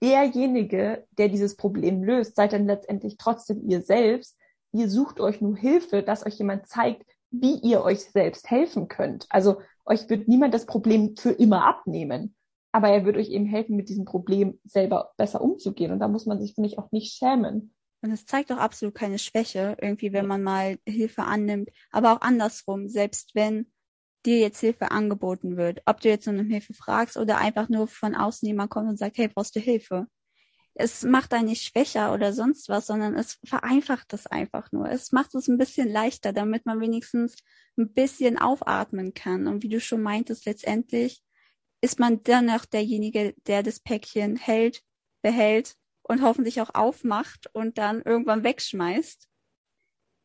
derjenige, 0.02 1.06
der 1.18 1.30
dieses 1.30 1.56
Problem 1.56 2.04
löst, 2.04 2.36
seid 2.36 2.54
dann 2.54 2.66
letztendlich 2.66 3.18
trotzdem 3.18 3.68
ihr 3.68 3.82
selbst. 3.82 4.38
Ihr 4.72 4.90
sucht 4.90 5.20
euch 5.20 5.42
nur 5.42 5.56
Hilfe, 5.56 6.04
dass 6.04 6.26
euch 6.26 6.38
jemand 6.38 6.68
zeigt, 6.68 7.06
wie 7.32 7.56
ihr 7.60 7.84
euch 7.84 8.02
selbst 8.02 8.50
helfen 8.50 8.88
könnt. 8.88 9.26
Also 9.30 9.62
euch 9.86 10.10
wird 10.10 10.28
niemand 10.28 10.54
das 10.54 10.66
Problem 10.66 11.16
für 11.16 11.32
immer 11.32 11.66
abnehmen, 11.66 12.36
aber 12.76 12.90
er 12.90 13.06
wird 13.06 13.16
euch 13.16 13.30
eben 13.30 13.46
helfen, 13.46 13.78
mit 13.78 13.88
diesem 13.88 14.04
Problem 14.04 14.60
selber 14.66 15.14
besser 15.16 15.40
umzugehen. 15.40 15.94
Und 15.94 16.00
da 16.00 16.10
muss 16.10 16.26
man 16.26 16.42
sich, 16.42 16.56
finde 16.56 16.68
ich, 16.68 16.78
auch 16.78 16.92
nicht 16.92 17.14
schämen. 17.14 17.74
Und 18.02 18.12
es 18.12 18.26
zeigt 18.26 18.52
auch 18.52 18.58
absolut 18.58 18.94
keine 18.94 19.18
Schwäche, 19.18 19.78
irgendwie, 19.80 20.12
wenn 20.12 20.28
man 20.28 20.44
mal 20.44 20.78
Hilfe 20.86 21.24
annimmt. 21.24 21.70
Aber 21.90 22.12
auch 22.12 22.20
andersrum, 22.20 22.90
selbst 22.90 23.34
wenn 23.34 23.72
dir 24.26 24.40
jetzt 24.40 24.60
Hilfe 24.60 24.92
angeboten 24.92 25.56
wird, 25.56 25.84
ob 25.86 26.02
du 26.02 26.10
jetzt 26.10 26.28
nur 26.28 26.38
um 26.38 26.50
Hilfe 26.50 26.74
fragst 26.74 27.16
oder 27.16 27.38
einfach 27.38 27.70
nur 27.70 27.88
von 27.88 28.14
außen 28.14 28.46
jemand 28.46 28.72
kommt 28.72 28.90
und 28.90 29.00
sagt, 29.00 29.18
hey, 29.20 29.30
brauchst 29.30 29.56
du 29.56 29.62
Hilfe? 29.62 30.08
Es 30.74 31.04
macht 31.04 31.34
einen 31.34 31.48
nicht 31.48 31.64
schwächer 31.64 32.14
oder 32.14 32.34
sonst 32.34 32.68
was, 32.68 32.88
sondern 32.88 33.16
es 33.16 33.40
vereinfacht 33.46 34.12
es 34.12 34.28
einfach 34.28 34.74
nur. 34.74 34.90
Es 34.90 35.14
macht 35.14 35.34
es 35.34 35.48
ein 35.48 35.58
bisschen 35.58 35.90
leichter, 35.90 36.34
damit 36.34 36.66
man 36.66 36.82
wenigstens 36.82 37.38
ein 37.78 37.94
bisschen 37.94 38.38
aufatmen 38.38 39.14
kann. 39.14 39.48
Und 39.48 39.64
wie 39.64 39.70
du 39.70 39.80
schon 39.80 40.02
meintest, 40.02 40.46
letztendlich 40.46 41.22
ist 41.86 42.00
man 42.00 42.24
dann 42.24 42.50
auch 42.50 42.66
derjenige, 42.66 43.36
der 43.46 43.62
das 43.62 43.80
Päckchen 43.80 44.38
hält, 44.38 44.82
behält 45.22 45.76
und 46.02 46.24
hoffentlich 46.24 46.60
auch 46.60 46.74
aufmacht 46.74 47.48
und 47.54 47.78
dann 47.78 48.02
irgendwann 48.02 48.44
wegschmeißt 48.44 49.28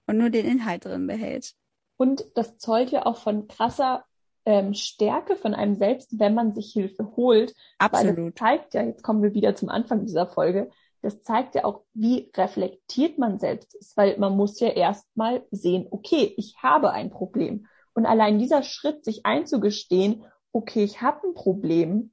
und 0.06 0.16
nur 0.16 0.30
den 0.30 0.46
Inhalt 0.46 0.86
drin 0.86 1.06
behält. 1.06 1.52
Und 1.98 2.24
das 2.34 2.56
zeugt 2.56 2.92
ja 2.92 3.04
auch 3.04 3.18
von 3.18 3.46
krasser 3.46 4.06
ähm, 4.46 4.72
Stärke 4.72 5.36
von 5.36 5.52
einem 5.52 5.76
selbst, 5.76 6.18
wenn 6.18 6.32
man 6.32 6.54
sich 6.54 6.72
Hilfe 6.72 7.14
holt. 7.14 7.54
Absolut. 7.76 8.16
Weil 8.16 8.24
das 8.30 8.34
zeigt 8.38 8.72
ja, 8.72 8.82
jetzt 8.82 9.02
kommen 9.02 9.22
wir 9.22 9.34
wieder 9.34 9.54
zum 9.54 9.68
Anfang 9.68 10.06
dieser 10.06 10.26
Folge, 10.28 10.70
das 11.02 11.20
zeigt 11.20 11.54
ja 11.56 11.64
auch, 11.66 11.82
wie 11.92 12.30
reflektiert 12.34 13.18
man 13.18 13.38
selbst 13.38 13.74
ist, 13.74 13.98
weil 13.98 14.18
man 14.18 14.34
muss 14.34 14.60
ja 14.60 14.68
erstmal 14.68 15.46
sehen, 15.50 15.88
okay, 15.90 16.32
ich 16.38 16.56
habe 16.62 16.90
ein 16.90 17.10
Problem. 17.10 17.66
Und 17.92 18.06
allein 18.06 18.38
dieser 18.38 18.62
Schritt, 18.62 19.04
sich 19.04 19.26
einzugestehen, 19.26 20.24
okay, 20.52 20.84
ich 20.84 21.02
habe 21.02 21.28
ein 21.28 21.34
Problem, 21.34 22.10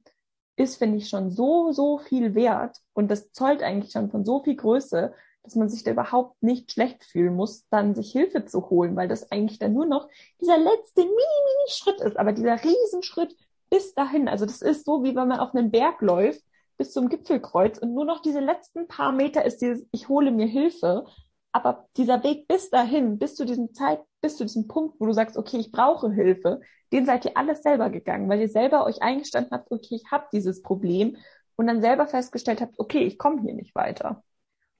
ist, 0.58 0.76
finde 0.76 0.98
ich, 0.98 1.08
schon 1.08 1.30
so, 1.30 1.72
so 1.72 1.98
viel 1.98 2.34
wert. 2.34 2.78
Und 2.92 3.10
das 3.10 3.32
zollt 3.32 3.62
eigentlich 3.62 3.92
schon 3.92 4.10
von 4.10 4.24
so 4.24 4.42
viel 4.42 4.56
Größe, 4.56 5.14
dass 5.42 5.54
man 5.54 5.68
sich 5.68 5.84
da 5.84 5.92
überhaupt 5.92 6.42
nicht 6.42 6.72
schlecht 6.72 7.04
fühlen 7.04 7.34
muss, 7.34 7.66
dann 7.70 7.94
sich 7.94 8.12
Hilfe 8.12 8.44
zu 8.44 8.68
holen, 8.68 8.96
weil 8.96 9.08
das 9.08 9.30
eigentlich 9.30 9.58
dann 9.58 9.72
nur 9.72 9.86
noch 9.86 10.08
dieser 10.40 10.58
letzte 10.58 11.02
Mini-Mini-Schritt 11.02 12.00
ist, 12.00 12.18
aber 12.18 12.32
dieser 12.32 12.62
Riesenschritt 12.62 13.34
bis 13.70 13.94
dahin. 13.94 14.28
Also 14.28 14.46
das 14.46 14.62
ist 14.62 14.84
so, 14.84 15.04
wie 15.04 15.14
wenn 15.14 15.28
man 15.28 15.40
auf 15.40 15.54
einen 15.54 15.70
Berg 15.70 16.02
läuft 16.02 16.42
bis 16.76 16.92
zum 16.92 17.08
Gipfelkreuz 17.08 17.78
und 17.78 17.94
nur 17.94 18.04
noch 18.04 18.20
diese 18.20 18.40
letzten 18.40 18.88
paar 18.88 19.12
Meter 19.12 19.44
ist 19.44 19.62
dieses, 19.62 19.86
ich 19.90 20.08
hole 20.08 20.30
mir 20.30 20.46
Hilfe. 20.46 21.06
Aber 21.52 21.88
dieser 21.96 22.22
Weg 22.22 22.46
bis 22.46 22.70
dahin, 22.70 23.18
bis 23.18 23.34
zu 23.34 23.44
diesem 23.44 23.72
Zeit, 23.72 24.00
bis 24.20 24.36
zu 24.36 24.44
diesem 24.44 24.68
Punkt, 24.68 25.00
wo 25.00 25.06
du 25.06 25.12
sagst, 25.12 25.36
okay, 25.36 25.58
ich 25.58 25.72
brauche 25.72 26.12
Hilfe, 26.12 26.60
den 26.92 27.06
seid 27.06 27.24
ihr 27.24 27.36
alles 27.36 27.62
selber 27.62 27.90
gegangen, 27.90 28.28
weil 28.28 28.40
ihr 28.40 28.48
selber 28.48 28.84
euch 28.84 29.02
eingestanden 29.02 29.52
habt, 29.52 29.70
okay, 29.70 29.96
ich 29.96 30.10
habe 30.10 30.26
dieses 30.32 30.62
Problem 30.62 31.16
und 31.56 31.66
dann 31.66 31.80
selber 31.80 32.06
festgestellt 32.06 32.60
habt, 32.60 32.78
okay, 32.78 33.04
ich 33.04 33.18
komme 33.18 33.42
hier 33.42 33.54
nicht 33.54 33.74
weiter. 33.74 34.22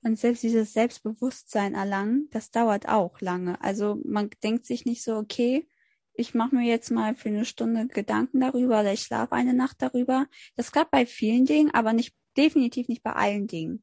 Und 0.03 0.17
selbst 0.19 0.43
dieses 0.43 0.73
Selbstbewusstsein 0.73 1.75
erlangen, 1.75 2.29
das 2.31 2.51
dauert 2.51 2.89
auch 2.89 3.21
lange. 3.21 3.61
Also 3.63 3.99
man 4.05 4.31
denkt 4.43 4.65
sich 4.65 4.85
nicht 4.85 5.03
so, 5.03 5.17
okay, 5.17 5.67
ich 6.15 6.35
mache 6.35 6.55
mir 6.55 6.67
jetzt 6.67 6.91
mal 6.91 7.15
für 7.15 7.29
eine 7.29 7.45
Stunde 7.45 7.87
Gedanken 7.89 8.41
darüber 8.41 8.81
oder 8.81 8.93
ich 8.93 9.03
schlafe 9.03 9.35
eine 9.35 9.55
Nacht 9.55 9.83
darüber. 9.83 10.27
Das 10.57 10.73
klappt 10.73 10.91
bei 10.91 11.07
vielen 11.07 11.47
Dingen, 11.47 11.73
aber 11.73 11.93
nicht 11.93 12.15
definitiv 12.37 12.89
nicht 12.89 13.03
bei 13.03 13.13
allen 13.13 13.47
Dingen. 13.47 13.83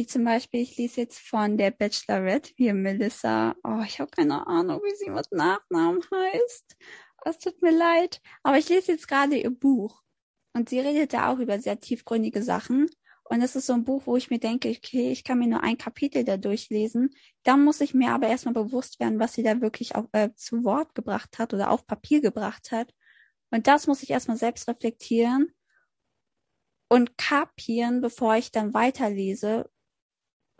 Wie 0.00 0.06
zum 0.06 0.24
Beispiel, 0.24 0.62
ich 0.62 0.78
lese 0.78 1.02
jetzt 1.02 1.18
von 1.18 1.58
der 1.58 1.72
Bachelorette, 1.72 2.52
wie 2.56 2.72
Melissa, 2.72 3.54
oh, 3.62 3.82
ich 3.84 4.00
habe 4.00 4.10
keine 4.10 4.46
Ahnung, 4.46 4.80
wie 4.82 4.96
sie 4.96 5.10
mit 5.10 5.30
Nachnamen 5.30 6.00
heißt. 6.10 6.74
Es 7.26 7.38
tut 7.38 7.60
mir 7.60 7.70
leid. 7.70 8.22
Aber 8.42 8.56
ich 8.56 8.70
lese 8.70 8.92
jetzt 8.92 9.08
gerade 9.08 9.36
ihr 9.36 9.50
Buch. 9.50 10.00
Und 10.54 10.70
sie 10.70 10.80
redet 10.80 11.12
da 11.12 11.30
auch 11.30 11.38
über 11.38 11.60
sehr 11.60 11.78
tiefgründige 11.80 12.42
Sachen. 12.42 12.88
Und 13.24 13.42
es 13.42 13.56
ist 13.56 13.66
so 13.66 13.74
ein 13.74 13.84
Buch, 13.84 14.06
wo 14.06 14.16
ich 14.16 14.30
mir 14.30 14.38
denke, 14.38 14.70
okay, 14.70 15.12
ich 15.12 15.22
kann 15.22 15.38
mir 15.38 15.48
nur 15.48 15.62
ein 15.62 15.76
Kapitel 15.76 16.24
da 16.24 16.38
durchlesen. 16.38 17.14
Dann 17.42 17.62
muss 17.62 17.82
ich 17.82 17.92
mir 17.92 18.12
aber 18.12 18.28
erstmal 18.28 18.54
bewusst 18.54 19.00
werden, 19.00 19.20
was 19.20 19.34
sie 19.34 19.42
da 19.42 19.60
wirklich 19.60 19.96
auch, 19.96 20.06
äh, 20.12 20.30
zu 20.34 20.64
Wort 20.64 20.94
gebracht 20.94 21.38
hat 21.38 21.52
oder 21.52 21.70
auf 21.70 21.86
Papier 21.86 22.22
gebracht 22.22 22.72
hat. 22.72 22.94
Und 23.50 23.66
das 23.66 23.86
muss 23.86 24.02
ich 24.02 24.08
erstmal 24.08 24.38
selbst 24.38 24.66
reflektieren 24.66 25.52
und 26.88 27.18
kapieren, 27.18 28.00
bevor 28.00 28.36
ich 28.36 28.50
dann 28.50 28.72
weiterlese. 28.72 29.68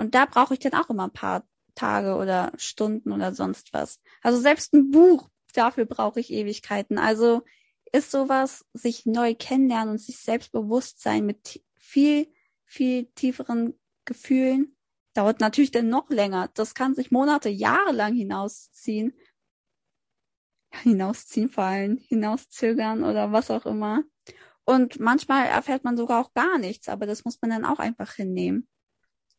Und 0.01 0.15
da 0.15 0.27
brauche 0.27 0.55
ich 0.55 0.61
dann 0.61 0.75
auch 0.75 0.91
immer 0.91 1.05
ein 1.05 1.13
paar 1.13 1.45
Tage 1.75 2.17
oder 2.17 2.53
Stunden 2.57 3.13
oder 3.13 3.35
sonst 3.35 3.73
was. 3.73 4.01
Also 4.23 4.41
selbst 4.41 4.73
ein 4.75 4.91
Buch, 4.91 5.29
dafür 5.55 5.85
brauche 5.87 6.21
ich 6.21 6.33
Ewigkeiten. 6.33 6.99
Also 6.99 7.43
ist 7.93 8.11
sowas, 8.11 8.65
sich 8.73 9.07
neu 9.07 9.35
kennenlernen 9.35 9.91
und 9.91 9.99
sich 9.99 10.19
selbstbewusst 10.19 11.01
sein 11.01 11.27
mit 11.27 11.63
viel 11.77 12.29
viel 12.71 13.07
tieferen 13.17 13.79
Gefühlen. 14.05 14.77
Dauert 15.15 15.41
natürlich 15.41 15.73
dann 15.73 15.89
noch 15.89 16.09
länger. 16.09 16.51
Das 16.55 16.75
kann 16.75 16.95
sich 16.95 17.11
Monate, 17.11 17.49
Jahre 17.49 17.93
lang 17.93 18.15
hinausziehen. 18.15 19.13
Hinausziehen 20.83 21.51
fallen, 21.51 21.99
hinauszögern 21.99 23.03
oder 23.03 23.33
was 23.33 23.51
auch 23.51 23.67
immer. 23.67 24.05
Und 24.65 25.01
manchmal 25.01 25.47
erfährt 25.47 25.83
man 25.83 25.97
sogar 25.97 26.25
auch 26.25 26.33
gar 26.33 26.59
nichts, 26.59 26.89
aber 26.89 27.07
das 27.07 27.25
muss 27.25 27.39
man 27.43 27.51
dann 27.51 27.65
auch 27.65 27.81
einfach 27.81 28.13
hinnehmen. 28.13 28.69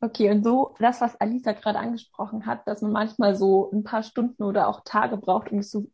Okay, 0.03 0.31
und 0.31 0.43
so 0.43 0.75
das, 0.79 0.99
was 0.99 1.15
Alisa 1.21 1.51
gerade 1.51 1.77
angesprochen 1.77 2.47
hat, 2.47 2.67
dass 2.67 2.81
man 2.81 2.91
manchmal 2.91 3.35
so 3.35 3.69
ein 3.71 3.83
paar 3.83 4.01
Stunden 4.01 4.41
oder 4.41 4.67
auch 4.67 4.81
Tage 4.83 5.15
braucht, 5.15 5.51
um 5.51 5.59
es 5.59 5.69
zu 5.69 5.91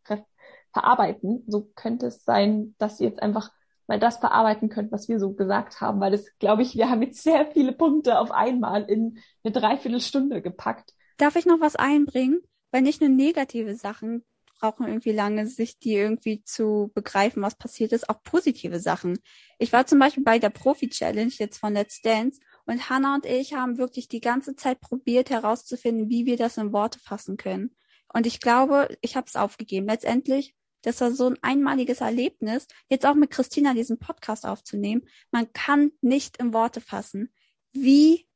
verarbeiten, 0.71 1.43
so 1.47 1.69
könnte 1.75 2.07
es 2.07 2.23
sein, 2.23 2.73
dass 2.77 2.97
sie 2.97 3.03
jetzt 3.03 3.21
einfach 3.21 3.51
mal 3.85 3.99
das 3.99 4.17
verarbeiten 4.17 4.69
könnt, 4.69 4.93
was 4.93 5.09
wir 5.09 5.19
so 5.19 5.33
gesagt 5.33 5.81
haben, 5.81 5.99
weil 5.99 6.11
das, 6.11 6.25
glaube 6.39 6.61
ich, 6.61 6.75
wir 6.75 6.89
haben 6.89 7.01
jetzt 7.01 7.23
sehr 7.23 7.47
viele 7.51 7.73
Punkte 7.73 8.19
auf 8.19 8.31
einmal 8.31 8.83
in 8.83 9.19
eine 9.43 9.51
Dreiviertelstunde 9.51 10.41
gepackt. 10.41 10.93
Darf 11.17 11.35
ich 11.35 11.45
noch 11.45 11.59
was 11.59 11.75
einbringen? 11.75 12.41
Weil 12.71 12.81
nicht 12.83 13.01
nur 13.01 13.09
negative 13.09 13.75
Sachen 13.75 14.23
brauchen 14.59 14.87
irgendwie 14.87 15.11
lange, 15.11 15.47
sich 15.47 15.79
die 15.79 15.93
irgendwie 15.93 16.43
zu 16.43 16.91
begreifen, 16.93 17.43
was 17.43 17.55
passiert 17.55 17.91
ist, 17.91 18.09
auch 18.09 18.23
positive 18.23 18.79
Sachen. 18.79 19.19
Ich 19.59 19.71
war 19.71 19.85
zum 19.85 19.99
Beispiel 19.99 20.23
bei 20.23 20.39
der 20.39 20.49
Profi-Challenge 20.49 21.31
jetzt 21.37 21.59
von 21.59 21.73
Let's 21.73 22.01
Dance 22.01 22.39
und 22.67 22.89
Hannah 22.89 23.15
und 23.15 23.25
ich 23.25 23.53
haben 23.53 23.77
wirklich 23.77 24.07
die 24.07 24.21
ganze 24.21 24.55
Zeit 24.55 24.79
probiert 24.79 25.29
herauszufinden, 25.29 26.09
wie 26.09 26.25
wir 26.25 26.37
das 26.37 26.57
in 26.57 26.73
Worte 26.73 26.99
fassen 26.99 27.37
können. 27.37 27.75
Und 28.13 28.27
ich 28.27 28.39
glaube, 28.39 28.95
ich 29.01 29.15
habe 29.15 29.27
es 29.27 29.35
aufgegeben. 29.35 29.87
Letztendlich 29.87 30.55
das 30.87 31.01
war 31.01 31.11
so 31.11 31.27
ein 31.27 31.37
einmaliges 31.41 32.01
Erlebnis, 32.01 32.67
jetzt 32.87 33.05
auch 33.05 33.15
mit 33.15 33.31
Christina 33.31 33.73
diesen 33.73 33.99
Podcast 33.99 34.45
aufzunehmen. 34.45 35.07
Man 35.31 35.51
kann 35.51 35.91
nicht 36.01 36.37
in 36.37 36.53
Worte 36.53 36.81
fassen, 36.81 37.33
wie 37.73 38.27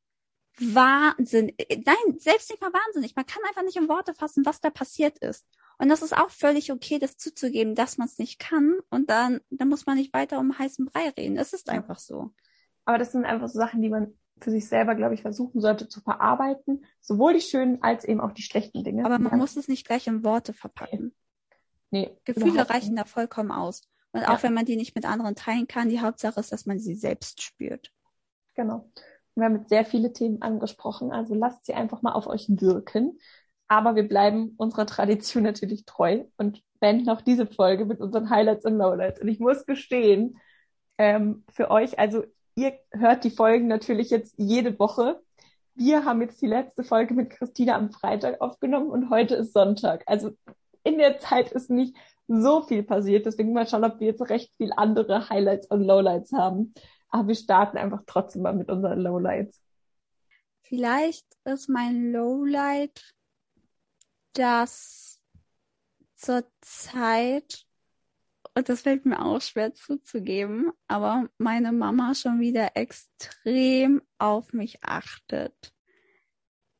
Wahnsinn, 0.58 1.52
nein, 1.70 2.18
selbst 2.18 2.50
nicht 2.50 2.60
mal 2.60 2.72
wahnsinnig. 2.72 3.16
Man 3.16 3.24
kann 3.24 3.42
einfach 3.48 3.62
nicht 3.62 3.76
in 3.76 3.88
Worte 3.88 4.12
fassen, 4.12 4.44
was 4.44 4.60
da 4.60 4.68
passiert 4.68 5.18
ist. 5.18 5.46
Und 5.78 5.88
das 5.88 6.02
ist 6.02 6.14
auch 6.14 6.30
völlig 6.30 6.70
okay, 6.70 6.98
das 6.98 7.16
zuzugeben, 7.16 7.74
dass 7.74 7.96
man 7.96 8.06
es 8.06 8.18
nicht 8.18 8.38
kann. 8.38 8.76
Und 8.90 9.08
dann, 9.08 9.40
dann 9.48 9.68
muss 9.68 9.86
man 9.86 9.96
nicht 9.96 10.12
weiter 10.12 10.38
um 10.38 10.58
heißen 10.58 10.84
Brei 10.84 11.08
reden. 11.08 11.38
Es 11.38 11.54
ist 11.54 11.70
einfach 11.70 11.98
so. 11.98 12.34
Aber 12.84 12.98
das 12.98 13.12
sind 13.12 13.24
einfach 13.24 13.48
so 13.48 13.58
Sachen, 13.58 13.80
die 13.80 13.88
man 13.88 14.18
für 14.42 14.50
sich 14.50 14.68
selber, 14.68 14.94
glaube 14.94 15.14
ich, 15.14 15.22
versuchen 15.22 15.60
sollte 15.60 15.88
zu 15.88 16.00
verarbeiten. 16.00 16.84
Sowohl 17.00 17.34
die 17.34 17.40
schönen 17.40 17.82
als 17.82 18.04
eben 18.04 18.20
auch 18.20 18.32
die 18.32 18.42
schlechten 18.42 18.84
Dinge. 18.84 19.04
Aber 19.04 19.18
man 19.18 19.38
muss 19.38 19.56
es 19.56 19.68
nicht 19.68 19.86
gleich 19.86 20.06
in 20.06 20.24
Worte 20.24 20.52
verpacken. 20.52 21.14
Nee, 21.90 22.10
Gefühle 22.24 22.68
reichen 22.68 22.96
da 22.96 23.04
vollkommen 23.04 23.50
aus. 23.50 23.82
Und 24.12 24.24
auch 24.24 24.38
ja. 24.38 24.42
wenn 24.44 24.54
man 24.54 24.64
die 24.64 24.76
nicht 24.76 24.94
mit 24.94 25.06
anderen 25.06 25.34
teilen 25.34 25.66
kann, 25.66 25.88
die 25.88 26.00
Hauptsache 26.00 26.40
ist, 26.40 26.52
dass 26.52 26.66
man 26.66 26.78
sie 26.78 26.94
selbst 26.94 27.42
spürt. 27.42 27.92
Genau. 28.54 28.90
Wir 29.34 29.44
haben 29.44 29.56
jetzt 29.56 29.70
sehr 29.70 29.84
viele 29.84 30.12
Themen 30.12 30.42
angesprochen, 30.42 31.10
also 31.10 31.34
lasst 31.34 31.64
sie 31.64 31.72
einfach 31.72 32.02
mal 32.02 32.12
auf 32.12 32.26
euch 32.26 32.46
wirken. 32.48 33.18
Aber 33.68 33.94
wir 33.94 34.06
bleiben 34.06 34.54
unserer 34.58 34.86
Tradition 34.86 35.42
natürlich 35.44 35.86
treu 35.86 36.24
und 36.36 36.62
beenden 36.80 37.08
auch 37.08 37.22
diese 37.22 37.46
Folge 37.46 37.86
mit 37.86 38.00
unseren 38.00 38.28
Highlights 38.28 38.66
und 38.66 38.76
Lowlights. 38.76 39.20
Und 39.20 39.28
ich 39.28 39.40
muss 39.40 39.64
gestehen, 39.64 40.38
ähm, 40.98 41.44
für 41.50 41.70
euch, 41.70 41.98
also 41.98 42.24
ihr 42.54 42.78
hört 42.92 43.24
die 43.24 43.30
Folgen 43.30 43.66
natürlich 43.68 44.10
jetzt 44.10 44.34
jede 44.36 44.78
Woche. 44.78 45.20
Wir 45.74 46.04
haben 46.04 46.20
jetzt 46.20 46.42
die 46.42 46.46
letzte 46.46 46.84
Folge 46.84 47.14
mit 47.14 47.30
Christina 47.30 47.76
am 47.76 47.90
Freitag 47.90 48.40
aufgenommen 48.40 48.90
und 48.90 49.10
heute 49.10 49.36
ist 49.36 49.52
Sonntag. 49.52 50.02
Also 50.06 50.32
in 50.84 50.98
der 50.98 51.18
Zeit 51.18 51.52
ist 51.52 51.70
nicht 51.70 51.96
so 52.28 52.62
viel 52.62 52.82
passiert. 52.82 53.26
Deswegen 53.26 53.52
mal 53.52 53.66
schauen, 53.66 53.84
ob 53.84 54.00
wir 54.00 54.08
jetzt 54.08 54.28
recht 54.28 54.54
viel 54.56 54.72
andere 54.76 55.28
Highlights 55.28 55.66
und 55.68 55.82
Lowlights 55.82 56.32
haben. 56.32 56.74
Aber 57.08 57.28
wir 57.28 57.34
starten 57.34 57.78
einfach 57.78 58.02
trotzdem 58.06 58.42
mal 58.42 58.54
mit 58.54 58.70
unseren 58.70 59.00
Lowlights. 59.00 59.60
Vielleicht 60.62 61.26
ist 61.44 61.68
mein 61.68 62.12
Lowlight, 62.12 63.14
dass 64.32 65.20
zur 66.14 66.44
Zeit 66.60 67.66
und 68.54 68.68
das 68.68 68.82
fällt 68.82 69.06
mir 69.06 69.24
auch 69.24 69.40
schwer 69.40 69.74
zuzugeben, 69.74 70.70
aber 70.86 71.28
meine 71.38 71.72
Mama 71.72 72.14
schon 72.14 72.40
wieder 72.40 72.76
extrem 72.76 74.02
auf 74.18 74.52
mich 74.52 74.82
achtet. 74.82 75.72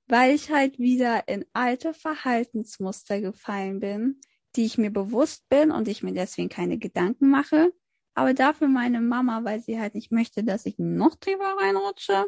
Weil 0.06 0.34
ich 0.34 0.50
halt 0.50 0.78
wieder 0.78 1.28
in 1.28 1.46
alte 1.54 1.94
Verhaltensmuster 1.94 3.20
gefallen 3.20 3.80
bin, 3.80 4.20
die 4.54 4.66
ich 4.66 4.76
mir 4.76 4.90
bewusst 4.90 5.48
bin 5.48 5.70
und 5.70 5.88
ich 5.88 6.02
mir 6.02 6.12
deswegen 6.12 6.50
keine 6.50 6.76
Gedanken 6.76 7.30
mache. 7.30 7.72
Aber 8.14 8.34
dafür 8.34 8.68
meine 8.68 9.00
Mama, 9.00 9.44
weil 9.44 9.60
sie 9.60 9.80
halt 9.80 9.94
nicht 9.94 10.12
möchte, 10.12 10.44
dass 10.44 10.66
ich 10.66 10.78
noch 10.78 11.16
tiefer 11.16 11.56
reinrutsche. 11.58 12.26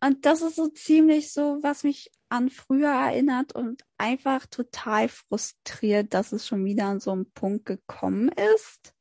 Und 0.00 0.24
das 0.24 0.42
ist 0.42 0.54
so 0.54 0.68
ziemlich 0.68 1.32
so, 1.32 1.58
was 1.62 1.82
mich 1.82 2.12
an 2.28 2.50
früher 2.50 2.90
erinnert 2.90 3.54
und 3.54 3.84
einfach 3.96 4.46
total 4.46 5.08
frustriert, 5.08 6.14
dass 6.14 6.32
es 6.32 6.46
schon 6.46 6.64
wieder 6.64 6.86
an 6.86 7.00
so 7.00 7.12
einen 7.12 7.30
Punkt 7.32 7.66
gekommen 7.66 8.30
ist. 8.54 8.94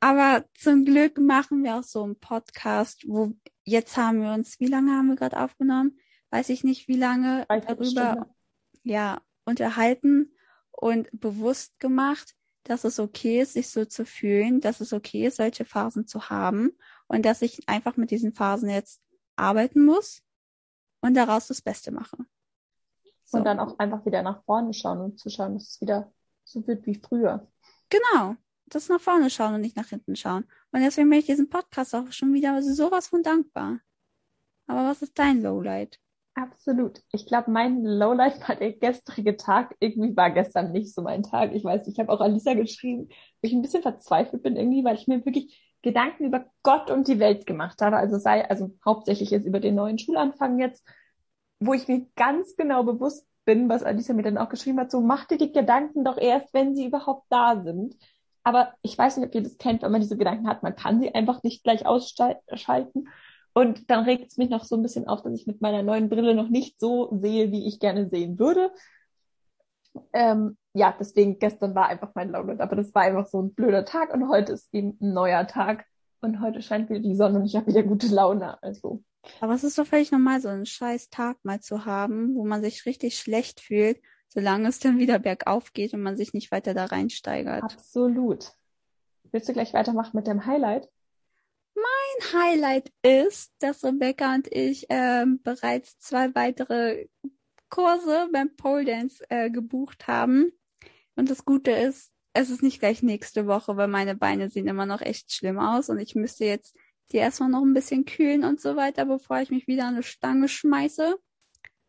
Aber 0.00 0.44
zum 0.54 0.84
Glück 0.84 1.18
machen 1.18 1.62
wir 1.62 1.76
auch 1.76 1.82
so 1.82 2.02
einen 2.02 2.18
Podcast, 2.18 3.04
wo 3.06 3.34
jetzt 3.64 3.96
haben 3.96 4.22
wir 4.22 4.32
uns, 4.32 4.58
wie 4.58 4.66
lange 4.66 4.92
haben 4.92 5.08
wir 5.08 5.16
gerade 5.16 5.38
aufgenommen? 5.38 5.98
Weiß 6.30 6.48
ich 6.48 6.64
nicht, 6.64 6.88
wie 6.88 6.96
lange 6.96 7.44
darüber 7.48 8.34
ja 8.82 9.20
unterhalten 9.44 10.32
und 10.70 11.08
bewusst 11.12 11.78
gemacht, 11.80 12.34
dass 12.62 12.84
es 12.84 12.98
okay 12.98 13.40
ist, 13.42 13.54
sich 13.54 13.68
so 13.68 13.84
zu 13.84 14.06
fühlen, 14.06 14.60
dass 14.60 14.80
es 14.80 14.92
okay 14.92 15.26
ist, 15.26 15.36
solche 15.36 15.64
Phasen 15.64 16.06
zu 16.06 16.30
haben 16.30 16.70
und 17.08 17.24
dass 17.26 17.42
ich 17.42 17.68
einfach 17.68 17.96
mit 17.96 18.10
diesen 18.10 18.32
Phasen 18.32 18.70
jetzt 18.70 19.02
arbeiten 19.36 19.84
muss 19.84 20.22
und 21.00 21.14
daraus 21.14 21.46
das 21.46 21.62
Beste 21.62 21.90
mache. 21.90 22.16
So. 23.24 23.38
Und 23.38 23.44
dann 23.44 23.60
auch 23.60 23.78
einfach 23.78 24.04
wieder 24.04 24.22
nach 24.22 24.42
vorne 24.44 24.74
schauen 24.74 25.00
und 25.00 25.18
zu 25.18 25.30
schauen, 25.30 25.54
dass 25.54 25.68
es 25.68 25.80
wieder 25.80 26.12
so 26.44 26.66
wird 26.66 26.86
wie 26.86 26.96
früher. 26.96 27.46
Genau. 27.88 28.36
Das 28.66 28.88
nach 28.88 29.00
vorne 29.00 29.30
schauen 29.30 29.54
und 29.54 29.60
nicht 29.62 29.76
nach 29.76 29.88
hinten 29.88 30.14
schauen. 30.14 30.44
Und 30.70 30.80
deswegen 30.80 31.10
bin 31.10 31.18
ich 31.18 31.26
diesem 31.26 31.48
Podcast 31.48 31.94
auch 31.94 32.12
schon 32.12 32.32
wieder 32.34 32.62
sowas 32.62 33.08
von 33.08 33.22
dankbar. 33.22 33.80
Aber 34.66 34.84
was 34.84 35.02
ist 35.02 35.18
dein 35.18 35.42
Lowlight? 35.42 35.98
Absolut. 36.34 37.02
Ich 37.12 37.26
glaube, 37.26 37.50
mein 37.50 37.84
Lowlight 37.84 38.48
war 38.48 38.54
der 38.54 38.72
gestrige 38.72 39.36
Tag. 39.36 39.74
Irgendwie 39.80 40.16
war 40.16 40.30
gestern 40.30 40.70
nicht 40.70 40.94
so 40.94 41.02
mein 41.02 41.24
Tag. 41.24 41.52
Ich 41.52 41.64
weiß, 41.64 41.88
ich 41.88 41.98
habe 41.98 42.12
auch 42.12 42.20
Alisa 42.20 42.54
geschrieben, 42.54 43.08
wo 43.08 43.46
ich 43.46 43.52
ein 43.52 43.62
bisschen 43.62 43.82
verzweifelt 43.82 44.42
bin 44.42 44.56
irgendwie, 44.56 44.84
weil 44.84 44.94
ich 44.96 45.08
mir 45.08 45.24
wirklich 45.24 45.69
Gedanken 45.82 46.24
über 46.24 46.46
Gott 46.62 46.90
und 46.90 47.08
die 47.08 47.18
Welt 47.18 47.46
gemacht 47.46 47.80
habe. 47.82 47.96
Also 47.96 48.18
sei, 48.18 48.48
also 48.48 48.70
hauptsächlich 48.84 49.30
jetzt 49.30 49.46
über 49.46 49.60
den 49.60 49.74
neuen 49.74 49.98
Schulanfang 49.98 50.58
jetzt, 50.58 50.86
wo 51.58 51.74
ich 51.74 51.88
mir 51.88 52.06
ganz 52.16 52.56
genau 52.56 52.82
bewusst 52.82 53.26
bin, 53.44 53.68
was 53.68 53.82
Alisa 53.82 54.12
mir 54.12 54.22
dann 54.22 54.38
auch 54.38 54.48
geschrieben 54.48 54.80
hat, 54.80 54.90
so 54.90 55.00
mach 55.00 55.26
dir 55.26 55.38
die 55.38 55.52
Gedanken 55.52 56.04
doch 56.04 56.18
erst, 56.18 56.52
wenn 56.52 56.74
sie 56.74 56.86
überhaupt 56.86 57.26
da 57.30 57.62
sind. 57.62 57.96
Aber 58.42 58.74
ich 58.82 58.96
weiß 58.96 59.16
nicht, 59.16 59.26
ob 59.26 59.34
ihr 59.34 59.42
das 59.42 59.58
kennt, 59.58 59.82
wenn 59.82 59.92
man 59.92 60.00
diese 60.00 60.16
Gedanken 60.16 60.48
hat, 60.48 60.62
man 60.62 60.76
kann 60.76 61.00
sie 61.00 61.14
einfach 61.14 61.42
nicht 61.42 61.62
gleich 61.62 61.86
ausschalten. 61.86 63.08
Und 63.52 63.90
dann 63.90 64.04
regt 64.04 64.30
es 64.30 64.36
mich 64.36 64.48
noch 64.48 64.64
so 64.64 64.76
ein 64.76 64.82
bisschen 64.82 65.08
auf, 65.08 65.22
dass 65.22 65.34
ich 65.34 65.46
mit 65.46 65.60
meiner 65.60 65.82
neuen 65.82 66.08
Brille 66.08 66.34
noch 66.34 66.48
nicht 66.48 66.78
so 66.78 67.10
sehe, 67.20 67.50
wie 67.50 67.66
ich 67.66 67.80
gerne 67.80 68.08
sehen 68.08 68.38
würde. 68.38 68.72
Ähm, 70.12 70.56
ja, 70.72 70.94
deswegen 70.98 71.38
gestern 71.38 71.74
war 71.74 71.88
einfach 71.88 72.12
mein 72.14 72.32
Download, 72.32 72.62
aber 72.62 72.76
das 72.76 72.94
war 72.94 73.02
einfach 73.02 73.26
so 73.26 73.42
ein 73.42 73.54
blöder 73.54 73.84
Tag 73.84 74.14
und 74.14 74.28
heute 74.28 74.52
ist 74.52 74.72
eben 74.72 74.96
ein 75.00 75.12
neuer 75.12 75.46
Tag 75.46 75.84
und 76.20 76.40
heute 76.40 76.62
scheint 76.62 76.90
wieder 76.90 77.00
die 77.00 77.16
Sonne 77.16 77.40
und 77.40 77.46
ich 77.46 77.56
habe 77.56 77.66
wieder 77.66 77.82
gute 77.82 78.06
Laune. 78.06 78.62
Also. 78.62 79.02
Aber 79.40 79.54
es 79.54 79.64
ist 79.64 79.78
doch 79.78 79.86
völlig 79.86 80.12
normal, 80.12 80.40
so 80.40 80.48
einen 80.48 80.66
scheiß 80.66 81.10
Tag 81.10 81.38
mal 81.42 81.60
zu 81.60 81.84
haben, 81.84 82.34
wo 82.34 82.44
man 82.44 82.62
sich 82.62 82.86
richtig 82.86 83.18
schlecht 83.18 83.60
fühlt, 83.60 84.00
solange 84.28 84.68
es 84.68 84.78
dann 84.78 84.98
wieder 84.98 85.18
bergauf 85.18 85.72
geht 85.72 85.92
und 85.92 86.02
man 86.02 86.16
sich 86.16 86.34
nicht 86.34 86.52
weiter 86.52 86.74
da 86.74 86.86
reinsteigert. 86.86 87.62
Absolut. 87.62 88.52
Willst 89.32 89.48
du 89.48 89.52
gleich 89.52 89.72
weitermachen 89.74 90.12
mit 90.14 90.26
dem 90.26 90.46
Highlight? 90.46 90.88
Mein 91.74 92.42
Highlight 92.42 92.92
ist, 93.02 93.52
dass 93.60 93.84
Rebecca 93.84 94.34
und 94.34 94.48
ich 94.52 94.86
ähm, 94.88 95.40
bereits 95.42 95.98
zwei 95.98 96.34
weitere 96.34 97.06
Kurse 97.70 98.28
beim 98.32 98.54
Pole 98.56 98.84
Dance 98.84 99.24
äh, 99.30 99.50
gebucht 99.50 100.06
haben. 100.08 100.52
Und 101.20 101.28
das 101.28 101.44
Gute 101.44 101.70
ist, 101.72 102.14
es 102.32 102.48
ist 102.48 102.62
nicht 102.62 102.80
gleich 102.80 103.02
nächste 103.02 103.46
Woche, 103.46 103.76
weil 103.76 103.88
meine 103.88 104.14
Beine 104.14 104.48
sehen 104.48 104.68
immer 104.68 104.86
noch 104.86 105.02
echt 105.02 105.30
schlimm 105.30 105.58
aus 105.58 105.90
und 105.90 105.98
ich 105.98 106.14
müsste 106.14 106.46
jetzt 106.46 106.74
die 107.12 107.18
erstmal 107.18 107.50
noch 107.50 107.60
ein 107.60 107.74
bisschen 107.74 108.06
kühlen 108.06 108.42
und 108.42 108.58
so 108.58 108.74
weiter, 108.74 109.04
bevor 109.04 109.38
ich 109.38 109.50
mich 109.50 109.66
wieder 109.66 109.82
an 109.82 109.96
eine 109.96 110.02
Stange 110.02 110.48
schmeiße. 110.48 111.18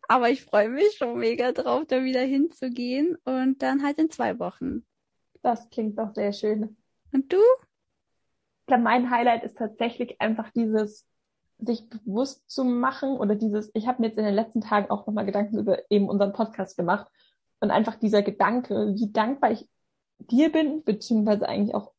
Aber 0.10 0.30
ich 0.30 0.44
freue 0.44 0.68
mich 0.68 0.98
schon 0.98 1.18
mega 1.18 1.54
drauf, 1.54 1.86
da 1.88 2.04
wieder 2.04 2.20
hinzugehen 2.20 3.16
und 3.24 3.62
dann 3.62 3.84
halt 3.84 4.00
in 4.00 4.10
zwei 4.10 4.38
Wochen. 4.38 4.86
Das 5.42 5.70
klingt 5.70 5.98
doch 5.98 6.14
sehr 6.14 6.34
schön. 6.34 6.76
Und 7.14 7.32
du? 7.32 7.38
Ich 7.38 8.66
glaube, 8.68 8.84
mein 8.84 9.12
Highlight 9.12 9.46
ist 9.46 9.56
tatsächlich 9.56 10.20
einfach 10.20 10.50
dieses 10.50 11.08
sich 11.58 11.88
bewusst 11.88 12.50
zu 12.50 12.66
machen 12.66 13.12
oder 13.12 13.36
dieses, 13.36 13.72
ich 13.76 13.88
habe 13.88 14.02
mir 14.02 14.10
jetzt 14.10 14.18
in 14.18 14.26
den 14.26 14.36
letzten 14.36 14.60
Tagen 14.60 14.90
auch 14.90 15.08
nochmal 15.08 15.26
Gedanken 15.26 15.58
über 15.58 15.78
eben 15.90 16.10
unseren 16.10 16.34
Podcast 16.34 16.76
gemacht 16.76 17.08
und 17.62 17.72
einfach 17.72 17.96
dieser 17.96 18.22
Gedanke, 18.22 18.94
wie 18.96 19.12
dankbar 19.12 19.52
ich 19.52 19.68
dir 20.20 20.52
bin, 20.52 20.84
beziehungsweise 20.84 21.48
eigentlich 21.48 21.74
auch, 21.74 21.94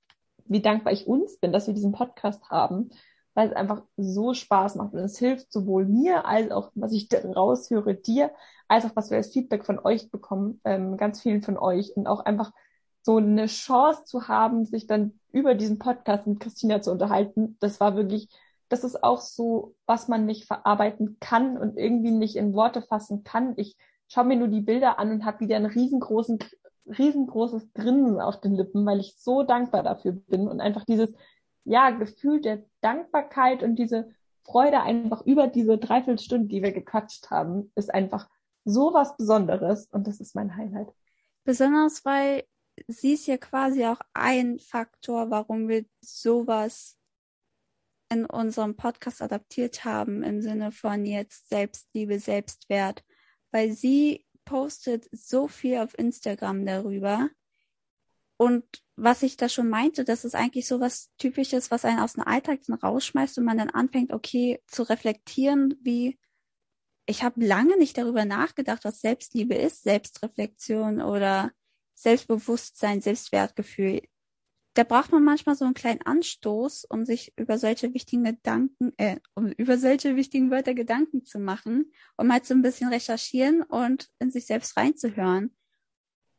wie 0.44 0.60
dankbar 0.60 0.92
ich 0.92 1.06
uns 1.06 1.38
bin, 1.38 1.52
dass 1.52 1.66
wir 1.66 1.74
diesen 1.74 1.92
Podcast 1.92 2.50
haben, 2.50 2.90
weil 3.34 3.48
es 3.48 3.56
einfach 3.56 3.82
so 3.96 4.34
Spaß 4.34 4.74
macht. 4.76 4.92
Und 4.92 5.00
es 5.00 5.18
hilft 5.18 5.50
sowohl 5.50 5.86
mir 5.86 6.26
als 6.26 6.50
auch, 6.50 6.70
was 6.74 6.92
ich 6.92 7.08
raushöre, 7.12 7.94
dir, 7.94 8.30
als 8.68 8.84
auch 8.84 8.94
was 8.94 9.10
wir 9.10 9.16
als 9.16 9.32
Feedback 9.32 9.64
von 9.64 9.78
euch 9.78 10.10
bekommen, 10.10 10.60
ähm, 10.64 10.96
ganz 10.98 11.22
vielen 11.22 11.42
von 11.42 11.56
euch. 11.56 11.96
Und 11.96 12.06
auch 12.06 12.20
einfach 12.20 12.52
so 13.00 13.16
eine 13.16 13.46
Chance 13.46 14.04
zu 14.04 14.28
haben, 14.28 14.66
sich 14.66 14.86
dann 14.86 15.18
über 15.32 15.54
diesen 15.54 15.78
Podcast 15.78 16.26
mit 16.26 16.40
Christina 16.40 16.82
zu 16.82 16.92
unterhalten, 16.92 17.56
das 17.60 17.80
war 17.80 17.96
wirklich 17.96 18.28
das 18.72 18.84
ist 18.84 19.04
auch 19.04 19.20
so, 19.20 19.74
was 19.84 20.08
man 20.08 20.24
nicht 20.24 20.46
verarbeiten 20.46 21.18
kann 21.20 21.58
und 21.58 21.76
irgendwie 21.76 22.10
nicht 22.10 22.36
in 22.36 22.54
Worte 22.54 22.80
fassen 22.80 23.22
kann. 23.22 23.52
Ich 23.56 23.76
schaue 24.12 24.24
mir 24.24 24.36
nur 24.36 24.48
die 24.48 24.60
Bilder 24.60 24.98
an 24.98 25.10
und 25.10 25.24
habe 25.24 25.40
wieder 25.40 25.56
ein 25.56 25.64
riesengroßen, 25.64 26.38
riesengroßes 26.86 27.72
Grinsen 27.72 28.20
auf 28.20 28.40
den 28.40 28.54
Lippen, 28.54 28.84
weil 28.84 29.00
ich 29.00 29.14
so 29.16 29.42
dankbar 29.42 29.82
dafür 29.82 30.12
bin 30.12 30.48
und 30.48 30.60
einfach 30.60 30.84
dieses, 30.84 31.14
ja, 31.64 31.90
Gefühl 31.90 32.42
der 32.42 32.62
Dankbarkeit 32.82 33.62
und 33.62 33.76
diese 33.76 34.10
Freude 34.42 34.82
einfach 34.82 35.22
über 35.24 35.46
diese 35.46 35.78
Dreiviertelstunde, 35.78 36.48
die 36.48 36.62
wir 36.62 36.72
gequatscht 36.72 37.30
haben, 37.30 37.72
ist 37.74 37.94
einfach 37.94 38.28
so 38.64 38.92
was 38.92 39.16
Besonderes 39.16 39.86
und 39.86 40.06
das 40.06 40.20
ist 40.20 40.34
mein 40.34 40.56
Highlight. 40.56 40.92
Besonders, 41.44 42.04
weil 42.04 42.44
sie 42.88 43.14
ist 43.14 43.26
ja 43.26 43.38
quasi 43.38 43.86
auch 43.86 44.00
ein 44.12 44.58
Faktor, 44.58 45.30
warum 45.30 45.68
wir 45.68 45.86
sowas 46.02 46.98
in 48.10 48.26
unserem 48.26 48.76
Podcast 48.76 49.22
adaptiert 49.22 49.86
haben 49.86 50.22
im 50.22 50.42
Sinne 50.42 50.70
von 50.70 51.06
jetzt 51.06 51.48
Selbstliebe, 51.48 52.18
Selbstwert, 52.18 53.02
weil 53.52 53.72
sie 53.72 54.26
postet 54.44 55.08
so 55.12 55.46
viel 55.46 55.78
auf 55.78 55.96
Instagram 55.96 56.66
darüber. 56.66 57.30
Und 58.36 58.64
was 58.96 59.22
ich 59.22 59.36
da 59.36 59.48
schon 59.48 59.68
meinte, 59.68 60.04
das 60.04 60.24
ist 60.24 60.34
eigentlich 60.34 60.66
so 60.66 60.80
was 60.80 61.10
Typisches, 61.16 61.70
was 61.70 61.84
einen 61.84 62.00
aus 62.00 62.14
dem 62.14 62.24
Alltag 62.24 62.60
dann 62.66 62.78
rausschmeißt 62.78 63.38
und 63.38 63.44
man 63.44 63.58
dann 63.58 63.70
anfängt, 63.70 64.12
okay, 64.12 64.60
zu 64.66 64.82
reflektieren, 64.82 65.76
wie 65.82 66.18
ich 67.06 67.22
habe 67.22 67.44
lange 67.44 67.76
nicht 67.78 67.98
darüber 67.98 68.24
nachgedacht, 68.24 68.84
was 68.84 69.00
Selbstliebe 69.00 69.54
ist, 69.54 69.82
Selbstreflexion 69.82 71.00
oder 71.00 71.52
Selbstbewusstsein, 71.94 73.00
Selbstwertgefühl 73.00 74.02
da 74.74 74.84
braucht 74.84 75.12
man 75.12 75.22
manchmal 75.22 75.54
so 75.54 75.64
einen 75.64 75.74
kleinen 75.74 76.02
Anstoß, 76.02 76.86
um 76.86 77.04
sich 77.04 77.32
über 77.36 77.58
solche 77.58 77.92
wichtigen 77.92 78.24
Gedanken, 78.24 78.92
äh, 78.96 79.16
um 79.34 79.48
über 79.48 79.76
solche 79.76 80.16
wichtigen 80.16 80.50
Wörter 80.50 80.74
Gedanken 80.74 81.24
zu 81.24 81.38
machen, 81.38 81.92
um 82.16 82.32
halt 82.32 82.46
so 82.46 82.54
ein 82.54 82.62
bisschen 82.62 82.88
recherchieren 82.88 83.62
und 83.62 84.08
in 84.18 84.30
sich 84.30 84.46
selbst 84.46 84.76
reinzuhören. 84.76 85.54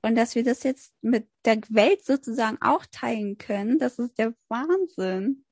Und 0.02 0.16
dass 0.16 0.36
wir 0.36 0.44
das 0.44 0.64
jetzt 0.64 0.94
mit 1.02 1.30
der 1.46 1.62
Welt 1.70 2.04
sozusagen 2.04 2.58
auch 2.62 2.86
teilen 2.92 3.38
können, 3.38 3.78
das 3.80 4.00
ist 4.00 4.18
der 4.18 4.34
Wahnsinn. 4.50 5.46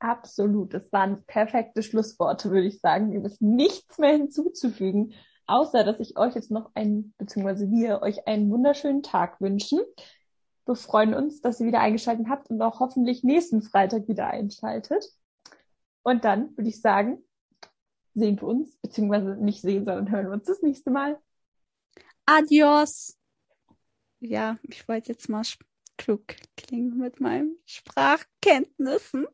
Absolut. 0.00 0.72
Das 0.72 0.90
waren 0.92 1.24
perfekte 1.26 1.82
Schlussworte, 1.82 2.50
würde 2.50 2.66
ich 2.66 2.80
sagen. 2.80 3.10
Mir 3.10 3.22
ist 3.24 3.42
nichts 3.42 3.98
mehr 3.98 4.12
hinzuzufügen, 4.12 5.12
außer 5.46 5.84
dass 5.84 6.00
ich 6.00 6.16
euch 6.16 6.34
jetzt 6.34 6.50
noch 6.50 6.70
einen, 6.74 7.14
beziehungsweise 7.18 7.70
wir 7.70 8.00
euch 8.00 8.26
einen 8.26 8.50
wunderschönen 8.50 9.02
Tag 9.02 9.40
wünschen. 9.42 9.80
Wir 10.66 10.74
freuen 10.74 11.14
uns, 11.14 11.40
dass 11.40 11.60
ihr 11.60 11.66
wieder 11.66 11.80
eingeschaltet 11.80 12.28
habt 12.28 12.50
und 12.50 12.60
auch 12.62 12.80
hoffentlich 12.80 13.24
nächsten 13.24 13.62
Freitag 13.62 14.08
wieder 14.08 14.28
einschaltet. 14.28 15.04
Und 16.02 16.24
dann 16.24 16.56
würde 16.56 16.68
ich 16.68 16.80
sagen, 16.80 17.22
sehen 18.14 18.40
wir 18.40 18.48
uns, 18.48 18.76
beziehungsweise 18.76 19.36
nicht 19.36 19.60
sehen, 19.60 19.84
sondern 19.84 20.10
hören 20.10 20.26
wir 20.26 20.32
uns 20.32 20.44
das 20.44 20.62
nächste 20.62 20.90
Mal. 20.90 21.18
Adios. 22.26 23.16
Ja, 24.20 24.58
ich 24.62 24.86
wollte 24.86 25.12
jetzt 25.12 25.28
mal 25.28 25.42
klug 25.96 26.22
klingen 26.56 26.98
mit 26.98 27.20
meinen 27.20 27.56
Sprachkenntnissen. 27.64 29.26